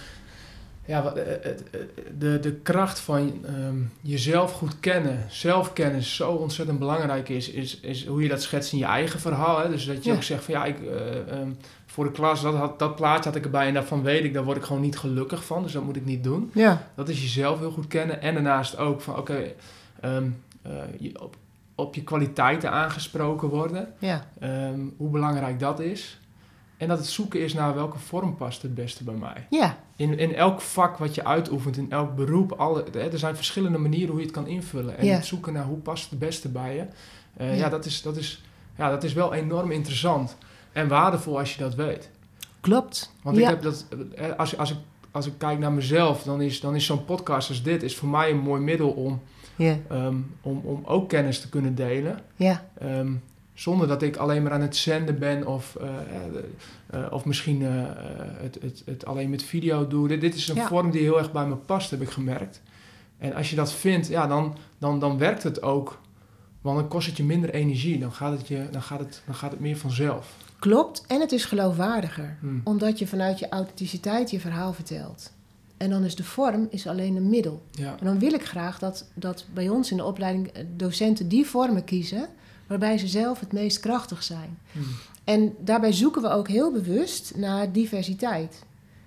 [0.92, 1.80] ja, eh, het- eh,
[2.18, 8.06] de, de kracht van ehm, jezelf goed kennen, zelfkennis zo ontzettend belangrijk is, is, is
[8.06, 9.60] hoe je dat schetst in je eigen verhaal.
[9.60, 9.70] Hè?
[9.70, 10.16] Dus dat je Ja.
[10.16, 11.50] ook zegt van ja, ik, eh, ehm,
[11.86, 14.44] voor de klas, dat, had, dat plaatje had ik erbij en daarvan weet ik, daar
[14.44, 15.64] word ik gewoon niet gelukkig van.
[15.64, 16.52] Dus dat moet ik niet doen.
[16.54, 18.22] ja, Dat is jezelf heel goed kennen.
[18.22, 19.42] En daarnaast ook van oké,
[20.02, 20.26] ehm,
[20.62, 20.72] eh,
[21.22, 21.36] op,
[21.76, 23.94] op je kwaliteiten aangesproken worden.
[24.00, 24.26] ja,
[24.98, 26.20] hoe belangrijk dat is.
[26.82, 29.48] En dat het zoeken is naar welke vorm past het beste bij mij.
[29.50, 33.36] ja, In, in elk vak wat je uitoefent, in elk beroep, alle, hè, er zijn
[33.36, 34.98] verschillende manieren hoe je het kan invullen.
[34.98, 35.14] En Ja.
[35.16, 36.86] het zoeken naar hoe past het beste bij je,
[37.38, 37.54] eh, Ja.
[37.54, 37.70] ja.
[37.70, 38.44] dat, is, dat, is,
[38.78, 40.38] ja, dat is wel enorm interessant
[40.72, 42.10] en waardevol als je dat weet.
[42.62, 43.14] klopt.
[43.24, 44.78] Want ik heb dat, eh, als, als, ik,
[45.12, 48.10] als ik kijk naar mezelf, dan is, dan is zo'n podcast als dit is voor
[48.10, 49.22] mij een mooi middel om,
[49.56, 52.20] Ja, ehm, om, om ook kennis te kunnen delen.
[52.36, 53.12] ja, Ehm,
[53.62, 55.90] zonder dat ik alleen maar aan het zenden ben of, eh,
[56.88, 57.70] eh, of misschien eh,
[58.42, 60.08] het, het, het alleen met video doe.
[60.08, 60.68] Dit, dit is een Ja.
[60.68, 62.62] vorm die heel erg bij me past, heb ik gemerkt.
[63.18, 66.00] En als je dat vindt, ja, dan, dan, dan werkt het ook.
[66.62, 68.00] Want dan kost het je minder energie.
[68.00, 70.36] Dan gaat het, je, dan gaat het, dan gaat het meer vanzelf.
[70.60, 71.04] klopt.
[71.08, 72.38] En het is geloofwaardiger.
[72.40, 72.48] Hm.
[72.64, 75.32] Omdat je vanuit je authenticiteit je verhaal vertelt.
[75.78, 77.62] En dan is de vorm is alleen een middel.
[77.72, 77.96] Ja.
[78.00, 81.84] En dan wil ik graag dat, dat bij ons in de opleiding docenten die vormen
[81.84, 82.28] kiezen
[82.72, 84.58] waarbij ze zelf het meest krachtig zijn.
[84.72, 84.80] Hm.
[85.24, 88.64] En daarbij zoeken we ook heel bewust naar diversiteit.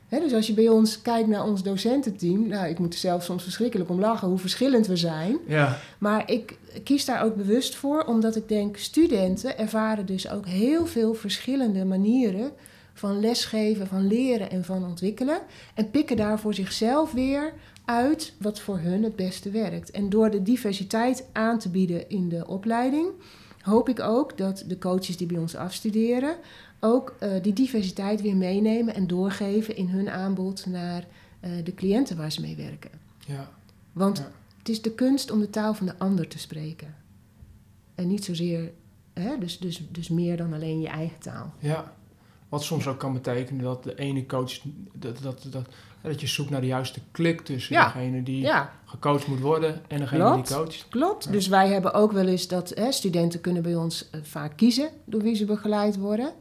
[0.08, 3.42] Dus als je bij ons kijkt naar ons docententeam, nou, ik moet er zelf soms
[3.42, 5.36] verschrikkelijk om lachen hoe verschillend we zijn.
[5.46, 5.78] Ja.
[5.98, 10.86] Maar ik kies daar ook bewust voor, omdat ik denk, studenten ervaren dus ook heel
[10.86, 12.50] veel verschillende manieren
[12.94, 15.38] van lesgeven, van leren en van ontwikkelen.
[15.74, 17.52] En pikken daar voor zichzelf weer
[17.84, 19.90] uit wat voor hun het beste werkt.
[19.90, 23.06] En door de diversiteit aan te bieden in de opleiding,
[23.64, 26.36] hoop ik ook dat de coaches die bij ons afstuderen
[26.80, 31.04] ook eh, die diversiteit weer meenemen en doorgeven in hun aanbod naar
[31.40, 32.90] eh, de cliënten waar ze mee werken.
[33.26, 33.48] Ja.
[33.92, 34.30] Want Ja.
[34.58, 36.94] het is de kunst om de taal van de ander te spreken.
[37.94, 38.72] En niet zozeer,
[39.12, 41.54] hè, dus, dus, dus meer dan alleen je eigen taal.
[41.58, 41.92] ja.
[42.48, 44.60] Wat soms ook kan betekenen dat de ene coach,
[44.92, 45.68] dat, dat, dat,
[46.10, 47.84] dat je zoekt naar de juiste klik tussen Ja.
[47.84, 50.48] degene die Ja, gecoacht moet worden en degene Klopt.
[50.48, 50.86] die coacht.
[50.90, 51.24] klopt.
[51.24, 51.30] Ja.
[51.30, 54.88] Dus wij hebben ook wel eens dat hè, studenten kunnen bij ons eh, vaak kiezen
[55.04, 56.32] door wie ze begeleid worden.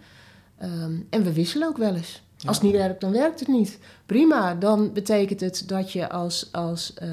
[0.57, 2.21] Ehm, en we wisselen ook wel eens.
[2.45, 3.79] Als het niet werkt, dan werkt het niet.
[4.05, 7.09] Prima, dan betekent het dat je als, als, eh,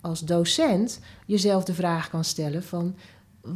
[0.00, 2.94] als docent jezelf de vraag kan stellen van...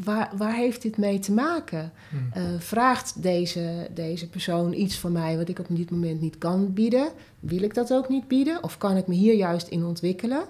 [0.05, 1.93] Waar, waar heeft dit mee te maken?
[2.11, 2.39] Hm.
[2.39, 6.73] Eh, vraagt deze, deze persoon iets van mij wat ik op dit moment niet kan
[6.73, 7.09] bieden?
[7.41, 8.63] Wil ik dat ook niet bieden?
[8.63, 10.45] Of kan ik me hier juist in ontwikkelen?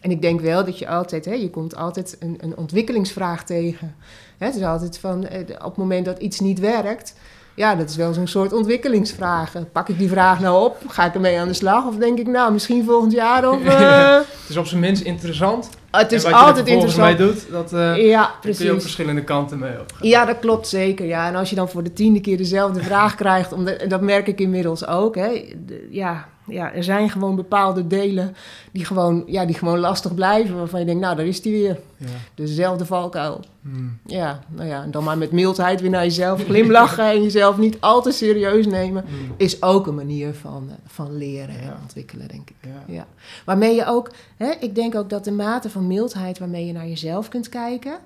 [0.00, 3.94] En ik denk wel dat je altijd, hè, je komt altijd een, een ontwikkelingsvraag tegen.
[4.38, 7.14] Hè, het is altijd van, eh, op het moment dat iets niet werkt,
[7.54, 9.54] ja, dat is wel zo'n soort ontwikkelingsvraag.
[9.54, 10.76] Eh, Pak ik die vraag nou op?
[10.88, 11.86] Ga ik ermee aan de slag?
[11.86, 13.50] Of denk ik, nou, misschien volgend jaar?
[13.50, 15.68] Of, Het is op zijn minst interessant.
[15.98, 17.18] Het is wat altijd je er interessant.
[17.18, 18.82] mee doet, dat eh, Ja, daar kun je ook precies.
[18.82, 20.08] verschillende kanten mee opgaan.
[20.08, 21.06] Ja, dat klopt zeker.
[21.06, 21.28] Ja.
[21.28, 24.26] En als je dan voor de tiende keer dezelfde vraag krijgt, omdat, en dat merk
[24.26, 25.14] ik inmiddels ook.
[25.14, 25.54] Hè.
[25.90, 28.36] Ja, ja, er zijn gewoon bepaalde delen
[28.72, 30.56] die gewoon, ja, die gewoon lastig blijven.
[30.56, 31.78] Waarvan je denkt, nou, daar is die weer.
[31.96, 32.06] Ja.
[32.34, 33.44] Dezelfde valkuil.
[33.60, 33.98] Hmm.
[34.06, 37.80] Ja, nou ja, en dan maar met mildheid weer naar jezelf glimlachen en jezelf niet
[37.80, 39.04] al te serieus nemen.
[39.06, 39.34] Hmm.
[39.36, 42.56] Is ook een manier van, eh, van leren en ontwikkelen, denk ik.
[42.60, 42.94] Ja.
[42.94, 43.06] Ja.
[43.44, 46.88] Waarmee je ook, hè, ik denk ook dat de mate van mildheid waarmee je naar
[46.88, 47.98] jezelf kunt kijken,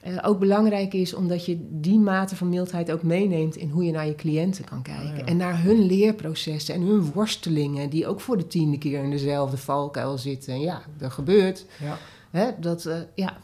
[0.00, 3.92] eh, ook belangrijk is omdat je die mate van mildheid ook meeneemt in hoe je
[3.92, 5.10] naar je cliënten kan kijken.
[5.10, 5.24] Ah, ja.
[5.24, 9.56] En naar hun leerprocessen en hun worstelingen, die ook voor de tiende keer in dezelfde
[9.56, 10.52] valkuil zitten.
[10.54, 11.66] En ja, dat gebeurt.
[11.80, 11.98] Ja.
[12.30, 13.36] Hè, dat, eh, ja,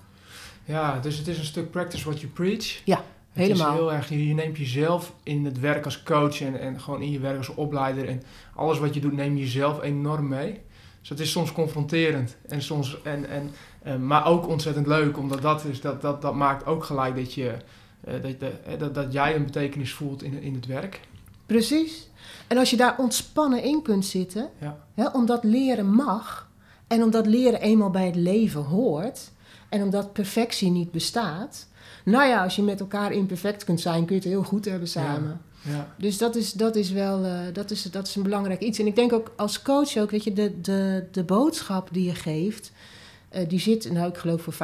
[0.64, 2.80] ja, dus het is een stuk practice what you preach.
[2.84, 2.96] Ja,
[3.32, 3.72] Het helemaal.
[3.72, 7.02] is heel erg, je, je neemt jezelf in het werk als coach en, en gewoon
[7.02, 8.09] in je werk als opleider.
[8.09, 8.22] En
[8.55, 10.61] alles wat je doet neem je jezelf enorm mee.
[11.05, 12.36] Dus het is soms confronterend.
[12.48, 13.50] En soms, en, en,
[13.82, 17.34] eh, maar ook ontzettend leuk, omdat dat, is, dat, dat, dat maakt ook gelijk dat,
[17.34, 17.55] je,
[18.05, 21.00] eh, dat, dat, dat, dat jij een betekenis voelt in, in het werk.
[21.46, 22.09] Precies.
[22.46, 24.78] En als je daar ontspannen in kunt zitten, Ja.
[24.94, 26.48] hè, omdat leren mag
[26.86, 29.30] en omdat leren eenmaal bij het leven hoort
[29.68, 31.68] en omdat perfectie niet bestaat.
[32.05, 34.88] Nou ja, als je met elkaar imperfect kunt zijn, kun je het heel goed hebben
[34.88, 35.28] samen.
[35.28, 35.40] Ja.
[35.98, 38.78] Dus dat is, dat is wel eh, dat is, dat is een belangrijk iets.
[38.78, 42.14] En ik denk ook als coach ook, weet je, de, de, de boodschap die je
[42.14, 42.72] geeft,
[43.28, 44.56] eh, die zit, nou ik geloof voor 5%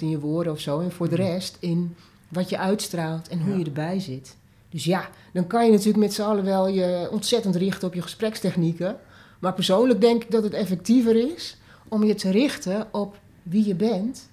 [0.00, 0.80] in je woorden of zo.
[0.80, 1.24] En voor de Mhm.
[1.26, 1.96] rest in
[2.28, 3.58] wat je uitstraalt en hoe Ja.
[3.58, 4.36] je erbij zit.
[4.70, 8.02] Dus ja, dan kan je natuurlijk met z'n allen wel je ontzettend richten op je
[8.02, 8.96] gesprekstechnieken.
[9.38, 11.56] Maar persoonlijk denk ik dat het effectiever is
[11.88, 14.28] om je te richten op wie je bent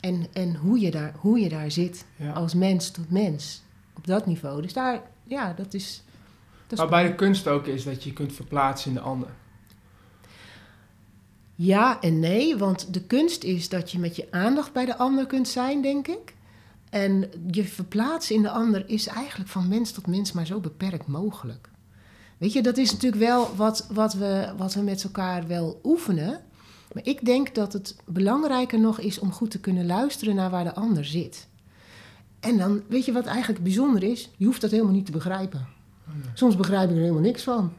[0.00, 2.32] en, en hoe, je daar, hoe je daar zit Ja.
[2.32, 3.62] als mens tot mens.
[3.96, 4.62] Op dat niveau.
[4.62, 6.02] Dus daar, ja, dat is.
[6.62, 9.02] Dat is Maar bij de kunst ook is dat je je kunt verplaatsen in de
[9.02, 9.28] ander.
[11.54, 15.26] Ja en nee, want de kunst is dat je met je aandacht bij de ander
[15.26, 16.34] kunt zijn, denk ik.
[16.90, 21.06] En je verplaatsen in de ander is eigenlijk van mens tot mens maar zo beperkt
[21.06, 21.68] mogelijk.
[22.38, 26.40] Weet je, dat is natuurlijk wel wat, wat, we, wat we met elkaar wel oefenen.
[26.92, 30.64] Maar ik denk dat het belangrijker nog is om goed te kunnen luisteren naar waar
[30.64, 31.46] de ander zit.
[32.44, 34.30] En dan, weet je wat eigenlijk bijzonder is?
[34.36, 35.66] Je hoeft dat helemaal niet te begrijpen.
[36.34, 37.72] Soms begrijp ik er helemaal niks van.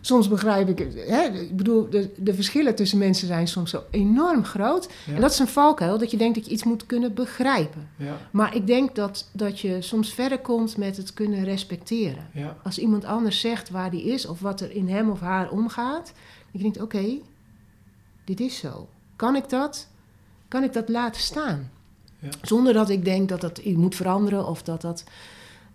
[0.00, 4.44] Soms begrijp ik, hè, ik bedoel, de, de verschillen tussen mensen zijn soms zo enorm
[4.44, 4.90] groot.
[5.06, 5.14] Ja.
[5.14, 7.88] En dat is een valkuil, dat je denkt dat je iets moet kunnen begrijpen.
[7.96, 8.16] Ja.
[8.30, 12.28] Maar ik denk dat, dat je soms verder komt met het kunnen respecteren.
[12.32, 12.56] Ja.
[12.62, 16.04] Als iemand anders zegt waar die is of wat er in hem of haar omgaat,
[16.04, 16.12] dat
[16.52, 17.18] je denkt, oké,
[18.24, 18.88] dit is zo.
[19.16, 19.88] Kan ik dat?
[20.48, 21.70] Kan ik dat laten staan?
[22.42, 25.04] Zonder dat ik denk dat dat moet veranderen of dat dat...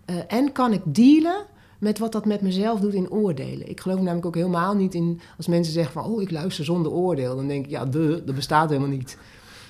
[0.04, 1.44] eh, en kan ik dealen
[1.78, 3.68] met wat dat met mezelf doet in oordelen.
[3.68, 5.20] Ik geloof namelijk ook helemaal niet in...
[5.36, 7.36] Als mensen zeggen van, oh, ik luister zonder oordeel.
[7.36, 9.18] Dan denk ik, ja, de, dat bestaat helemaal niet.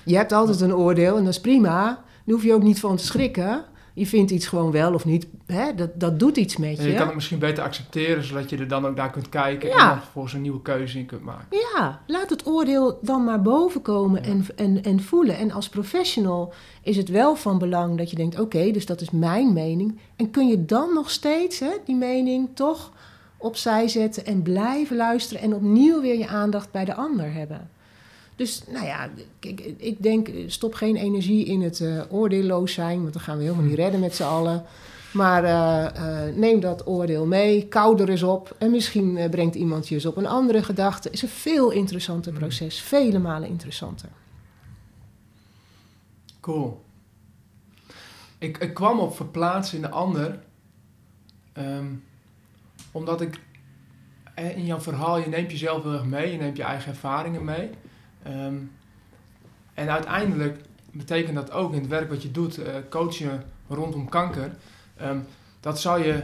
[0.05, 1.85] Je hebt altijd een oordeel en dat is prima.
[2.25, 3.65] Daar hoef je ook niet van te schrikken.
[3.97, 5.27] Je vindt iets gewoon wel of niet.
[5.45, 5.75] Hè?
[5.75, 6.89] Dat, dat doet iets met En je.
[6.91, 9.77] je kan het misschien beter accepteren, zodat je er dan ook naar kunt kijken en
[9.77, 9.89] Ja.
[9.89, 11.57] dan vervolgens een nieuwe keuze in kunt maken.
[11.75, 14.29] Ja, laat het oordeel dan maar boven komen Ja.
[14.29, 15.37] en, en, en voelen.
[15.37, 19.09] En als professional is het wel van belang dat je denkt: oké, dus dat is
[19.11, 19.99] mijn mening.
[20.15, 22.91] En kun je dan nog steeds hè, die mening toch
[23.37, 27.69] opzij zetten en blijven luisteren en opnieuw weer je aandacht bij de ander hebben.
[28.37, 29.09] Dus nou ja,
[29.39, 33.43] kijk, ik denk, stop geen energie in het eh, oordeelloos zijn, want dan gaan we
[33.43, 34.63] helemaal niet redden met z'n allen.
[35.13, 38.55] Maar eh, eh, neem dat oordeel mee, kou er eens op.
[38.57, 41.09] En misschien brengt iemand je eens op een andere gedachte.
[41.09, 42.37] is een veel interessanter Mm.
[42.39, 44.09] proces, vele malen interessanter.
[46.39, 46.81] Cool.
[48.37, 50.39] Ik, ik kwam op verplaatsen in de ander,
[51.53, 51.87] ehm,
[52.91, 53.39] omdat ik
[54.35, 57.69] in jouw verhaal, je neemt jezelf heel erg mee, je neemt je eigen ervaringen mee.
[58.23, 58.55] Ehm,
[59.73, 60.59] en uiteindelijk
[60.91, 64.51] betekent dat ook in het werk wat je doet, eh, coachen rondom kanker,
[64.97, 65.17] ehm,
[65.59, 66.23] dat zou je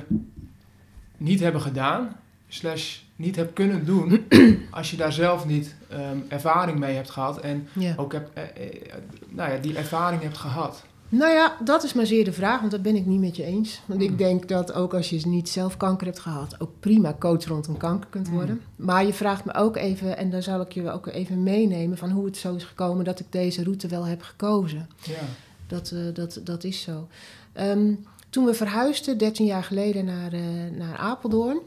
[1.18, 2.16] niet hebben gedaan,
[2.48, 4.26] slash niet hebben kunnen doen,
[4.72, 7.94] als je daar zelf niet ehm, ervaring mee hebt gehad en Ja.
[7.98, 8.94] ook heb, eh, eh,
[9.30, 10.84] nou ja, die ervaring hebt gehad.
[11.18, 13.44] Nou ja, dat is maar zeer de vraag, want dat ben ik niet met je
[13.44, 13.82] eens.
[13.86, 14.18] Want ik Mm.
[14.18, 18.10] denk dat ook als je niet zelf kanker hebt gehad, ook prima coach rondom kanker
[18.10, 18.34] kunt Mm.
[18.34, 18.62] worden.
[18.76, 22.10] Maar je vraagt me ook even, en daar zal ik je ook even meenemen, van
[22.10, 24.88] hoe het zo is gekomen dat ik deze route wel heb gekozen.
[25.02, 25.14] Ja.
[25.68, 27.08] Dat, eh, dat, dat is zo.
[27.54, 27.94] Ehm,
[28.30, 30.42] toen we verhuisden, 13 jaar geleden, naar, eh,
[30.78, 31.60] naar Apeldoorn.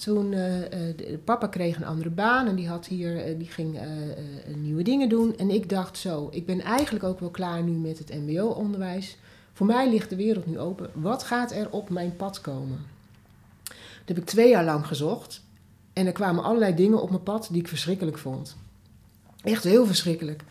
[0.00, 3.78] Toen, de- papa kreeg een andere baan en die, had hier, eh, die ging
[4.56, 5.36] nieuwe dingen doen.
[5.36, 9.16] En ik dacht zo, ik ben eigenlijk ook wel klaar nu met het mbo-onderwijs.
[9.52, 10.90] Voor mij ligt de wereld nu open.
[10.94, 12.78] Wat gaat er op mijn pad komen?
[13.64, 15.42] Dat heb ik twee jaar lang gezocht.
[15.92, 18.56] En er kwamen allerlei dingen op mijn pad die ik verschrikkelijk vond.
[19.42, 20.42] Echt heel verschrikkelijk.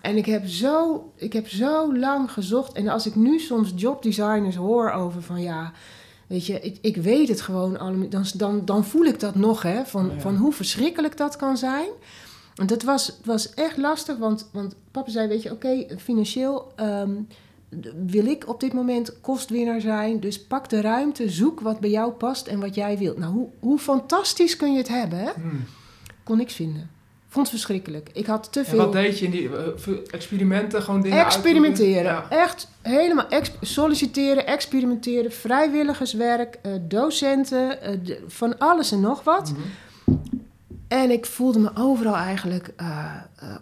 [0.00, 2.72] En ik heb, zo, ik heb zo lang gezocht.
[2.72, 5.72] En als ik nu soms jobdesigners hoor over van ja,
[6.28, 8.08] weet je, ik, ik weet het gewoon allemaal.
[8.08, 10.20] Dan, dan, dan voel ik dat nog, hè, van, Ja.
[10.20, 11.88] van hoe verschrikkelijk dat kan zijn.
[12.54, 17.12] En dat was, was echt lastig, want, want papa zei, weet je, oké, financieel ehm,
[18.06, 20.20] wil ik op dit moment kostwinnaar zijn.
[20.20, 23.18] Dus pak de ruimte, zoek wat bij jou past en wat jij wilt.
[23.18, 25.30] Nou, hoe, hoe fantastisch kun je het hebben, hè?
[25.34, 25.64] Hmm.
[26.24, 26.90] Kon niks vinden.
[27.30, 28.10] Vond het verschrikkelijk.
[28.12, 28.78] Ik had te En veel...
[28.78, 30.82] wat deed je in die eh, veel experimenten?
[30.82, 32.30] Gewoon dingen Experimenteren.
[32.30, 39.52] Echt helemaal ex- solliciteren, experimenteren, vrijwilligerswerk, eh, docenten, eh, de- van alles en nog wat.
[39.52, 39.60] Mhm.
[40.88, 43.54] En ik voelde me overal eigenlijk eh, eh,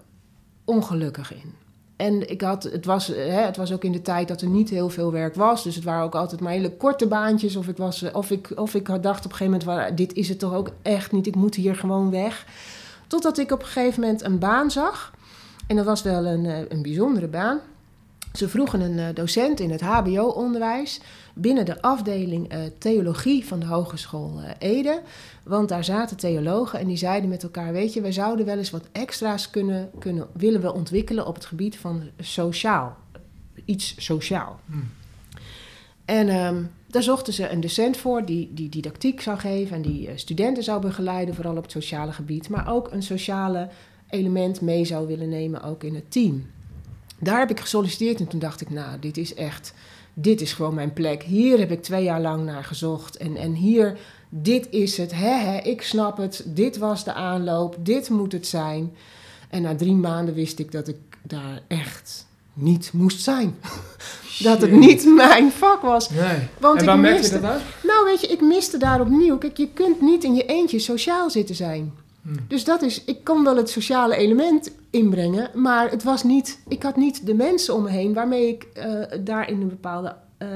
[0.65, 1.55] ongelukkig in.
[1.97, 4.49] En ik had, het, was, eh, hè, het was ook in de tijd dat er
[4.49, 5.63] niet heel veel werk was.
[5.63, 7.57] Dus het waren ook altijd maar hele korte baantjes.
[7.57, 9.91] Of ik, was, eh, of ik, of ik had dacht op een gegeven moment, "Wa-
[9.97, 11.27] dit is het toch ook echt niet.
[11.27, 12.47] Ik moet hier gewoon weg.
[13.07, 15.15] Totdat ik op een gegeven moment een baan zag.
[15.67, 17.61] En dat was wel een, eh, een bijzondere baan.
[18.33, 21.01] Ze vroegen een eh, docent in het HBO-onderwijs
[21.35, 25.03] binnen de afdeling uh, theologie van de Hogeschool uh, Ede.
[25.45, 28.71] Want daar zaten theologen en die zeiden met elkaar: Weet je, wij zouden wel eens
[28.71, 32.97] wat extra's kunnen, kunnen willen we ontwikkelen op het gebied van sociaal.
[33.65, 34.61] Iets sociaal.
[34.67, 34.91] Hmm.
[36.05, 40.11] En um, daar zochten ze een docent voor die, die didactiek zou geven en die
[40.15, 43.69] studenten zou begeleiden, vooral op het sociale gebied, maar ook een sociale
[44.09, 46.47] element mee zou willen nemen, ook in het team.
[47.19, 49.75] Daar heb ik gesolliciteerd en toen dacht ik, nou, dit is echt,
[50.15, 51.23] dit is gewoon mijn plek.
[51.23, 55.59] Hier heb ik twee jaar lang naar gezocht en, en hier, dit is het, hè,
[55.59, 58.93] ik snap het, dit was de aanloop, dit moet het zijn.
[59.49, 62.26] En na drie maanden wist ik dat ik daar echt
[62.57, 63.57] niet moest zijn.
[64.39, 66.11] dat het niet mijn vak was.
[66.11, 66.49] Nee.
[66.59, 67.63] Want en waar merkte je dat uit?
[67.83, 69.39] Nou, weet je, ik miste daar opnieuw.
[69.39, 71.93] Kijk, je kunt niet in je eentje sociaal zitten zijn.
[72.23, 72.37] Hmm.
[72.49, 76.83] Dus dat is, ik kon wel het sociale element inbrengen, maar het was niet, ik
[76.83, 80.49] had niet de mensen om me heen waarmee ik uh, daar in een bepaalde, uh,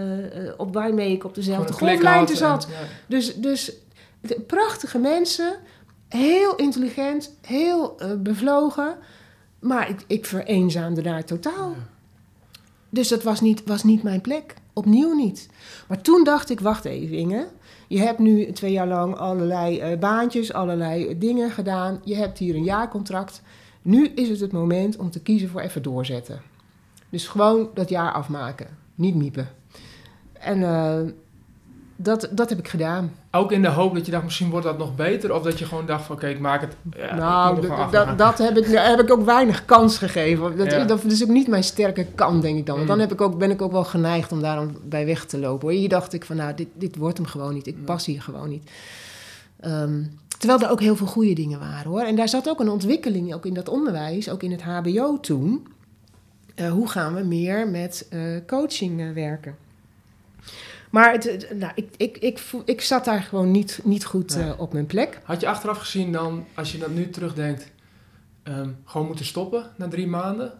[0.56, 2.68] op waarmee ik op dezelfde golflengte zat.
[3.06, 3.72] Dus, dus
[4.20, 5.52] de, prachtige mensen,
[6.08, 8.96] heel intelligent, heel bevlogen,
[9.60, 11.74] maar ik, ik vereenzaamde daar totaal.
[12.88, 15.48] Dus dat was niet, was niet mijn plek, opnieuw niet.
[15.88, 17.46] Maar toen dacht ik, wacht even Inge,
[17.88, 22.00] je hebt nu twee jaar lang allerlei uh, baantjes, allerlei dingen gedaan.
[22.04, 23.42] Je hebt hier een jaarcontract.
[23.82, 26.40] Nu is het het moment om te kiezen voor even doorzetten.
[27.08, 29.48] Dus gewoon dat jaar afmaken, niet miepen.
[30.32, 31.00] En uh,
[31.96, 33.12] dat, dat heb ik gedaan.
[33.32, 35.34] Ook in de hoop dat je dacht, misschien wordt dat nog beter?
[35.34, 36.76] Of dat je gewoon dacht van, oké, ik maak het...
[36.96, 40.56] Ja, nou, dat, dat heb, ik, heb ik ook weinig kans gegeven.
[40.56, 42.74] Dat, dat is ook niet mijn sterke kant, denk ik dan.
[42.74, 43.02] Want dan mm.
[43.02, 45.68] heb ik ook, ben ik ook wel geneigd om daar bij weg te lopen.
[45.68, 45.78] Hoor.
[45.78, 47.66] Hier dacht ik van, nou, dit, dit wordt hem gewoon niet.
[47.66, 48.70] Ik pas hier gewoon niet.
[49.60, 50.02] Ehm,
[50.38, 52.02] terwijl er ook heel veel goede dingen waren, hoor.
[52.02, 55.66] En daar zat ook een ontwikkeling, ook in dat onderwijs, ook in het hbo toen.
[56.56, 59.56] Uh, hoe gaan we meer met uh, coaching uh, werken?
[60.90, 64.72] Maar het, nou, ik, ik, ik, ik zat daar gewoon niet, niet goed uh, op
[64.72, 65.20] mijn plek.
[65.24, 67.70] Had je achteraf gezien dan, als je dat nu terugdenkt,
[68.44, 70.52] um, gewoon moeten stoppen na drie maanden?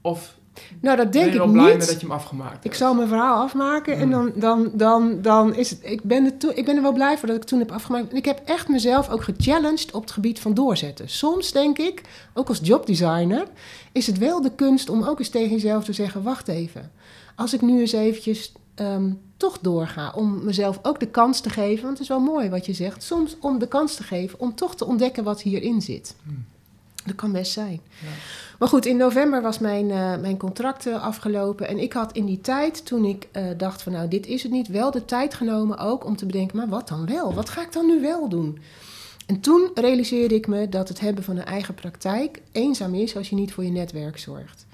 [0.00, 0.38] Of
[0.80, 1.76] nou, dat denk ben je ik blij niet.
[1.76, 2.64] met dat je hem afgemaakt hebt?
[2.64, 5.78] Ik zal mijn verhaal afmaken en dan, dan, dan, dan is het...
[5.82, 8.10] Ik ben, er ik ben er wel blij voor dat ik toen heb afgemaakt.
[8.10, 11.08] En ik heb echt mezelf ook gechallenged op het gebied van doorzetten.
[11.08, 12.02] Soms denk ik,
[12.34, 13.46] ook als jobdesigner,
[13.92, 16.22] is het wel de kunst om ook eens tegen jezelf te zeggen...
[16.22, 16.92] wacht even,
[17.36, 20.12] als ik nu eens eventjes um, toch doorga.
[20.14, 23.02] Om mezelf ook de kans te geven, want het is wel mooi wat je zegt.
[23.02, 26.14] Soms om de kans te geven om toch te ontdekken wat hierin zit.
[26.22, 26.44] Hmm.
[27.04, 27.80] Dat kan best zijn.
[28.02, 28.08] Ja.
[28.58, 31.68] Maar goed, in november was mijn, uh, mijn contract uh, afgelopen.
[31.68, 34.52] En ik had in die tijd, toen ik uh, dacht van nou, dit is het
[34.52, 37.34] niet, wel de tijd genomen ook om te bedenken, maar wat dan wel?
[37.34, 38.58] Wat ga ik dan nu wel doen?
[39.26, 43.28] En toen realiseerde ik me dat het hebben van een eigen praktijk eenzaam is als
[43.28, 44.66] je niet voor je netwerk zorgt.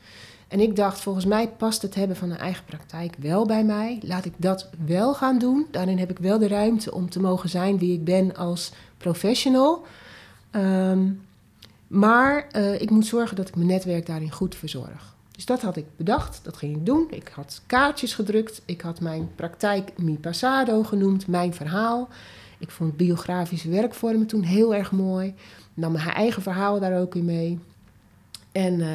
[0.48, 3.98] En ik dacht, volgens mij past het hebben van een eigen praktijk wel bij mij.
[4.02, 5.66] Laat ik dat wel gaan doen.
[5.70, 9.84] Daarin heb ik wel de ruimte om te mogen zijn wie ik ben als professional.
[10.52, 11.24] Um,
[11.86, 15.14] maar uh, ik moet zorgen dat ik mijn netwerk daarin goed verzorg.
[15.30, 17.06] Dus dat had ik bedacht, dat ging ik doen.
[17.10, 18.62] Ik had kaartjes gedrukt.
[18.64, 22.08] Ik had mijn praktijk Mi Passado genoemd, mijn verhaal.
[22.58, 25.34] Ik vond biografische werkvormen toen heel erg mooi.
[25.74, 27.58] Nam mijn eigen verhaal daar ook in mee.
[28.52, 28.78] En...
[28.78, 28.88] Uh,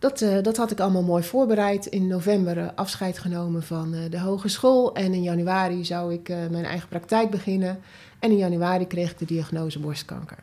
[0.00, 1.86] dat, uh, dat had ik allemaal mooi voorbereid.
[1.86, 4.94] In november uh, afscheid genomen van uh, de hogeschool.
[4.94, 7.78] En in januari zou ik mijn eigen praktijk beginnen.
[8.18, 10.38] En in januari kreeg ik de diagnose borstkanker.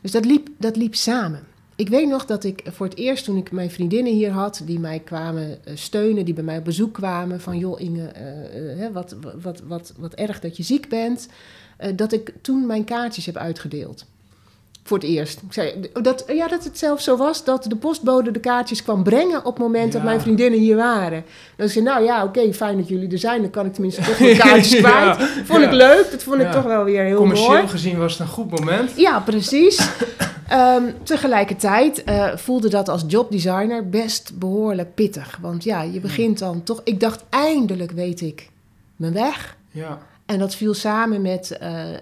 [0.00, 1.40] Dus dat liep, dat liep samen.
[1.76, 4.78] Ik weet nog dat ik voor het eerst toen ik mijn vriendinnen hier had, die
[4.78, 9.92] mij kwamen steunen, die bij mij op bezoek kwamen, van joh Inge, wat, wat, wat,
[9.98, 11.28] wat erg dat je ziek bent,
[11.94, 14.04] dat ik toen mijn kaartjes heb uitgedeeld.
[14.84, 15.40] Voor het eerst.
[15.46, 19.02] Ik zei, dat, ja, dat het zelfs zo was dat de postbode de kaartjes kwam
[19.02, 21.24] brengen op het moment dat mijn vriendinnen hier waren.
[21.56, 23.40] Dan zei nou ja, oké, fijn dat jullie er zijn.
[23.40, 25.16] Dan kan ik tenminste toch mijn kaartjes kwijt.
[25.44, 26.10] Vond ik leuk.
[26.10, 27.60] Dat vond ik toch wel weer heel Commercieel mooi.
[27.60, 28.92] Commercieel gezien was het een goed moment.
[28.96, 29.88] Ja, precies.
[30.52, 35.38] um, tegelijkertijd uh, voelde dat als jobdesigner best behoorlijk pittig.
[35.40, 36.80] Want ja, je begint dan toch...
[36.84, 38.48] Ik dacht, eindelijk weet ik
[38.96, 39.56] mijn weg.
[39.70, 39.98] Ja.
[40.26, 41.96] En dat viel samen met uh, uh,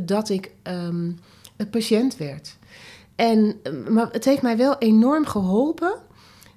[0.00, 0.50] dat ik...
[0.62, 1.18] Um,
[1.66, 2.56] patiënt werd.
[3.14, 5.94] En, maar het heeft mij wel enorm geholpen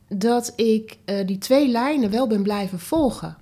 [0.07, 3.37] dat ik uh, die twee lijnen wel ben blijven volgen.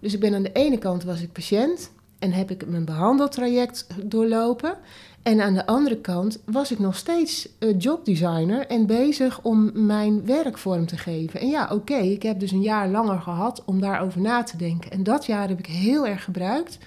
[0.00, 3.86] Dus ik ben aan de ene kant was ik patiënt en heb ik mijn behandeltraject
[4.02, 4.78] doorlopen.
[5.22, 10.26] En aan de andere kant was ik nog steeds uh, jobdesigner en bezig om mijn
[10.26, 11.40] werk vorm te geven.
[11.40, 14.90] En ja, oké, ik heb dus een jaar langer gehad om daarover na te denken.
[14.90, 16.78] En dat jaar heb ik heel erg gebruikt,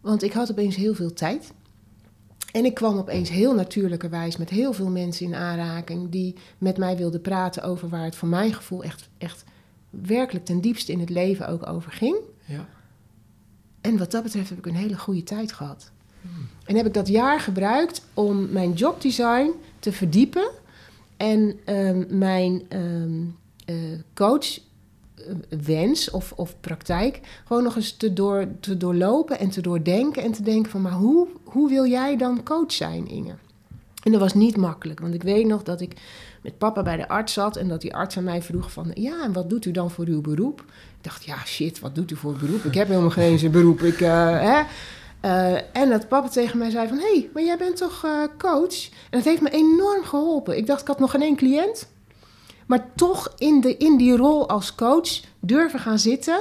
[0.00, 1.52] want ik had opeens heel veel tijd.
[2.54, 6.96] En ik kwam opeens heel natuurlijkerwijs met heel veel mensen in aanraking die met mij
[6.96, 9.44] wilden praten over waar het voor mijn gevoel echt, echt
[9.90, 12.16] werkelijk ten diepste in het leven ook over ging.
[12.44, 12.68] Ja.
[13.80, 15.90] En wat dat betreft heb ik een hele goede tijd gehad.
[16.64, 20.50] En heb ik dat jaar gebruikt om mijn jobdesign te verdiepen
[21.16, 23.22] en ehm, mijn ehm
[23.64, 23.76] eh,
[25.50, 30.32] coachwens of, of praktijk gewoon nog eens te, door, te doorlopen en te doordenken en
[30.32, 33.34] te denken van, maar hoe, hoe wil jij dan coach zijn, Inge?
[34.02, 35.92] En dat was niet makkelijk, want ik weet nog dat ik
[36.42, 39.22] met papa bij de arts zat en dat die arts aan mij vroeg van, ja,
[39.22, 40.60] en wat doet u dan voor uw beroep?
[40.96, 42.64] Ik dacht, ja, shit, wat doet u voor beroep?
[42.64, 43.80] Ik heb helemaal geen eens een beroep.
[43.80, 44.62] Ik, eh, hè?
[45.24, 46.98] Uh, en dat papa tegen mij zei van...
[46.98, 48.88] hé, hey, maar jij bent toch uh, coach?
[49.10, 50.56] En dat heeft me enorm geholpen.
[50.56, 51.88] Ik dacht, ik had nog geen één cliënt.
[52.66, 56.38] Maar toch in, de, in die rol als coach durven gaan zitten...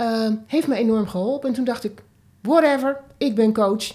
[0.00, 1.48] Uh, heeft me enorm geholpen.
[1.48, 2.02] En toen dacht ik,
[2.40, 3.92] whatever, ik ben coach.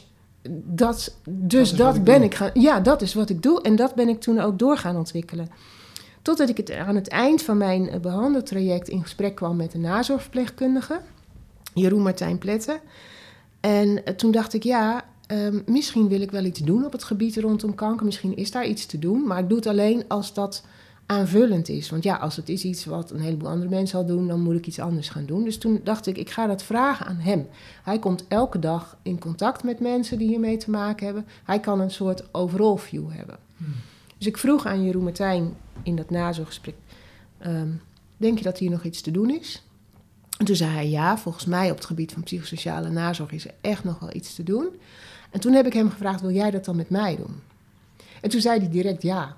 [0.63, 2.49] Dat, dus dat, dat ben ik gaan...
[2.53, 3.61] Ja, dat is wat ik doe.
[3.61, 5.49] En dat ben ik toen ook door gaan ontwikkelen.
[6.21, 8.87] Totdat ik het, aan het eind van mijn behandeltraject...
[8.87, 10.99] in gesprek kwam met een nazorgverpleegkundige...
[11.73, 12.79] Jeroen Martijn Pletten...
[13.59, 17.37] En toen dacht ik, ja, um, misschien wil ik wel iets doen op het gebied
[17.37, 18.05] rondom kanker.
[18.05, 19.27] Misschien is daar iets te doen.
[19.27, 20.63] Maar ik doe het alleen als dat
[21.05, 21.89] aanvullend is.
[21.89, 24.55] Want ja, als het is iets wat een heleboel andere mensen al doen, dan moet
[24.55, 25.43] ik iets anders gaan doen.
[25.43, 27.47] Dus toen dacht ik, ik ga dat vragen aan hem.
[27.83, 31.25] Hij komt elke dag in contact met mensen die hiermee te maken hebben.
[31.43, 33.37] Hij kan een soort overall view hebben.
[33.57, 33.73] Hmm.
[34.17, 35.53] Dus ik vroeg aan Jeroen Martijn
[35.83, 36.75] in dat nazorggesprek...
[37.45, 37.81] Um,
[38.17, 39.63] denk je dat hier nog iets te doen is?
[40.37, 43.53] En toen zei hij ja, volgens mij op het gebied van psychosociale nazorg is er
[43.61, 44.67] echt nog wel iets te doen.
[45.31, 47.41] En toen heb ik hem gevraagd, wil jij dat dan met mij doen?
[48.21, 49.35] En toen zei hij direct ja.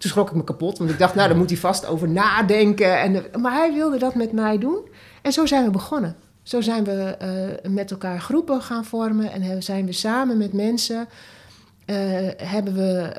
[0.00, 3.00] Toen schrok ik me kapot, want ik dacht, nou, daar moet hij vast over nadenken.
[3.00, 4.88] En, maar hij wilde dat met mij doen.
[5.22, 6.16] En zo zijn we begonnen.
[6.42, 7.16] Zo zijn we
[7.64, 11.08] uh, met elkaar groepen gaan vormen en zijn we samen met mensen,
[11.86, 11.96] uh,
[12.36, 13.14] hebben we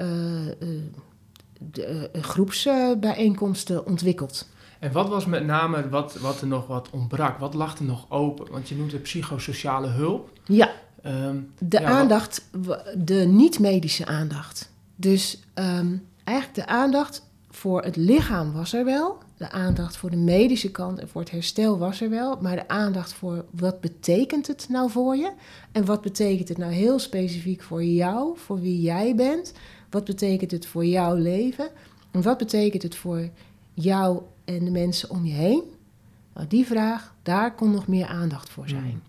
[1.77, 4.47] uh, groepsbijeenkomsten ontwikkeld.
[4.79, 7.37] En wat was met name wat, wat er nog wat ontbrak?
[7.37, 8.51] Wat lag er nog open?
[8.51, 10.29] Want je noemt het psychosociale hulp.
[10.45, 10.71] Ja,
[11.05, 12.49] um, de ja, aandacht,
[12.97, 14.71] de niet-medische aandacht.
[14.95, 19.17] Dus um, eigenlijk de aandacht voor het lichaam was er wel.
[19.37, 22.37] De aandacht voor de medische kant en voor het herstel was er wel.
[22.41, 25.31] Maar de aandacht voor wat betekent het nou voor je?
[25.71, 29.53] En wat betekent het nou heel specifiek voor jou, voor wie jij bent?
[29.89, 31.69] Wat betekent het voor jouw leven?
[32.11, 33.29] En wat betekent het voor
[33.73, 35.63] jou en de mensen om je heen?
[36.33, 38.83] Nou, die vraag, daar kon nog meer aandacht voor zijn.
[38.83, 39.01] Mm.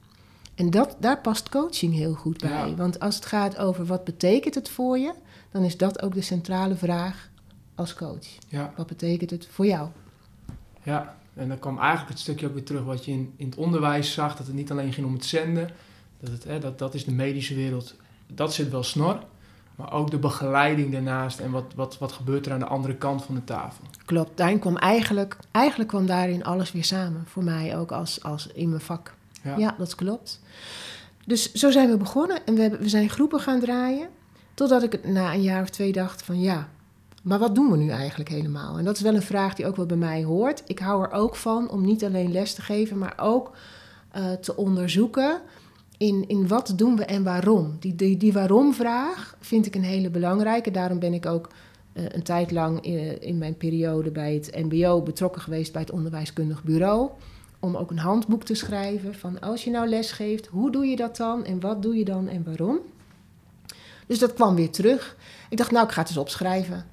[0.55, 2.75] En dat, daar past coaching heel goed bij.
[2.77, 5.13] Want als het gaat over wat betekent het voor je,
[5.53, 7.31] dan is dat ook de centrale vraag
[7.75, 8.27] als coach.
[8.49, 8.73] Ja.
[8.77, 9.89] Wat betekent het voor jou?
[10.83, 13.57] Ja, en dan kwam eigenlijk het stukje ook weer terug wat je in, in het
[13.57, 15.71] onderwijs zag, dat het niet alleen ging om het zenden,
[16.21, 17.95] dat, het, hè, dat, dat is de medische wereld,
[18.27, 19.19] dat zit wel snor.
[19.77, 23.25] Maar ook de begeleiding daarnaast en wat, wat, wat gebeurt er aan de andere kant
[23.25, 23.85] van de tafel.
[24.05, 27.25] Klopt, daarin kwam eigenlijk, eigenlijk kwam daarin alles weer samen.
[27.27, 29.15] Voor mij ook als, als in mijn vak.
[29.43, 29.57] Ja.
[29.57, 30.41] ja dat klopt.
[31.27, 34.09] Dus zo zijn we begonnen en we, hebben, we zijn groepen gaan draaien.
[34.63, 36.69] Totdat ik na een jaar of twee dacht van ja,
[37.23, 38.79] maar wat doen we nu eigenlijk helemaal?
[38.79, 40.63] En dat is wel een vraag die ook wel bij mij hoort.
[40.67, 43.57] Ik hou er ook van om niet alleen les te geven, maar ook
[44.17, 45.41] uh, te onderzoeken
[45.97, 47.77] in, in wat doen we en waarom.
[47.81, 50.71] Die, die, die waarom-vraag vind ik een hele belangrijke.
[50.71, 51.49] Daarom ben ik ook
[51.93, 55.91] uh, een tijd lang in, in, mijn periode bij het MBO betrokken geweest bij het
[55.91, 57.11] onderwijskundig bureau.
[57.61, 60.97] Om ook een handboek te schrijven van als je nou les geeft, hoe doe je
[60.97, 62.79] dat dan en wat doe je dan en waarom?
[64.13, 65.17] Dus dat kwam weer terug.
[65.49, 66.87] Ik dacht, nou, ik ga het eens opschrijven.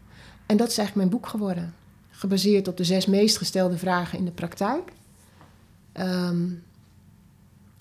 [0.46, 1.74] En dat is eigenlijk mijn boek geworden.
[2.12, 4.92] Gebaseerd op de zes meest gestelde vragen in de praktijk.
[5.94, 6.64] Um,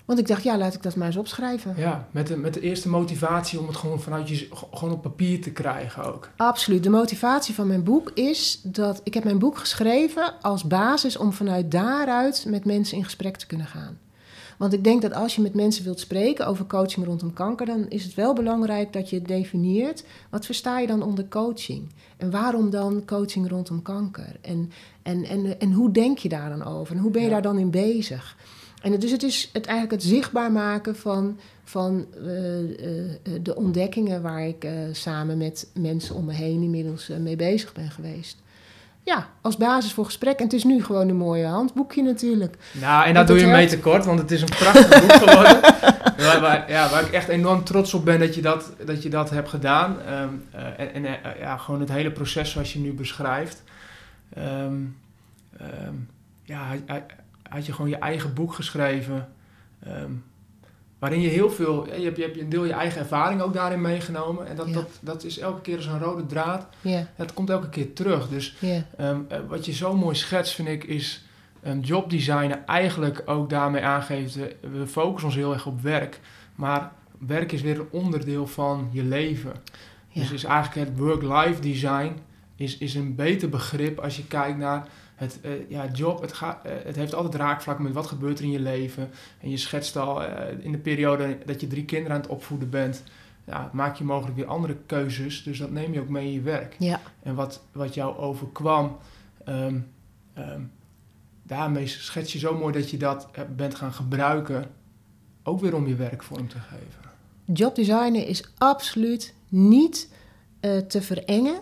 [0.04, 1.74] want ik dacht, ja, laat ik dat maar eens opschrijven.
[1.76, 5.40] Ja, met de, met de eerste motivatie om het gewoon vanuit je gewoon op papier
[5.40, 6.30] te krijgen ook.
[6.36, 6.82] Absoluut.
[6.82, 11.32] De motivatie van mijn boek is dat ik heb mijn boek geschreven als basis om
[11.32, 13.98] vanuit daaruit met mensen in gesprek te kunnen gaan.
[14.58, 17.88] Want ik denk dat als je met mensen wilt spreken over coaching rondom kanker, dan
[17.88, 21.92] is het wel belangrijk dat je definieert wat versta je dan onder coaching?
[22.16, 24.36] En waarom dan coaching rondom kanker?
[24.40, 24.70] En,
[25.02, 26.96] en, en, en hoe denk je daar dan over?
[26.96, 28.36] En hoe ben je daar dan in bezig?
[28.82, 33.10] En dus het is het eigenlijk het zichtbaar maken van, van uh, uh,
[33.42, 37.90] de ontdekkingen waar ik uh, samen met mensen om me heen inmiddels mee bezig ben
[37.90, 38.36] geweest.
[39.08, 40.38] Ja, als basis voor gesprek.
[40.38, 42.56] En het is nu gewoon een mooie handboekje natuurlijk.
[42.72, 43.56] Nou, en dat doe je helpt.
[43.56, 45.60] mee tekort, want het is een prachtig boek geworden.
[46.26, 49.08] waar, waar, ja, waar ik echt enorm trots op ben dat je dat, dat, je
[49.08, 49.96] dat hebt gedaan.
[50.12, 50.44] Um,
[50.76, 53.62] en en ja, gewoon het hele proces zoals je nu beschrijft.
[54.38, 54.96] Um,
[55.60, 56.08] um,
[56.42, 56.66] ja,
[57.48, 59.28] had je gewoon je eigen boek geschreven.
[60.98, 63.80] Waarin je heel veel, je hebt, je hebt een deel je eigen ervaring ook daarin
[63.80, 64.46] meegenomen.
[64.46, 64.72] En dat, Ja.
[64.74, 66.66] dat, dat is elke keer een rode draad.
[66.80, 68.28] Ja, Het komt elke keer terug.
[68.28, 71.24] Dus ja, ehm, eh, wat je zo mooi schetst, vind ik, is
[71.66, 74.36] um, jobdesignen eigenlijk ook daarmee aangeeft.
[74.36, 76.20] eh, we focussen ons heel erg op werk.
[76.54, 79.52] Maar werk is weer een onderdeel van je leven.
[80.14, 82.12] Dus is eigenlijk het work-life design
[82.56, 84.86] is, is een beter begrip als je kijkt naar
[85.18, 86.20] het eh, ja, job.
[86.20, 89.10] Het, gaat, eh, het heeft altijd raakvlak met wat gebeurt er in je leven.
[89.40, 92.70] En je schetst al eh, in de periode dat je drie kinderen aan het opvoeden
[92.70, 93.02] bent.
[93.44, 95.42] Ja, maak je mogelijk weer andere keuzes.
[95.42, 96.76] Dus dat neem je ook mee in je werk.
[96.78, 97.00] ja.
[97.22, 98.96] En wat, wat jou overkwam,
[99.44, 99.78] ehm,
[100.34, 100.62] ehm,
[101.42, 104.70] daarmee schets je zo mooi dat je dat bent gaan gebruiken.
[105.42, 107.10] Ook weer om je werk vorm te geven.
[107.44, 110.08] Jobdesignen is absoluut niet
[110.88, 111.60] te verengen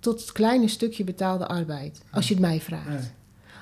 [0.00, 2.00] tot het kleine stukje betaalde arbeid.
[2.10, 2.88] Als je het mij vraagt.
[2.88, 3.10] Nee.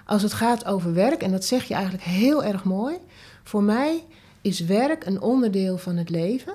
[0.04, 2.96] Als het gaat over werk, en dat zeg je eigenlijk heel erg mooi.
[3.42, 4.04] Voor mij
[4.40, 6.54] is werk een onderdeel van het leven.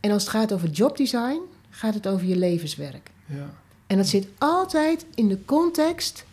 [0.00, 1.40] En als het gaat over jobdesign,
[1.70, 3.10] gaat het over je levenswerk.
[3.26, 3.54] Ja.
[3.86, 6.24] En dat zit altijd in de context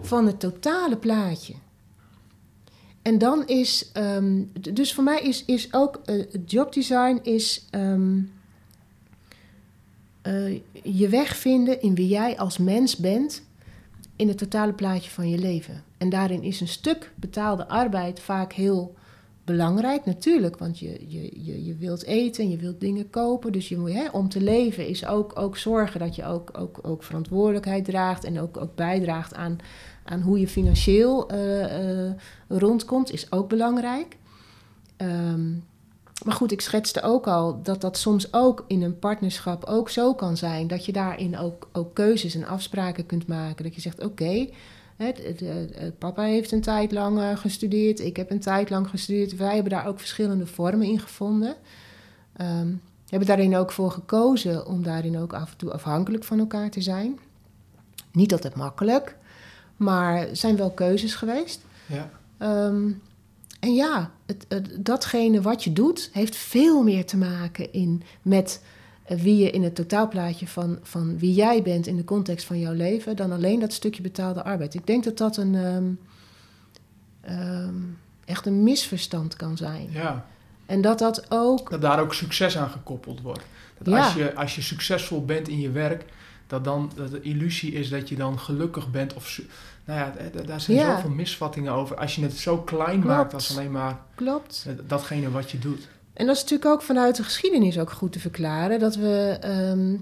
[0.00, 1.54] van het totale plaatje.
[3.02, 4.42] En dan is, ehm,
[4.72, 8.18] dus voor mij is, is ook het jobdesign is ehm,
[10.22, 13.42] eh, je weg vinden in wie jij als mens bent
[14.16, 15.82] in het totale plaatje van je leven.
[15.98, 18.94] En daarin is een stuk betaalde arbeid vaak heel
[19.44, 23.52] belangrijk, natuurlijk, want je, je, je, je wilt eten en je wilt dingen kopen.
[23.52, 26.78] Dus je moet, hè, om te leven is ook, ook zorgen dat je ook, ook,
[26.82, 29.58] ook verantwoordelijkheid draagt en ook, ook bijdraagt aan,
[30.04, 32.12] aan hoe je financieel eh, eh,
[32.48, 34.16] rondkomt, is ook belangrijk.
[34.96, 35.50] Ehm,
[36.24, 40.14] maar goed, ik schetste ook al dat dat soms ook in een partnerschap ook zo
[40.14, 40.66] kan zijn.
[40.66, 43.64] Dat je daarin ook, ook keuzes en afspraken kunt maken.
[43.64, 44.48] Dat je zegt, oké,
[45.98, 48.00] papa heeft een tijd lang eh, gestudeerd.
[48.00, 49.36] Ik heb een tijd lang gestudeerd.
[49.36, 51.56] Wij hebben daar ook verschillende vormen in gevonden.
[53.10, 56.70] We hebben daarin ook voor gekozen om daarin ook af en toe afhankelijk van elkaar
[56.70, 57.18] te zijn.
[58.12, 59.16] Niet altijd makkelijk,
[59.76, 61.60] maar zijn wel keuzes geweest.
[61.86, 62.10] Ja.
[62.38, 62.90] Ehm,
[63.60, 68.62] en ja, het, het- datgene wat je doet, heeft veel meer te maken in, met
[69.06, 72.72] wie je in het totaalplaatje van, van wie jij bent in de context van jouw
[72.72, 74.74] leven, dan alleen dat stukje betaalde arbeid.
[74.74, 75.84] Ik denk dat dat een, ehm,
[77.20, 77.74] ehm,
[78.24, 79.88] echt een misverstand kan zijn.
[79.92, 80.26] ja.
[80.66, 81.70] En dat dat ook.
[81.70, 83.42] Dat daar ook succes aan gekoppeld wordt.
[83.78, 84.04] Dat Ja.
[84.04, 86.04] als, je, als je succesvol bent in je werk,
[86.46, 89.14] dat dan dat de illusie is dat je dan gelukkig bent.
[89.14, 89.40] Of,
[89.90, 90.94] nou ja, daar zijn Ja.
[90.94, 91.96] zoveel misvattingen over.
[91.96, 93.04] Als je het zo klein Klopt.
[93.16, 94.66] maakt als alleen maar Klopt.
[94.86, 95.88] datgene wat je doet.
[96.12, 98.78] En dat is natuurlijk ook vanuit de geschiedenis ook goed te verklaren.
[98.78, 99.96] Dat we ehm,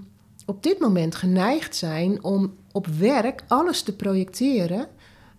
[0.45, 4.87] op dit moment geneigd zijn om op werk alles te projecteren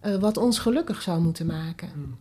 [0.01, 1.88] eh, wat ons gelukkig zou moeten maken.
[1.92, 2.16] Hmm.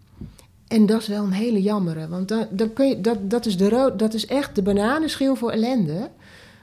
[0.68, 2.08] En dat is wel een hele jammere.
[2.08, 5.36] Want dan, dan kun je, dat, dat, is de rood, dat is echt de bananenschil
[5.36, 6.10] voor ellende.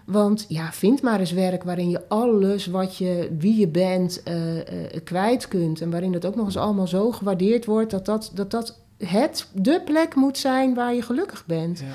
[0.07, 4.59] Want ja, vind maar eens werk waarin je alles wat je, wie je bent, eh,
[4.59, 5.81] eh, kwijt kunt.
[5.81, 9.49] En waarin dat ook nog eens allemaal zo gewaardeerd wordt dat dat, dat, dat het,
[9.53, 11.79] de plek moet zijn waar je gelukkig bent.
[11.79, 11.87] Ja.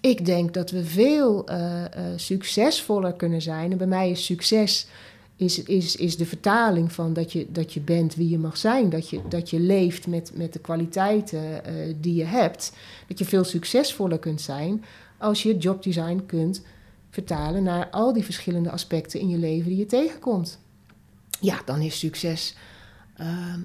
[0.00, 1.84] Ik denk dat we veel eh,
[2.16, 3.72] succesvoller kunnen zijn.
[3.72, 4.86] En bij mij is succes
[5.36, 8.90] is, is, is de vertaling van dat je, dat je bent wie je mag zijn.
[8.90, 11.40] Dat je, dat je leeft met, met de kwaliteiten
[12.00, 12.72] die je hebt.
[13.08, 14.84] Dat je veel succesvoller kunt zijn
[15.18, 16.62] als je jobdesign kunt
[17.22, 20.58] vertalen naar al die verschillende aspecten in je leven die je tegenkomt.
[21.40, 22.56] Ja, dan is succes
[23.16, 23.60] ehm,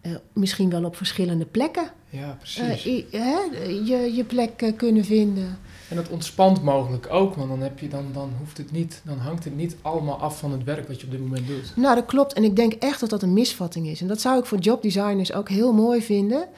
[0.00, 2.60] eh, misschien wel op verschillende plekken ja, precies.
[2.84, 3.38] eh, i- hè,
[3.84, 5.58] je, je plek eh, kunnen vinden.
[5.88, 9.18] En dat ontspant mogelijk ook, want dan, heb je, dan, dan, hoeft het niet, dan
[9.18, 11.72] hangt het niet allemaal af van het werk wat je op dit moment doet.
[11.76, 12.32] Nou, dat klopt.
[12.32, 14.00] En ik denk echt dat dat een misvatting is.
[14.00, 16.48] En dat zou ik voor jobdesigners ook heel mooi vinden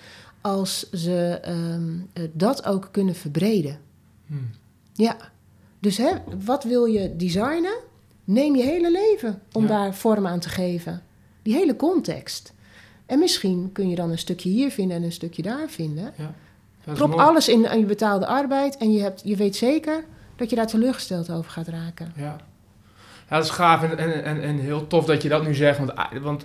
[0.40, 3.78] als ze ehm, eh, dat ook kunnen verbreden.
[4.26, 4.50] Hmm.
[4.92, 5.16] Ja.
[5.80, 6.10] Dus hè,
[6.44, 7.74] wat wil je designen?
[8.24, 9.68] Neem je hele leven om Ja.
[9.68, 11.02] daar vorm aan te geven.
[11.42, 12.52] Die hele context.
[13.06, 16.12] En misschien kun je dan een stukje hier vinden en een stukje daar vinden.
[16.16, 16.34] Ja.
[16.94, 17.22] Prop mooi.
[17.22, 20.04] alles in aan je betaalde arbeid en je, hebt, je weet zeker
[20.36, 22.12] dat je daar teleurgesteld over gaat raken.
[22.16, 22.36] Ja.
[23.28, 25.78] ja, dat is gaaf en, en, en, en heel tof dat je dat nu zegt.
[25.78, 26.44] Want, ah, want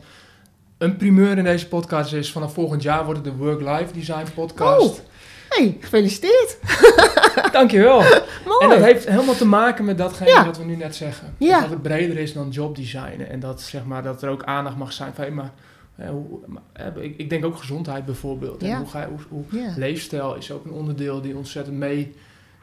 [0.77, 4.99] een primeur in deze podcast is vanaf volgend jaar wordt het de Work-Life Design podcast.
[4.99, 5.05] Oh.
[5.49, 6.57] Hey, gefeliciteerd!
[7.51, 7.97] Dankjewel.
[8.45, 8.59] Mooi!
[8.61, 10.45] En dat heeft helemaal te maken met datgene Ja.
[10.45, 11.33] wat we nu net zeggen.
[11.37, 11.61] Ja.
[11.61, 13.29] Dat het breder is dan jobdesignen.
[13.29, 15.23] En dat, zeg maar, dat er ook aandacht mag zijn van...
[15.23, 15.51] Hey, maar,
[15.95, 18.63] eh, hoe, maar, eh, ik, ik denk ook gezondheid bijvoorbeeld.
[18.63, 19.43] En hoe ga hoe,
[19.75, 22.13] leefstijl is ook een onderdeel die ontzettend mee,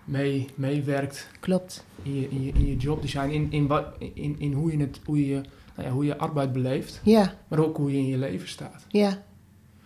[0.05, 1.85] mee, meewerkt klopt.
[2.03, 3.29] in je, in je, in je jobdesign.
[3.31, 3.85] In, in, wat,
[4.15, 5.35] in, in hoe, je het, hoe, je,
[5.77, 7.01] nou ja, hoe je arbeid beleeft.
[7.03, 8.85] Ja, Maar ook hoe je in je leven staat.
[8.89, 9.23] ja.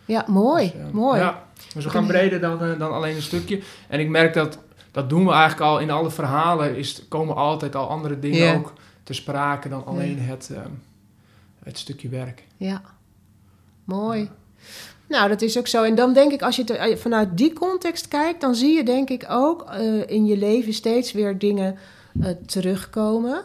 [0.06, 0.64] Ja, mooi.
[0.70, 1.20] Dus, eh, mooi.
[1.20, 1.42] Ja,
[1.74, 3.60] dus we gaan breder dan, eh, dan alleen een stukje.
[3.88, 4.58] En ik merk dat,
[4.90, 8.72] dat doen we eigenlijk al in alle verhalen, is, komen altijd al andere dingen ook
[9.02, 10.70] te sprake dan alleen het, ehm,
[11.64, 12.44] het stukje werk.
[12.56, 12.80] Ja,
[13.84, 14.30] mooi.
[15.08, 15.82] Nou, dat is ook zo.
[15.82, 19.10] En dan denk ik, als je er- vanuit die context kijkt, dan zie je denk
[19.10, 21.76] ik ook eh, in je leven steeds weer dingen
[22.20, 23.42] eh, terugkomen.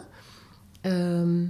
[0.80, 1.44] Ehm,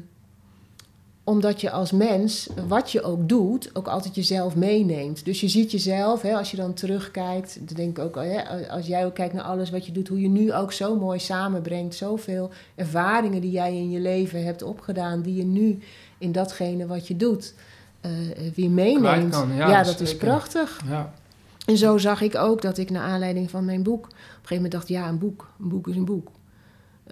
[1.24, 5.24] omdat je als mens, wat je ook doet, ook altijd jezelf meeneemt.
[5.24, 8.86] Dus je ziet jezelf, hè, als je dan terugkijkt, dan denk ik ook, hè, als
[8.86, 11.94] jij ook kijkt naar alles wat je doet, hoe je nu ook zo mooi samenbrengt,
[11.94, 15.78] zoveel ervaringen die jij in je leven hebt opgedaan, die je nu
[16.18, 17.54] in datgene wat je doet
[18.00, 18.10] eh,
[18.54, 19.32] weer meeneemt.
[19.32, 20.80] kan, ja, ja, dat is prachtig.
[20.88, 21.12] Ja,
[21.66, 24.04] En zo zag ik ook dat ik naar aanleiding van mijn boek...
[24.04, 25.52] op een gegeven moment dacht, ja, een boek.
[25.60, 26.30] Een boek is een boek.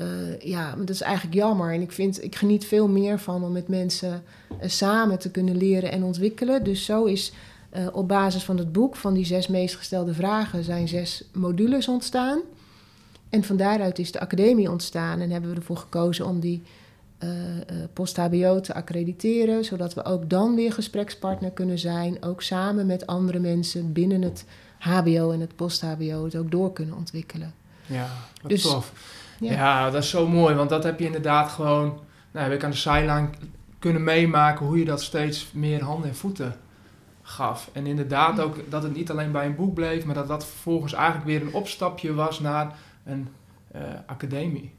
[0.00, 1.72] Eh, ja, maar dat is eigenlijk jammer.
[1.72, 4.22] En ik, vind, ik geniet veel meer van om met mensen
[4.60, 6.64] eh, samen te kunnen leren en ontwikkelen.
[6.64, 7.32] Dus zo is
[7.70, 10.64] eh, op basis van het boek, van die zes meest gestelde vragen...
[10.64, 12.40] zijn zes modules ontstaan.
[13.28, 15.20] En van daaruit is de academie ontstaan.
[15.20, 16.62] En hebben we ervoor gekozen om die
[17.92, 23.38] post-HBO te accrediteren, zodat we ook dan weer gesprekspartner kunnen zijn, ook samen met andere
[23.38, 24.44] mensen binnen het
[24.78, 27.54] HBO en het post-HBO het ook door kunnen ontwikkelen.
[27.86, 28.08] ja
[28.42, 28.92] wat Dus- tof.
[29.40, 29.52] Ja.
[29.52, 29.90] Ja.
[29.90, 31.98] dat is zo mooi, want dat heb je inderdaad gewoon...
[32.32, 33.34] Nou, heb ik aan de zijlijn
[33.78, 36.56] kunnen meemaken hoe je dat steeds meer handen en voeten
[37.22, 37.70] gaf.
[37.72, 40.92] En inderdaad ook dat het niet alleen bij een boek bleef, maar dat dat vervolgens
[40.92, 43.28] eigenlijk weer een opstapje was naar een
[43.72, 44.72] eh, academie.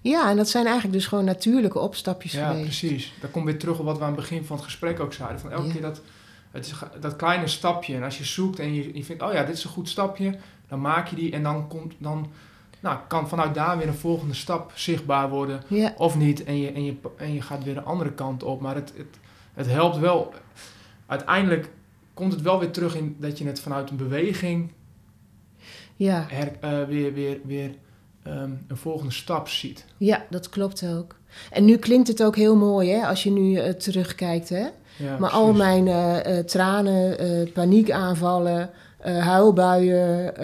[0.00, 2.64] Ja, en dat zijn eigenlijk dus gewoon natuurlijke opstapjes Ja, geweest.
[2.64, 3.12] precies.
[3.20, 5.40] Dat komt weer terug op wat we aan het begin van het gesprek ook zeiden.
[5.40, 5.72] Van elke Ja.
[5.72, 6.00] keer dat,
[6.50, 7.94] het is, dat kleine stapje.
[7.94, 10.34] En als je zoekt en je, je vindt, oh ja, dit is een goed stapje.
[10.68, 12.30] Dan maak je die en dan, komt, dan
[12.82, 15.62] nou, kan vanuit daar weer een volgende stap zichtbaar worden.
[15.66, 16.44] Ja, Of niet.
[16.44, 18.60] En je, en je, en je gaat weer de andere kant op.
[18.60, 19.18] Maar het, het,
[19.54, 20.32] het helpt wel.
[21.06, 21.70] Uiteindelijk
[22.14, 24.72] komt het wel weer terug in dat je het vanuit een beweging
[25.96, 27.74] ja, her, eh, weer, weer, weer
[28.22, 29.84] ehm, een volgende stap ziet.
[29.96, 31.16] ja, dat klopt ook.
[31.50, 34.66] En nu klinkt het ook heel mooi, hè, als je nu eh, terugkijkt, hè?
[34.98, 38.70] Ja, Maar al mijn eh, tranen, paniekaanvallen,
[39.02, 40.34] huilbuien,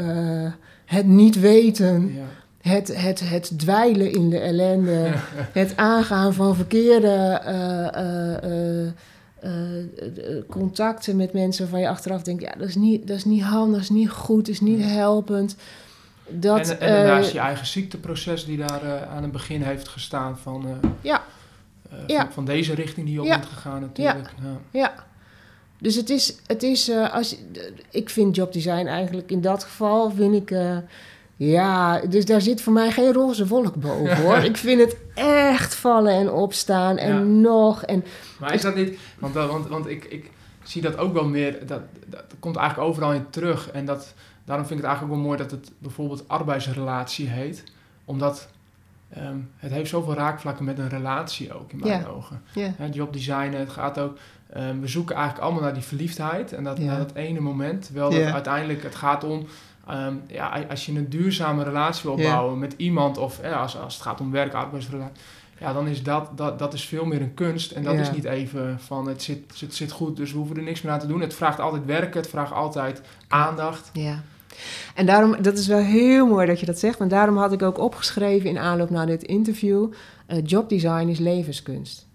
[0.89, 2.25] het niet weten, Ja.
[2.71, 5.13] het, het, het dweilen in de ellende,
[5.53, 8.93] het aangaan van verkeerde eh, eh, eh,
[10.49, 13.73] contacten met mensen waarvan je achteraf denkt, ja, dat is niet, dat is niet handig,
[13.73, 15.57] dat is niet goed, dat is niet helpend.
[16.29, 20.67] Dat, en, en daarnaast je eigen ziekteproces die daar aan het begin heeft gestaan van,
[21.01, 21.23] Ja.
[22.07, 24.31] van, van deze richting die je op bent gegaan natuurlijk.
[24.71, 25.07] Ja.
[25.81, 30.11] Dus het is, het is eh, als, je- ik vind jobdesign eigenlijk in dat geval,
[30.11, 30.77] vind ik, eh,
[31.37, 34.37] ja, dus daar zit voor mij geen roze wolk boven hoor.
[34.53, 37.19] ik vind het echt vallen en opstaan en Ja.
[37.23, 37.83] nog.
[37.83, 38.05] En,
[38.41, 40.31] Maar is dat niet, want, dat- want, want ik, ik
[40.63, 43.71] zie dat ook wel meer, dat, dat komt eigenlijk overal in terug.
[43.71, 44.15] En dat,
[44.45, 47.63] daarom vind ik het eigenlijk ook wel mooi dat het bijvoorbeeld arbeidsrelatie heet.
[48.05, 48.49] Omdat
[49.09, 52.07] ehm, het heeft zoveel raakvlakken met een relatie ook in mijn Ja.
[52.07, 52.43] ogen.
[52.53, 54.19] ja, jobdesign, het gaat ook.
[54.53, 56.85] Ehm, we zoeken eigenlijk allemaal naar die verliefdheid en dat, Ja.
[56.85, 57.85] naar dat ene moment.
[57.85, 58.25] Terwijl Ja.
[58.25, 59.47] dat uiteindelijk het gaat om.
[59.89, 62.31] ehm, ja, als je een duurzame relatie wil Ja.
[62.33, 65.23] bouwen met iemand, of ja, als, als het gaat om werk, arbeidsrelatie,
[65.61, 67.73] ja, dan is dat, dat, dat is veel meer een kunst.
[67.73, 70.63] En dat is niet even van het zit, het zit goed, dus we hoeven er
[70.63, 71.21] niks meer aan te doen.
[71.21, 73.91] Het vraagt altijd werken, het vraagt altijd aandacht.
[73.93, 74.23] ja.
[74.95, 77.63] En daarom, dat is wel heel mooi dat je dat zegt, want daarom had ik
[77.63, 79.93] ook opgeschreven in aanloop naar dit interview,
[80.27, 82.07] eh, jobdesign is levenskunst.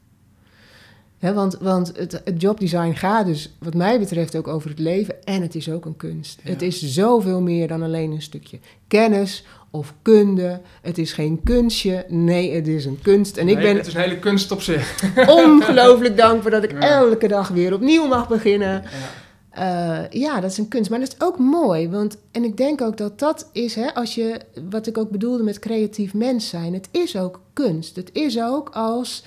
[1.32, 5.24] Want want het, het jobdesign gaat dus, wat mij betreft, ook over het leven.
[5.24, 6.40] En het is ook een kunst.
[6.44, 6.50] Ja.
[6.50, 10.62] Het is zoveel meer dan alleen een stukje kennis of kunde.
[10.82, 12.06] Het is geen kunstje.
[12.08, 13.38] Nee, het is een kunst.
[13.38, 15.04] En ik ben Het is een hele kunst op zich.
[15.46, 16.80] ongelooflijk dankbaar dat ik Ja.
[16.80, 18.84] elke dag weer opnieuw mag beginnen.
[18.84, 19.22] Ja.
[19.54, 20.90] Eh, ja, dat is een kunst.
[20.90, 21.90] Maar dat is ook mooi.
[21.90, 24.40] Want, en ik denk ook dat dat is, hè, als je,
[24.70, 26.74] wat ik ook bedoelde met creatief mens zijn.
[26.74, 27.96] Het is ook kunst.
[27.96, 29.24] Het is ook als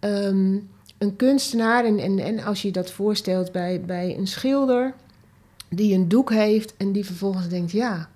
[0.00, 0.56] ehm,
[0.98, 1.84] een kunstenaar.
[1.84, 4.94] En, en, en als je dat voorstelt bij, bij een schilder
[5.68, 8.08] die een doek heeft en die vervolgens denkt: ja.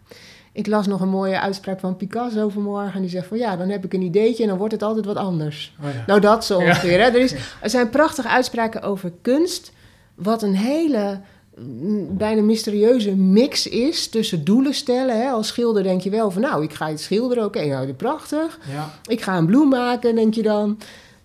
[0.52, 2.92] Ik las nog een mooie uitspraak van Picasso vanmorgen.
[2.94, 5.04] En die zegt van ja, dan heb ik een ideetje en dan wordt het altijd
[5.06, 5.74] wat anders.
[5.82, 6.04] Oh ja.
[6.06, 6.68] Nou, dat zo Ja.
[6.68, 6.98] ongeveer.
[7.00, 7.04] Hè?
[7.04, 7.32] Er, is,
[7.62, 9.72] er zijn prachtige uitspraken over kunst.
[10.14, 11.20] Wat een hele
[11.56, 15.20] mm, bijna mysterieuze mix is tussen doelen stellen.
[15.20, 15.28] Hè?
[15.28, 17.44] Als schilder denk je wel van nou, ik ga iets schilderen.
[17.44, 18.58] Oké, nou, dat is prachtig.
[18.72, 18.90] ja.
[19.06, 20.78] Ik ga een bloem maken, denk je dan.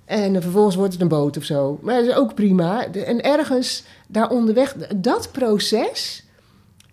[0.05, 1.79] En vervolgens wordt het een boot of zo.
[1.81, 2.91] Maar dat is ook prima.
[2.91, 6.23] En ergens daar onderweg, dat proces,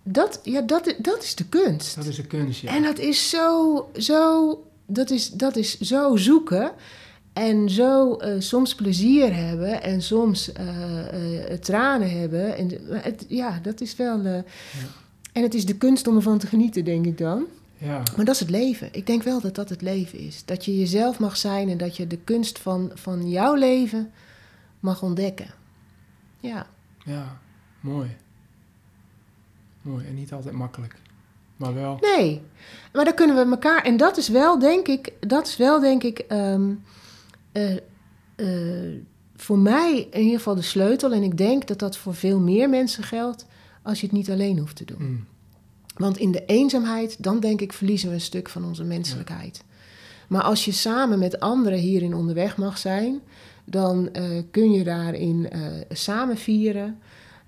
[0.02, 1.97] dat, ja, dat, dat is de kunst.
[1.97, 2.74] Dat is de kunst, ja.
[2.74, 6.72] En dat is zo, zo, dat is, dat is zo zoeken.
[7.32, 12.56] En zo eh, soms plezier hebben en soms eh, eh, tranen hebben.
[12.56, 14.24] En, het, ja, dat is wel.
[15.32, 17.47] En het is de kunst om ervan te genieten, denk ik dan.
[17.83, 18.03] Ja.
[18.17, 18.89] Maar dat is het leven.
[18.93, 20.45] Ik denk wel dat dat het leven is.
[20.45, 24.13] Dat je jezelf mag zijn en dat je de kunst van, van jouw leven
[24.81, 25.47] mag ontdekken.
[26.41, 26.67] Ja.
[27.05, 27.41] Ja,
[27.81, 28.17] mooi.
[29.83, 30.97] Mooi en niet altijd makkelijk.
[31.57, 31.99] Maar wel.
[32.01, 32.43] Nee,
[32.93, 33.85] maar dan kunnen we elkaar.
[33.85, 36.75] En dat is wel, denk ik, dat is wel, denk ik, ehm,
[37.53, 37.77] eh,
[38.35, 39.01] eh,
[39.37, 41.13] voor mij in ieder geval de sleutel.
[41.13, 43.47] En ik denk dat dat voor veel meer mensen geldt
[43.83, 45.03] als je het niet alleen hoeft te doen.
[45.03, 45.27] Mm.
[45.94, 49.64] Want in de eenzaamheid, dan denk ik, verliezen we een stuk van onze menselijkheid.
[50.28, 53.20] Maar als je samen met anderen hierin onderweg mag zijn,
[53.64, 55.48] dan eh, kun je daarin
[55.89, 56.98] samen vieren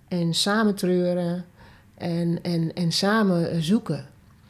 [0.08, 1.44] en samen treuren
[1.94, 4.06] en, en, en samen zoeken.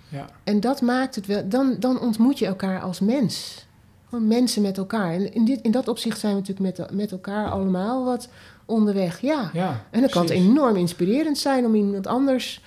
[0.08, 0.26] Ja.
[0.44, 3.66] En dat maakt het wel, dan, dan ontmoet je elkaar als mens.
[4.08, 5.12] Gewoon mensen met elkaar.
[5.12, 8.28] En in, dit, in dat opzicht zijn we natuurlijk met, met elkaar allemaal wat
[8.64, 9.20] onderweg.
[9.20, 9.50] Ja.
[9.52, 12.60] ja en dan kan het enorm inspirerend zijn om iemand anders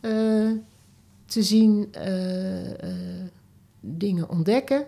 [0.00, 0.50] eh,
[1.32, 2.90] te zien eh, eh,
[3.80, 4.84] dingen ontdekken.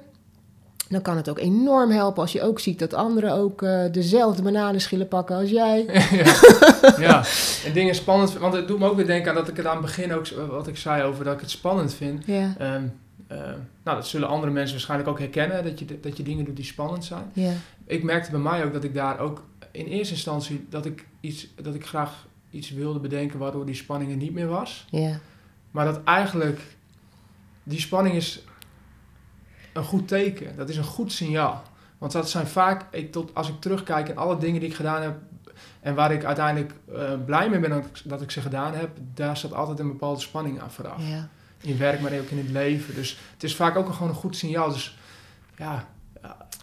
[0.89, 4.43] Dan kan het ook enorm helpen als je ook ziet dat anderen ook eh, dezelfde
[4.43, 5.85] bananenschillen pakken als jij.
[5.89, 6.95] ja.
[6.99, 7.25] ja,
[7.65, 9.77] en dingen spannend Want het doet me ook weer denken aan dat ik het aan
[9.77, 12.27] het begin ook, wat ik zei over dat ik het spannend vind.
[12.27, 12.85] Ja, Ehm,
[13.27, 13.39] eh,
[13.83, 16.65] nou, dat zullen andere mensen waarschijnlijk ook herkennen, dat je, dat je dingen doet die
[16.65, 17.31] spannend zijn.
[17.33, 17.53] ja,
[17.87, 21.49] Ik merkte bij mij ook dat ik daar ook in eerste instantie, dat ik, iets,
[21.63, 24.87] dat ik graag iets wilde bedenken waardoor die spanning er niet meer was.
[24.91, 25.21] ja,
[25.75, 26.61] Maar dat eigenlijk,
[27.63, 28.45] die spanning is
[29.73, 30.57] een goed teken.
[30.57, 31.63] Dat is een goed signaal.
[31.99, 35.03] Want dat zijn vaak, ik, tot, als ik terugkijk in alle dingen die ik gedaan
[35.03, 35.17] heb...
[35.81, 38.91] en waar ik uiteindelijk eh, blij mee ben dat ik, dat ik ze gedaan heb...
[39.15, 41.09] daar zat altijd een bepaalde spanning aan vooraf.
[41.09, 41.29] ja.
[41.61, 42.95] In werk, maar ook in het leven.
[42.95, 44.73] Dus het is vaak ook gewoon een goed signaal.
[44.73, 44.99] Dus
[45.57, 45.89] ja...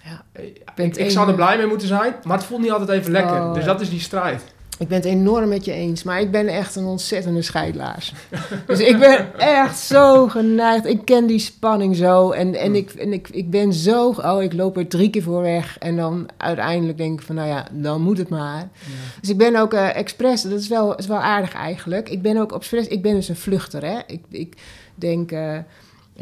[0.03, 0.25] ja,
[0.75, 3.41] Ik, ik zou er blij mee moeten zijn, maar het voelt niet altijd even lekker.
[3.41, 3.53] Oh.
[3.53, 4.53] Dus dat is die strijd.
[4.81, 8.13] Ik ben het enorm met je eens, maar ik ben echt een ontzettende scheidlaars.
[8.67, 10.85] dus ik ben echt zo geneigd.
[10.85, 12.31] Ik ken die spanning zo.
[12.31, 12.75] En, en, Mm.
[12.75, 14.07] ik, en ik, ik ben zo...
[14.09, 15.77] Oh, ik loop er drie keer voor weg.
[15.79, 18.69] En dan uiteindelijk denk ik van, nou ja, dan moet het maar.
[19.21, 20.41] Dus ik ben ook eh expres...
[20.41, 22.09] Dat is wel, is wel aardig eigenlijk.
[22.09, 22.87] Ik ben ook expres...
[22.87, 23.97] Ik ben dus een vluchter, hè.
[24.07, 24.53] Ik, ik
[24.95, 25.31] denk...
[25.31, 25.57] eh,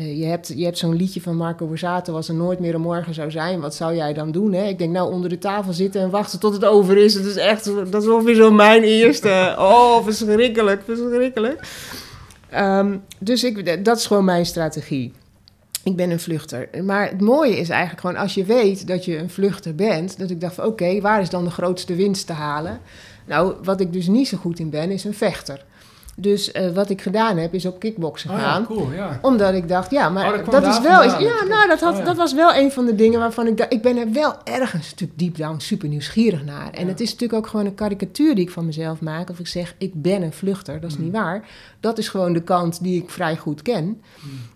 [0.01, 3.13] je hebt, je hebt zo'n liedje van Marco Borsato, als er nooit meer een morgen
[3.13, 4.53] zou zijn, wat zou jij dan doen?
[4.53, 4.67] Hè?
[4.67, 7.13] Ik denk, nou, onder de tafel zitten en wachten tot het over is.
[7.13, 9.27] Dat is echt, dat is ongeveer zo mijn eerste.
[9.59, 11.61] Oh, verschrikkelijk, verschrikkelijk.
[12.49, 15.13] Ehm, dus ik, dat is gewoon mijn strategie.
[15.83, 16.69] Ik ben een vluchter.
[16.83, 20.29] Maar het mooie is eigenlijk gewoon, als je weet dat je een vluchter bent, dat
[20.29, 22.79] ik dacht van, oké, waar is dan de grootste winst te halen?
[23.25, 25.65] Nou, wat ik dus niet zo goed in ben, is een vechter.
[26.21, 29.19] Dus eh, wat ik gedaan heb, is op kickboksen Oh ja, gaan cool, ja.
[29.21, 31.17] omdat ik dacht, ja, maar Oh, dat is wel eens.
[31.17, 32.05] Ja, nou, dat, had, Oh, ja.
[32.05, 33.73] dat was wel een van de dingen waarvan ik dacht.
[33.73, 36.71] Ik ben er wel ergens natuurlijk deep down super nieuwsgierig naar.
[36.71, 39.29] En het is natuurlijk ook gewoon een karikatuur die ik van mezelf maak.
[39.29, 40.79] Of ik zeg, ik ben een vluchter.
[40.81, 41.03] Dat is Mm.
[41.03, 41.47] niet waar.
[41.79, 43.85] Dat is gewoon de kant die ik vrij goed ken.
[43.85, 43.97] Mm.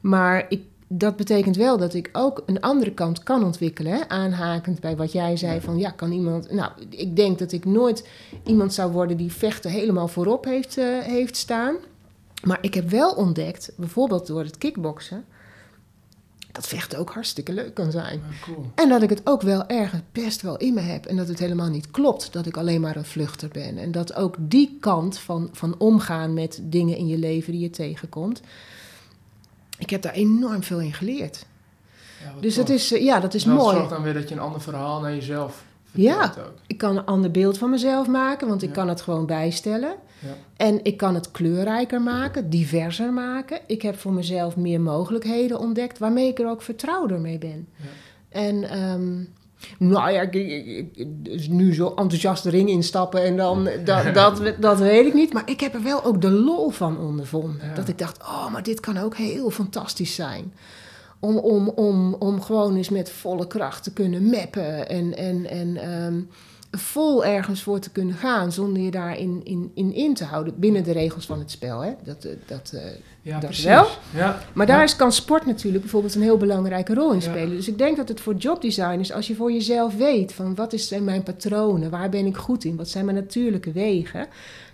[0.01, 0.61] Maar ik,
[0.97, 3.91] dat betekent wel dat ik ook een andere kant kan ontwikkelen.
[3.91, 4.09] Hè?
[4.09, 6.51] Aanhakend bij wat jij zei van ja, kan iemand.
[6.51, 8.07] Nou, ik denk dat ik nooit
[8.45, 11.75] iemand zou worden die vechten helemaal voorop heeft, eh, heeft staan.
[12.43, 15.25] Maar ik heb wel ontdekt, bijvoorbeeld door het kickboksen,
[16.51, 18.21] dat vechten ook hartstikke leuk kan zijn.
[18.29, 18.71] Ja, cool.
[18.75, 21.05] En dat ik het ook wel ergens best wel in me heb.
[21.05, 23.77] En dat het helemaal niet klopt dat ik alleen maar een vluchter ben.
[23.77, 27.69] En dat ook die kant van, van omgaan met dingen in je leven die je
[27.69, 28.41] tegenkomt.
[29.83, 31.45] Ik heb daar enorm veel in geleerd.
[32.23, 32.63] Ja, Dus tof.
[32.67, 33.75] het is, eh, ja, dat is dat mooi.
[33.75, 36.21] zorgt dan weer dat je een ander verhaal naar jezelf Ja.
[36.25, 36.53] vertelt ook.
[36.67, 38.75] Ik kan een ander beeld van mezelf maken, want ik Ja.
[38.75, 39.95] kan het gewoon bijstellen.
[40.19, 40.35] Ja.
[40.55, 43.59] En ik kan het kleurrijker maken, diverser maken.
[43.67, 47.67] Ik heb voor mezelf meer mogelijkheden ontdekt, waarmee ik er ook vertrouwder mee ben.
[47.75, 47.83] Ja.
[48.29, 49.23] En ehm,
[49.79, 50.25] nou ja,
[51.05, 55.33] dus nu zo enthousiast de ring instappen en dan, dat, dat, dat weet ik niet.
[55.33, 57.67] Maar ik heb er wel ook de lol van ondervonden.
[57.67, 57.73] Ja.
[57.73, 60.53] Dat ik dacht, oh, maar dit kan ook heel fantastisch zijn.
[61.19, 65.77] Om, om, om, om gewoon eens met volle kracht te kunnen mappen en, en, en
[65.77, 66.21] ehm,
[66.77, 70.83] vol ergens voor te kunnen gaan zonder je daarin in, in, in te houden binnen
[70.83, 71.79] de regels van het spel.
[71.81, 71.91] Hè?
[72.03, 72.81] Dat, eh, dat, eh,
[73.21, 73.63] Ja, Dat precies.
[73.65, 73.87] wel.
[74.13, 74.39] Ja.
[74.53, 74.83] maar daar Ja.
[74.83, 77.21] is, kan sport natuurlijk bijvoorbeeld een heel belangrijke rol in Ja.
[77.21, 77.55] spelen.
[77.55, 80.87] Dus ik denk dat het voor jobdesigners, als je voor jezelf weet van wat is-
[80.87, 84.27] zijn mijn patronen, waar ben ik goed in, wat zijn mijn natuurlijke wegen.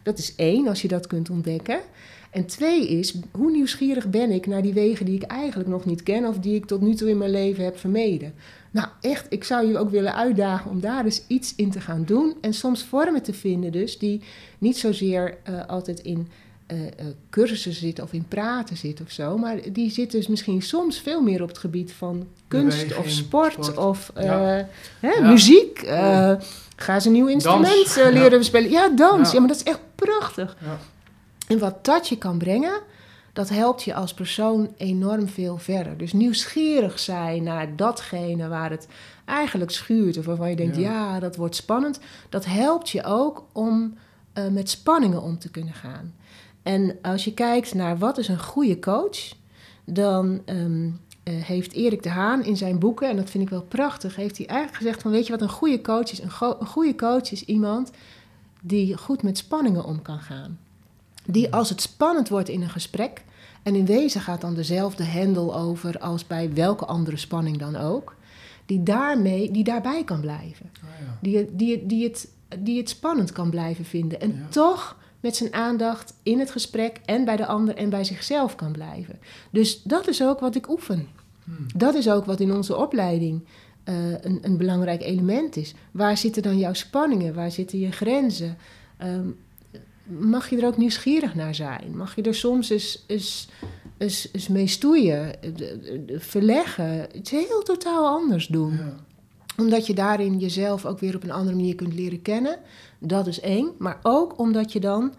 [0.04, 1.80] Dat is één, als je dat kunt ontdekken.
[2.30, 6.04] En twee is, hoe nieuwsgierig ben ik naar die wegen die ik eigenlijk nog niet
[6.04, 8.34] ken of die ik tot nu toe in mijn leven heb vermeden.
[8.72, 12.04] Nou echt, ik zou je ook willen uitdagen om daar eens iets in te gaan
[12.06, 12.34] doen.
[12.42, 14.22] En soms vormen te vinden dus die
[14.58, 16.28] niet zozeer eh, altijd in
[16.68, 16.78] eh,
[17.30, 19.38] cursussen zit of in praten zit of zo.
[19.38, 23.12] Maar die zit dus misschien soms veel meer op het gebied van kunst Beweging, of
[23.12, 23.78] sport, sport.
[23.78, 24.68] of Ja.
[25.00, 25.30] hè, Ja.
[25.30, 25.80] muziek.
[25.82, 26.34] eh,
[26.76, 28.10] ga ze een nieuw instrument Ja.
[28.10, 28.70] leren spelen.
[28.72, 29.28] Ja, dans.
[29.28, 29.34] Ja.
[29.34, 29.40] Ja.
[29.40, 30.58] maar dat is echt prachtig.
[31.50, 32.82] En wat dat je kan brengen,
[33.34, 35.98] dat helpt je als persoon enorm veel verder.
[35.98, 38.88] Dus nieuwsgierig zijn naar datgene waar het
[39.26, 40.18] eigenlijk schuurt...
[40.18, 41.20] of waarvan je denkt, ja, Ja.
[41.20, 42.00] dat wordt spannend...
[42.30, 43.94] dat helpt je ook om
[44.34, 46.14] eh, met spanningen om te kunnen gaan.
[46.64, 49.34] En als je kijkt naar wat is een goede coach...
[49.86, 50.90] dan ehm,
[51.24, 53.10] eh, heeft Erik de Haan in zijn boeken...
[53.10, 54.16] en dat vind ik wel prachtig...
[54.16, 55.12] heeft hij eigenlijk gezegd van...
[55.12, 56.22] weet je wat een goede coach is?
[56.22, 57.92] Een, go- een goede coach is iemand
[58.62, 60.60] die goed met spanningen om kan gaan.
[61.32, 63.24] Die als het spannend wordt in een gesprek...
[63.64, 66.00] en in wezen gaat dan dezelfde hendel over...
[66.00, 68.16] als bij welke andere spanning dan ook...
[68.66, 70.72] die, daarmee, die daarbij kan blijven.
[70.84, 71.18] Oh, ja.
[71.22, 74.22] Die, die, die, het, die het spannend kan blijven vinden.
[74.22, 74.48] En Ja.
[74.50, 78.72] toch met zijn aandacht in het gesprek en bij de ander en bij zichzelf kan
[78.72, 79.20] blijven.
[79.52, 81.08] Dus dat is ook wat ik oefen.
[81.44, 81.66] Hmm.
[81.76, 83.46] Dat is ook wat in onze opleiding
[83.84, 85.74] eh, een, een belangrijk element is.
[85.92, 87.34] Waar zitten dan jouw spanningen?
[87.34, 88.58] Waar zitten je grenzen?
[88.98, 89.28] Ehm,
[90.20, 91.98] mag je er ook nieuwsgierig naar zijn?
[91.98, 93.48] Mag je er soms eens, eens,
[93.98, 95.52] eens, eens mee stoeien, eh,
[96.20, 98.74] verleggen, iets heel totaal anders doen?
[98.74, 98.96] Ja.
[99.58, 102.58] Omdat je daarin jezelf ook weer op een andere manier kunt leren kennen.
[103.00, 103.72] Dat is één.
[103.78, 105.14] Maar ook omdat je dan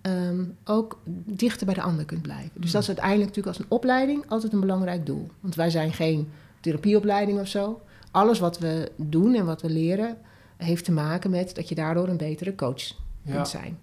[0.00, 2.60] ehm, ook dichter bij de ander kunt blijven.
[2.60, 5.28] Dus dat is uiteindelijk natuurlijk als een opleiding altijd een belangrijk doel.
[5.40, 6.28] Want wij zijn geen
[6.60, 7.80] therapieopleiding of zo.
[8.10, 10.16] Alles wat we doen en wat we leren
[10.56, 12.82] heeft te maken met dat je daardoor een betere coach
[13.22, 13.32] Ja.
[13.34, 13.78] kunt zijn.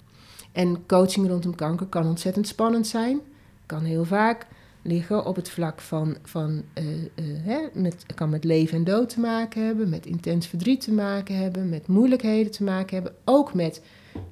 [0.53, 3.19] En coaching rondom kanker kan ontzettend spannend zijn.
[3.65, 4.47] Kan heel vaak
[4.83, 9.09] liggen op het vlak van, van eh, eh, hè, met, kan met leven en dood
[9.09, 13.53] te maken hebben, met intens verdriet te maken hebben, met moeilijkheden te maken hebben, ook
[13.53, 13.81] met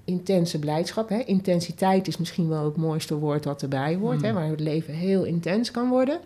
[0.06, 1.10] intense blijdschap.
[1.10, 1.20] Hè.
[1.20, 4.34] Intensiteit is misschien wel het mooiste woord wat erbij hoort, hè, Mm.
[4.34, 6.20] waar het leven heel intens kan worden.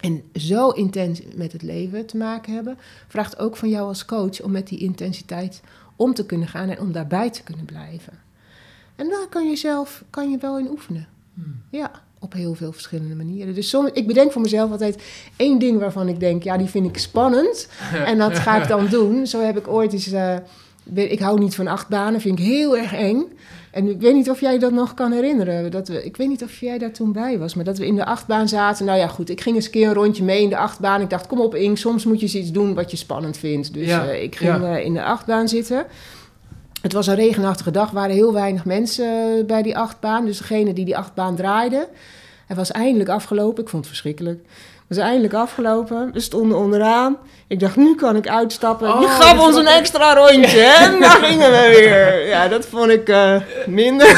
[0.00, 2.78] En zo intens met het leven te maken hebben,
[3.08, 5.62] vraagt ook van jou als coach om met die intensiteit
[5.96, 8.18] om te kunnen gaan en om daarbij te kunnen blijven.
[8.96, 11.08] En daar kan je zelf kan je wel in oefenen.
[11.34, 11.60] Hmm.
[11.70, 13.54] Ja, op heel veel verschillende manieren.
[13.54, 15.02] Dus soms, ik bedenk voor mezelf altijd
[15.36, 17.68] één ding waarvan ik denk, ja, die vind ik spannend.
[18.04, 19.26] En dat ga ik dan doen.
[19.26, 20.36] Zo heb ik ooit eens, eh,
[20.94, 23.24] ik hou niet van achtbanen, vind ik heel erg eng.
[23.70, 25.70] En ik weet niet of jij dat nog kan herinneren.
[25.70, 27.94] Dat we, ik weet niet of jij daar toen bij was, maar dat we in
[27.96, 28.86] de achtbaan zaten.
[28.86, 31.00] Nou ja, goed, ik ging eens een keer een rondje mee in de achtbaan.
[31.00, 33.74] Ik dacht, kom op Ing, soms moet je eens iets doen wat je spannend vindt.
[33.74, 34.76] Dus Ja, eh, ik ging ja.
[34.76, 35.86] eh, in de achtbaan zitten.
[36.82, 40.24] Het was een regenachtige dag, waren heel weinig mensen eh, bij die achtbaan.
[40.24, 41.88] Dus degene die die achtbaan draaide,
[42.46, 43.62] het was eindelijk afgelopen.
[43.62, 44.44] Ik vond het verschrikkelijk.
[44.96, 46.10] Was eindelijk afgelopen.
[46.12, 47.16] We stonden onderaan.
[47.48, 48.88] Ik dacht, nu kan ik uitstappen.
[48.88, 50.60] Oh, Die gaf dus ons een extra rondje.
[50.60, 52.26] En daar gingen we weer.
[52.26, 53.36] Ja, dat vond ik eh,
[53.66, 54.06] minder.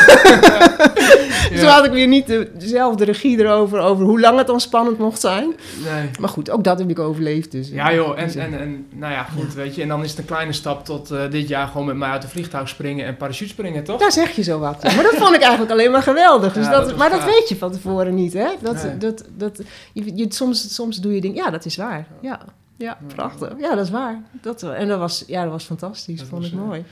[1.55, 1.67] Zo Ja.
[1.75, 5.21] had ik weer niet de- dezelfde regie erover, over hoe lang het dan spannend mocht
[5.21, 5.55] zijn.
[5.85, 6.11] Nee.
[6.21, 7.51] Maar goed, ook dat heb ik overleefd.
[7.53, 9.83] Dus, Ja joh, en, Dus, eh, en, en nou ja, goed, weet je.
[9.83, 12.23] En dan is het een kleine stap tot eh, dit jaar gewoon met mij uit
[12.23, 14.01] de vliegtuig springen en parachute springen, toch?
[14.01, 14.83] Daar zeg je zo wat.
[14.83, 16.53] Maar dat vond ik eigenlijk alleen maar geweldig.
[16.53, 18.47] Dus dat, maar dat weet je van tevoren niet, hè?
[18.61, 18.97] Dat, Nee.
[18.99, 19.61] dat, dat,
[19.93, 21.37] je, je, soms, soms doe je dingen...
[21.37, 22.07] Ja, dat is waar.
[22.21, 22.41] Ja,
[22.77, 23.53] ja prachtig.
[23.59, 24.23] Ja, dat is waar.
[24.43, 26.19] Dat, en dat was, ja, dat was fantastisch.
[26.19, 26.85] Dat vond was, ik eh, mooi.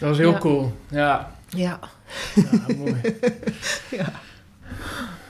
[0.00, 0.38] Dat was heel Ja.
[0.38, 0.72] cool.
[0.90, 1.78] Ja, Ja.
[2.34, 3.00] ja mooi.
[3.90, 4.12] Ja.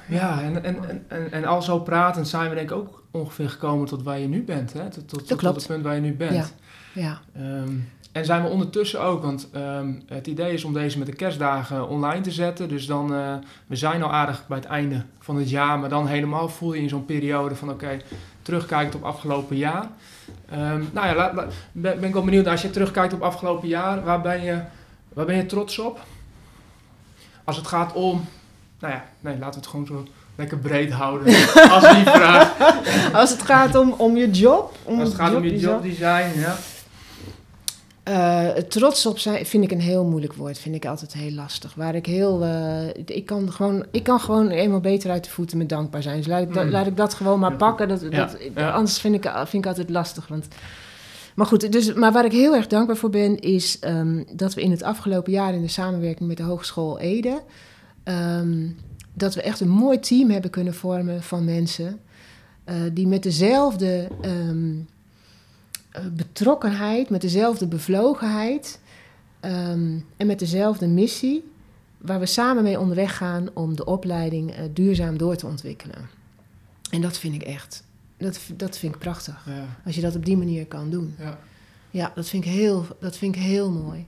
[0.09, 3.51] Ja, en, en, en, en, en al zo pratend zijn we denk ik ook ongeveer
[3.51, 4.73] gekomen tot waar je nu bent.
[4.73, 4.91] Hè?
[4.91, 6.55] Tot, tot, tot, het punt waar je nu bent.
[6.93, 7.01] Ja.
[7.03, 7.21] Ja.
[7.35, 7.73] Ehm,
[8.13, 11.89] en zijn we ondertussen ook, want ehm, het idee is om deze met de kerstdagen
[11.89, 12.69] online te zetten.
[12.69, 13.35] Dus dan, eh,
[13.67, 16.81] we zijn al aardig bij het einde van het jaar, maar dan helemaal voel je
[16.81, 18.01] in zo'n periode van oké,
[18.43, 19.89] terugkijkt op afgelopen jaar.
[20.51, 21.33] Ehm, nou ja,
[21.73, 24.61] ben, ben ik wel benieuwd, als je terugkijkt op afgelopen jaar, waar ben je,
[25.13, 26.01] waar ben je trots op?
[27.45, 28.25] Als het gaat om,
[28.79, 30.05] nou ja, nee, laten we het gewoon zo
[30.35, 31.27] lekker breed houden.
[31.75, 32.53] als die vraag.
[33.13, 34.77] Als het gaat om, om je job...
[34.83, 36.57] Om Als het gaat om je jobdesign, ja.
[38.03, 40.59] Eh, trots op zijn vind ik een heel moeilijk woord.
[40.59, 41.75] Vind ik altijd heel lastig.
[41.75, 42.45] Waar ik heel.
[42.45, 46.17] eh, ik, kan gewoon, ik kan gewoon eenmaal beter uit de voeten met dankbaar zijn.
[46.17, 46.71] Dus laat ik, dat, Mm.
[46.71, 47.89] laat ik dat gewoon maar pakken.
[47.89, 48.71] Dat, Ja, dat, ja.
[48.71, 50.27] Anders vind ik, vind ik altijd lastig.
[50.29, 50.49] Want,
[51.35, 54.63] maar goed, dus, maar waar ik heel erg dankbaar voor ben, is ehm, dat we
[54.63, 57.43] in het afgelopen jaar in de samenwerking met de Hogeschool Ede.
[58.05, 58.67] ehm,
[59.15, 62.01] dat we echt een mooi team hebben kunnen vormen van mensen.
[62.65, 64.81] eh, die met dezelfde ehm, eh,
[66.13, 68.81] betrokkenheid, met dezelfde bevlogenheid
[69.41, 71.51] ehm, en met dezelfde missie,
[71.99, 76.09] waar we samen mee onderweg gaan om de opleiding eh, duurzaam door te ontwikkelen.
[76.91, 77.85] En dat vind ik echt,
[78.17, 79.43] dat, dat vind ik prachtig.
[79.47, 81.15] ja, Als je dat op die manier kan doen.
[81.19, 81.39] ja.
[81.93, 84.07] Ja, dat vind ik heel, dat vind ik heel mooi.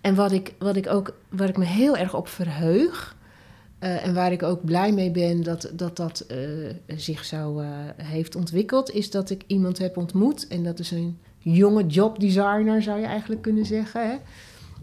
[0.00, 3.16] En wat ik, wat ik ook, waar ik me heel erg op verheug,
[3.78, 6.38] eh, en waar ik ook blij mee ben dat dat, dat eh,
[6.96, 10.46] zich zo uh, heeft ontwikkeld, is dat ik iemand heb ontmoet.
[10.48, 14.08] En dat is een jonge jobdesigner, zou je eigenlijk kunnen zeggen.
[14.08, 14.16] Hè?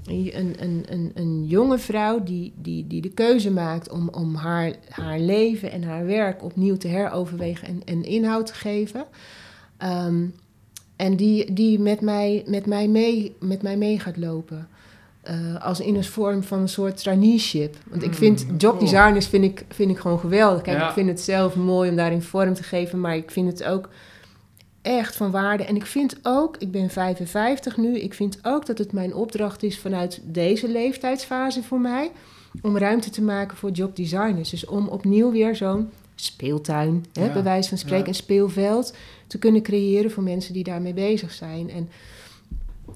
[0.06, 4.74] Een, een, een, een jonge vrouw die, die, die de keuze maakt om, om haar,
[4.90, 9.06] haar leven en haar werk opnieuw te heroverwegen en, en inhoud te geven.
[9.84, 10.34] Um,
[10.96, 14.68] en die, die met, mij, met, mij mee, met mij mee gaat lopen.
[15.30, 17.76] Uh, als in een vorm van een soort traineeship.
[17.90, 20.62] Want ik vind mm, jobdesigners vind ik, vind ik gewoon geweldig.
[20.62, 23.64] Kijk, ik vind het zelf mooi om daarin vorm te geven, maar ik vind het
[23.64, 23.90] ook
[24.82, 25.64] echt van waarde.
[25.64, 29.64] En ik vind ook, ik ben 55 nu, ik vind ook dat het mijn opdracht
[29.64, 32.12] is vanuit deze leeftijdsfase voor mij
[32.62, 34.50] om ruimte te maken voor jobdesigners.
[34.50, 38.94] Dus om opnieuw weer zo'n speeltuin, hè, bij wijze van spreken, een speelveld
[39.28, 41.70] te kunnen creëren voor mensen die daarmee bezig zijn.
[41.70, 41.90] En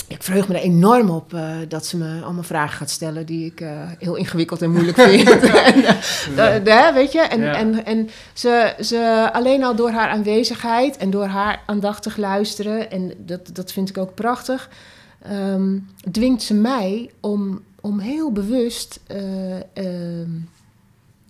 [0.10, 3.45] ik verheug me er enorm op uh, dat ze me allemaal vragen gaat stellen die
[3.45, 5.30] ik uh, heel ingewikkeld en moeilijk vind.
[6.36, 11.10] en, uh, weet je, en, en, en ze, ze alleen al door haar aanwezigheid en
[11.10, 14.69] door haar aandachtig luisteren, en dat, dat vind ik ook prachtig,
[15.31, 18.99] um, dwingt ze mij om, om heel bewust
[19.73, 20.30] ehm,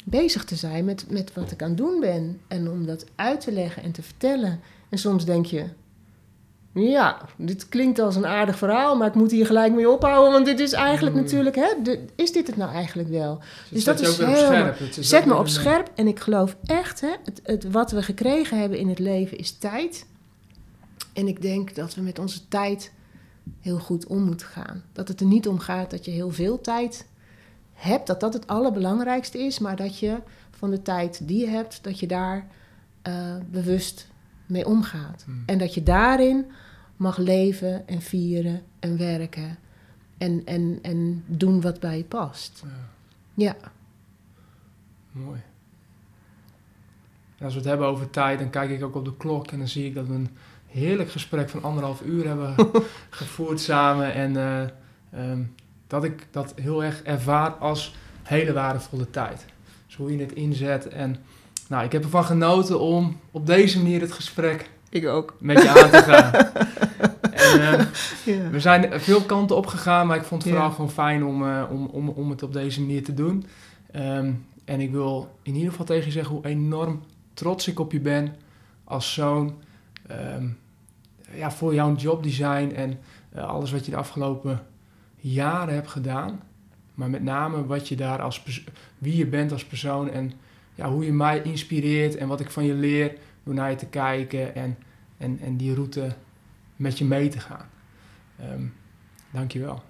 [0.04, 2.40] bezig te zijn met, met wat ik aan het doen ben.
[2.48, 4.60] En om dat uit te leggen en te vertellen.
[4.90, 5.66] En soms denk je,
[6.82, 10.46] ja, dit klinkt als een aardig verhaal, maar ik moet hier gelijk mee ophouden, want
[10.46, 11.22] dit is eigenlijk mm.
[11.22, 13.40] natuurlijk, hè, is dit het nou eigenlijk wel?
[13.70, 14.36] Dus, dat is heel.
[14.36, 14.78] Scherp.
[14.92, 18.78] Zet me op scherp en ik geloof echt, hè, het, het, wat we gekregen hebben
[18.78, 20.06] in het leven is tijd.
[21.14, 22.92] En ik denk dat we met onze tijd
[23.62, 24.84] heel goed om moeten gaan.
[24.94, 27.08] Dat het er niet om gaat dat je heel veel tijd
[27.74, 30.18] hebt, dat dat het allerbelangrijkste is, maar dat je
[30.52, 32.48] van de tijd die je hebt, dat je daar
[33.08, 33.14] uh,
[33.52, 34.08] bewust
[34.46, 35.24] mee omgaat.
[35.26, 35.44] Hmm.
[35.46, 36.46] En dat je daarin
[37.00, 39.58] mag leven en vieren en werken
[40.18, 42.64] en, en, en doen wat bij je past.
[43.34, 43.46] Ja.
[43.46, 43.72] ja.
[45.12, 45.42] Mooi.
[47.38, 49.58] En als we het hebben over tijd, dan kijk ik ook op de klok en
[49.58, 50.30] dan zie ik dat we een
[50.66, 52.56] heerlijk gesprek van anderhalf uur hebben
[53.10, 54.14] gevoerd samen.
[54.14, 55.56] En uh, um,
[55.88, 59.46] dat ik dat heel erg ervaar als hele waardevolle tijd.
[59.86, 60.88] Dus hoe je het inzet.
[60.88, 61.16] En
[61.68, 65.36] nou, ik heb ervan genoten om op deze manier het gesprek ik ook.
[65.40, 66.34] met je aan te gaan.
[67.56, 67.88] en,
[68.26, 71.44] uh, We zijn veel kanten op gegaan, maar ik vond het vooral gewoon fijn om,
[71.44, 73.46] uh, om, om, om het op deze manier te doen.
[73.96, 77.04] Um, en ik wil in ieder geval tegen je zeggen hoe enorm
[77.34, 78.36] trots ik op je ben
[78.84, 79.62] als zoon.
[80.12, 80.58] Um,
[81.34, 83.00] ja, voor jouw jobdesign en
[83.36, 84.66] uh, alles wat je de afgelopen
[85.16, 86.40] jaren heb gedaan.
[86.94, 88.44] Maar met name wat je daar als
[88.98, 90.32] wie je bent als persoon en
[90.76, 93.14] ja, hoe je mij inspireert en wat ik van je leer
[93.44, 94.78] door naar je te kijken en,
[95.18, 96.16] en, en die route
[96.76, 97.70] met je mee te gaan.
[98.42, 98.74] Um,
[99.32, 99.84] Dank je wel.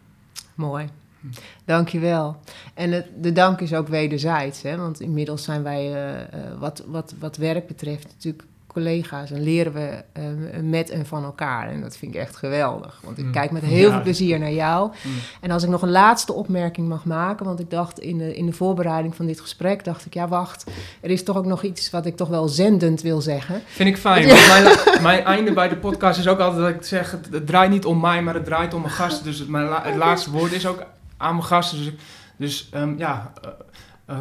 [0.55, 0.89] Mooi.
[1.19, 1.27] Hm.
[1.65, 2.39] Dank je wel.
[2.73, 4.77] En het, de dank is ook wederzijds, hè?
[4.77, 8.43] want inmiddels zijn wij, uh, uh, wat, wat, wat werk betreft, natuurlijk
[8.73, 10.23] collega's en leren we uh,
[10.61, 11.69] met en van elkaar.
[11.69, 12.99] En dat vind ik echt geweldig.
[13.03, 13.31] Want ik mm.
[13.31, 14.91] kijk met heel veel plezier naar jou.
[15.01, 15.11] Mm.
[15.41, 18.45] En als ik nog een laatste opmerking mag maken, want ik dacht in de, in
[18.45, 20.63] de voorbereiding van dit gesprek, dacht ik, ja wacht,
[21.01, 23.61] er is toch ook nog iets wat ik toch wel zendend wil zeggen.
[23.65, 24.25] Vind ik fijn.
[24.25, 27.71] Mijn, mijn, einde bij de podcast is ook altijd dat ik zeg, het, het, draait
[27.71, 29.25] niet om mij, maar het draait om mijn gasten.
[29.25, 30.83] Dus het, mijn het laatste woord is ook
[31.17, 31.77] aan mijn gasten.
[31.77, 31.93] Dus,
[32.37, 33.31] dus um, ja...
[33.45, 33.49] Uh,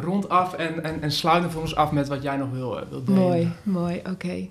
[0.01, 3.03] rondaf en, en, en sluiten voor ons af met wat jij nog wil, uh, wil
[3.03, 3.21] delen.
[3.21, 4.47] Mooi, mooi, oké.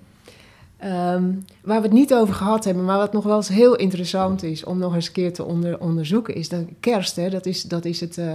[0.83, 4.43] Um, waar we het niet over gehad hebben, maar wat nog wel eens heel interessant
[4.43, 7.99] is om nog eens te onder, onderzoeken, is dat kerst, hè, dat is, dat is
[7.99, 8.27] het, uh,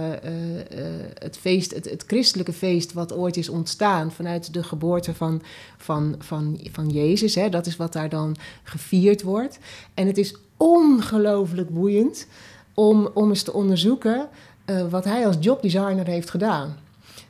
[1.13, 5.41] het feest, het, het, christelijke feest wat ooit is ontstaan vanuit de geboorte van,
[5.77, 7.35] van, van, van Jezus.
[7.35, 9.59] Hè, dat is wat daar dan gevierd wordt.
[9.93, 12.27] En het is ongelooflijk boeiend
[12.73, 14.27] om, om eens te onderzoeken
[14.89, 16.75] wat hij als jobdesigner heeft gedaan.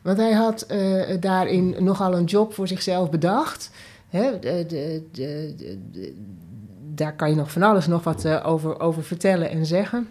[0.06, 3.72] Want hij had uh, daarin nogal een job voor zichzelf bedacht.
[4.10, 6.14] Hè, de, de, de,
[6.94, 10.07] daar kan je nog van alles nog wat uh, over, over vertellen en zeggen.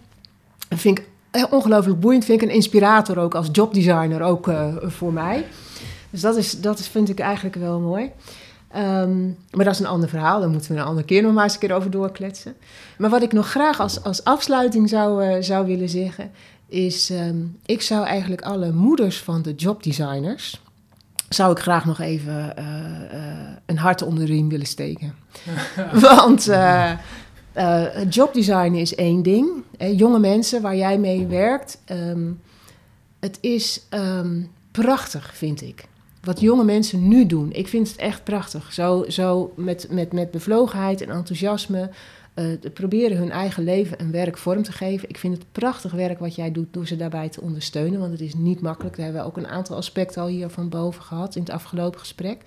[0.69, 1.07] Dat vind ik
[1.51, 2.25] ongelooflijk boeiend.
[2.25, 4.51] Vind ik een inspirator ook als jobdesigner ook
[4.83, 5.47] voor mij.
[6.11, 8.11] Dus dat, is, dat vind ik eigenlijk wel mooi.
[8.77, 10.41] Um, maar dat is een ander verhaal.
[10.41, 12.55] Daar moeten we een andere keer nog maar eens een keer over doorkletsen.
[12.99, 16.31] Maar wat ik nog graag als, als afsluiting zou, zou willen zeggen
[16.67, 20.63] is, um, ik zou eigenlijk alle moeders van de jobdesigners,
[21.29, 22.65] zou ik graag nog even uh,
[23.13, 25.15] uh, een hart onder de riem willen steken.
[26.01, 26.93] Want uh,
[28.09, 29.49] jobdesign is één ding.
[29.79, 32.41] jonge mensen waar jij mee werkt, um,
[33.21, 35.85] het is um, prachtig, vind ik.
[36.23, 38.73] Wat jonge mensen nu doen, ik vind het echt prachtig.
[38.73, 41.91] Zo, zo met, met, met bevlogenheid en enthousiasme
[42.35, 45.09] uh, proberen hun eigen leven en werk vorm te geven.
[45.09, 48.21] Ik vind het prachtig werk wat jij doet door ze daarbij te ondersteunen, want het
[48.21, 48.97] is niet makkelijk.
[48.97, 52.01] Daar hebben we ook een aantal aspecten al hier van boven gehad in het afgelopen
[52.01, 52.43] gesprek.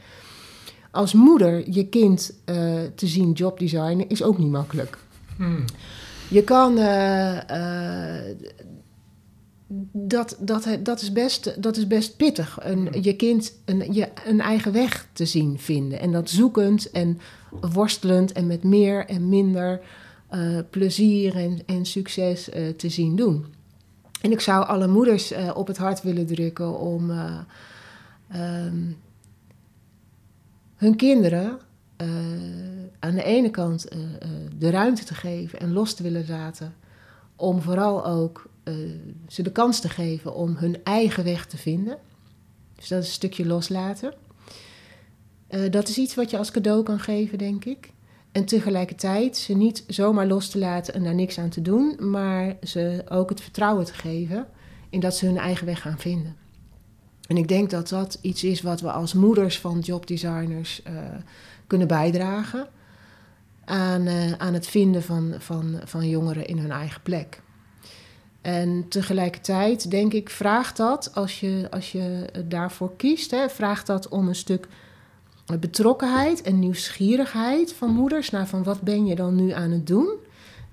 [0.92, 2.56] Als moeder je kind uh,
[2.96, 4.98] te zien jobdesignen is ook niet makkelijk.
[5.38, 5.66] Hmm.
[6.30, 6.76] Je kan
[9.92, 12.58] dat, dat, dat, is best, dat is best pittig.
[12.62, 16.00] Een, je kind een, je, een eigen weg te zien vinden.
[16.00, 17.20] En dat zoekend en
[17.62, 19.82] worstelend en met meer en minder
[20.34, 23.46] uh, plezier en, en succes uh, te zien doen.
[24.22, 27.10] En ik zou alle moeders uh, op het hart willen drukken om
[28.36, 28.98] um,
[30.76, 31.60] hun kinderen
[33.00, 33.88] aan de ene kant
[34.58, 36.74] de ruimte te geven en los te willen laten.
[37.36, 38.50] Om vooral ook
[39.28, 41.98] ze de kans te geven om hun eigen weg te vinden.
[42.76, 44.14] Dus dat is een stukje loslaten.
[45.50, 47.92] Uh, dat is iets wat je als cadeau kan geven, denk ik.
[48.32, 52.56] En tegelijkertijd ze niet zomaar los te laten en daar niks aan te doen, maar
[52.64, 54.48] ze ook het vertrouwen te geven
[54.90, 56.36] in dat ze hun eigen weg gaan vinden.
[57.28, 60.94] En ik denk dat dat iets is wat we als moeders van jobdesigners uh,
[61.68, 62.68] kunnen bijdragen
[63.66, 67.42] aan, uh, aan het vinden van, van, van jongeren in hun eigen plek.
[68.42, 74.08] En tegelijkertijd denk ik, vraagt dat, als je, als je daarvoor kiest, hè, vraagt dat
[74.08, 74.68] om een stuk
[75.60, 80.10] betrokkenheid en nieuwsgierigheid van moeders naar van wat ben je dan nu aan het doen?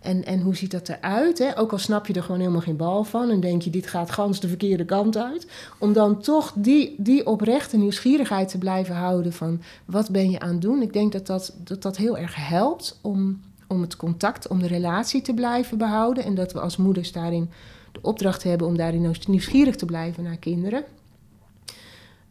[0.01, 1.39] En, en hoe ziet dat eruit?
[1.39, 1.59] Hè?
[1.59, 4.11] Ook al snap je er gewoon helemaal geen bal van en denk je, dit gaat
[4.11, 5.47] gans de verkeerde kant uit.
[5.79, 10.53] Om dan toch die, die oprechte nieuwsgierigheid te blijven houden van wat ben je aan
[10.53, 10.83] het doen?
[10.83, 14.67] Ik denk dat dat, dat, dat heel erg helpt om om het contact, om de
[14.67, 16.25] relatie te blijven behouden.
[16.25, 17.51] En dat we als moeders daarin
[17.93, 20.85] de opdracht hebben om daarin nieuwsgierig te blijven naar kinderen.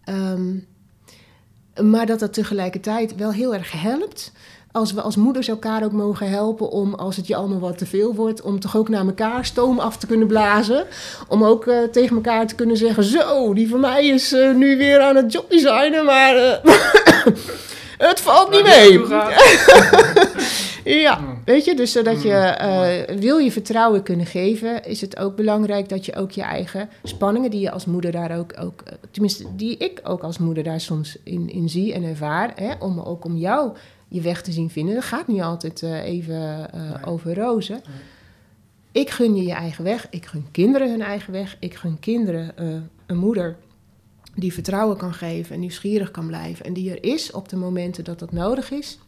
[0.10, 0.66] Um,
[1.82, 4.32] maar dat dat tegelijkertijd wel heel erg helpt.
[4.72, 7.86] Als we als moeders elkaar ook mogen helpen om, als het je allemaal wat te
[7.86, 10.86] veel wordt, om toch ook naar elkaar stoom af te kunnen blazen.
[11.28, 14.78] Om ook uh, tegen elkaar te kunnen zeggen: Zo, die van mij is uh, nu
[14.78, 16.52] weer aan het jobdesignen, maar uh,
[18.10, 19.00] het valt niet mee.
[20.84, 21.42] Ja, mm.
[21.46, 22.58] weet je, dus zodat je,
[23.10, 26.90] uh, wil je vertrouwen kunnen geven, is het ook belangrijk dat je ook je eigen
[27.04, 30.64] spanningen, die je als moeder daar ook, ook eh, tenminste, die ik ook als moeder
[30.64, 33.76] daar soms in, in zie en ervaar, hè, om ook om jou
[34.08, 34.96] je weg te zien vinden.
[34.96, 37.82] Dat gaat niet altijd uh, even uh, over rozen.
[38.92, 42.52] Ik gun je je eigen weg, ik gun kinderen hun eigen weg, ik gun kinderen
[43.06, 43.56] een moeder
[44.36, 48.04] die vertrouwen kan geven en nieuwsgierig kan blijven en die er is op de momenten
[48.04, 49.00] dat dat nodig is.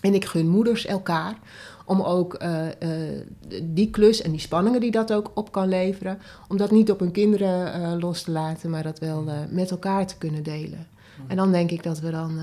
[0.00, 1.38] En ik gun moeders elkaar
[1.84, 3.22] om ook uh, uh,
[3.62, 6.18] die klus en die spanningen die dat ook op kan leveren,
[6.48, 10.06] om dat niet op hun kinderen uh, los te laten, maar dat wel met elkaar
[10.06, 10.86] te kunnen delen.
[11.26, 12.40] En dan denk ik dat we dan,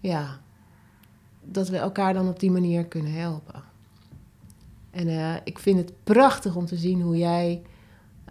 [0.00, 0.38] ja,
[1.44, 3.62] dat we elkaar dan op die manier kunnen helpen.
[4.90, 7.62] En ik vind het prachtig om te zien hoe jij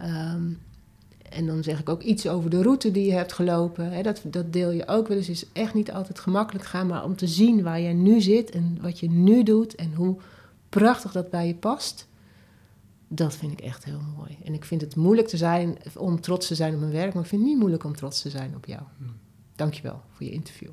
[0.02, 0.58] um,
[1.30, 4.02] en dan zeg ik ook iets over de route die je hebt gelopen.
[4.02, 5.28] dat, dat deel je ook wel eens.
[5.28, 8.78] is echt niet altijd gemakkelijk gaan, maar om te zien waar jij nu zit en
[8.80, 10.16] wat je nu doet en hoe
[10.68, 12.08] prachtig dat bij je past.
[13.08, 14.36] Dat vind ik echt heel mooi.
[14.44, 17.22] En ik vind het moeilijk te zijn om trots te zijn op mijn werk, maar
[17.22, 18.82] ik vind het niet moeilijk om trots te zijn op jou.
[18.98, 19.16] Hmm.
[19.56, 20.70] Dankjewel voor je interview.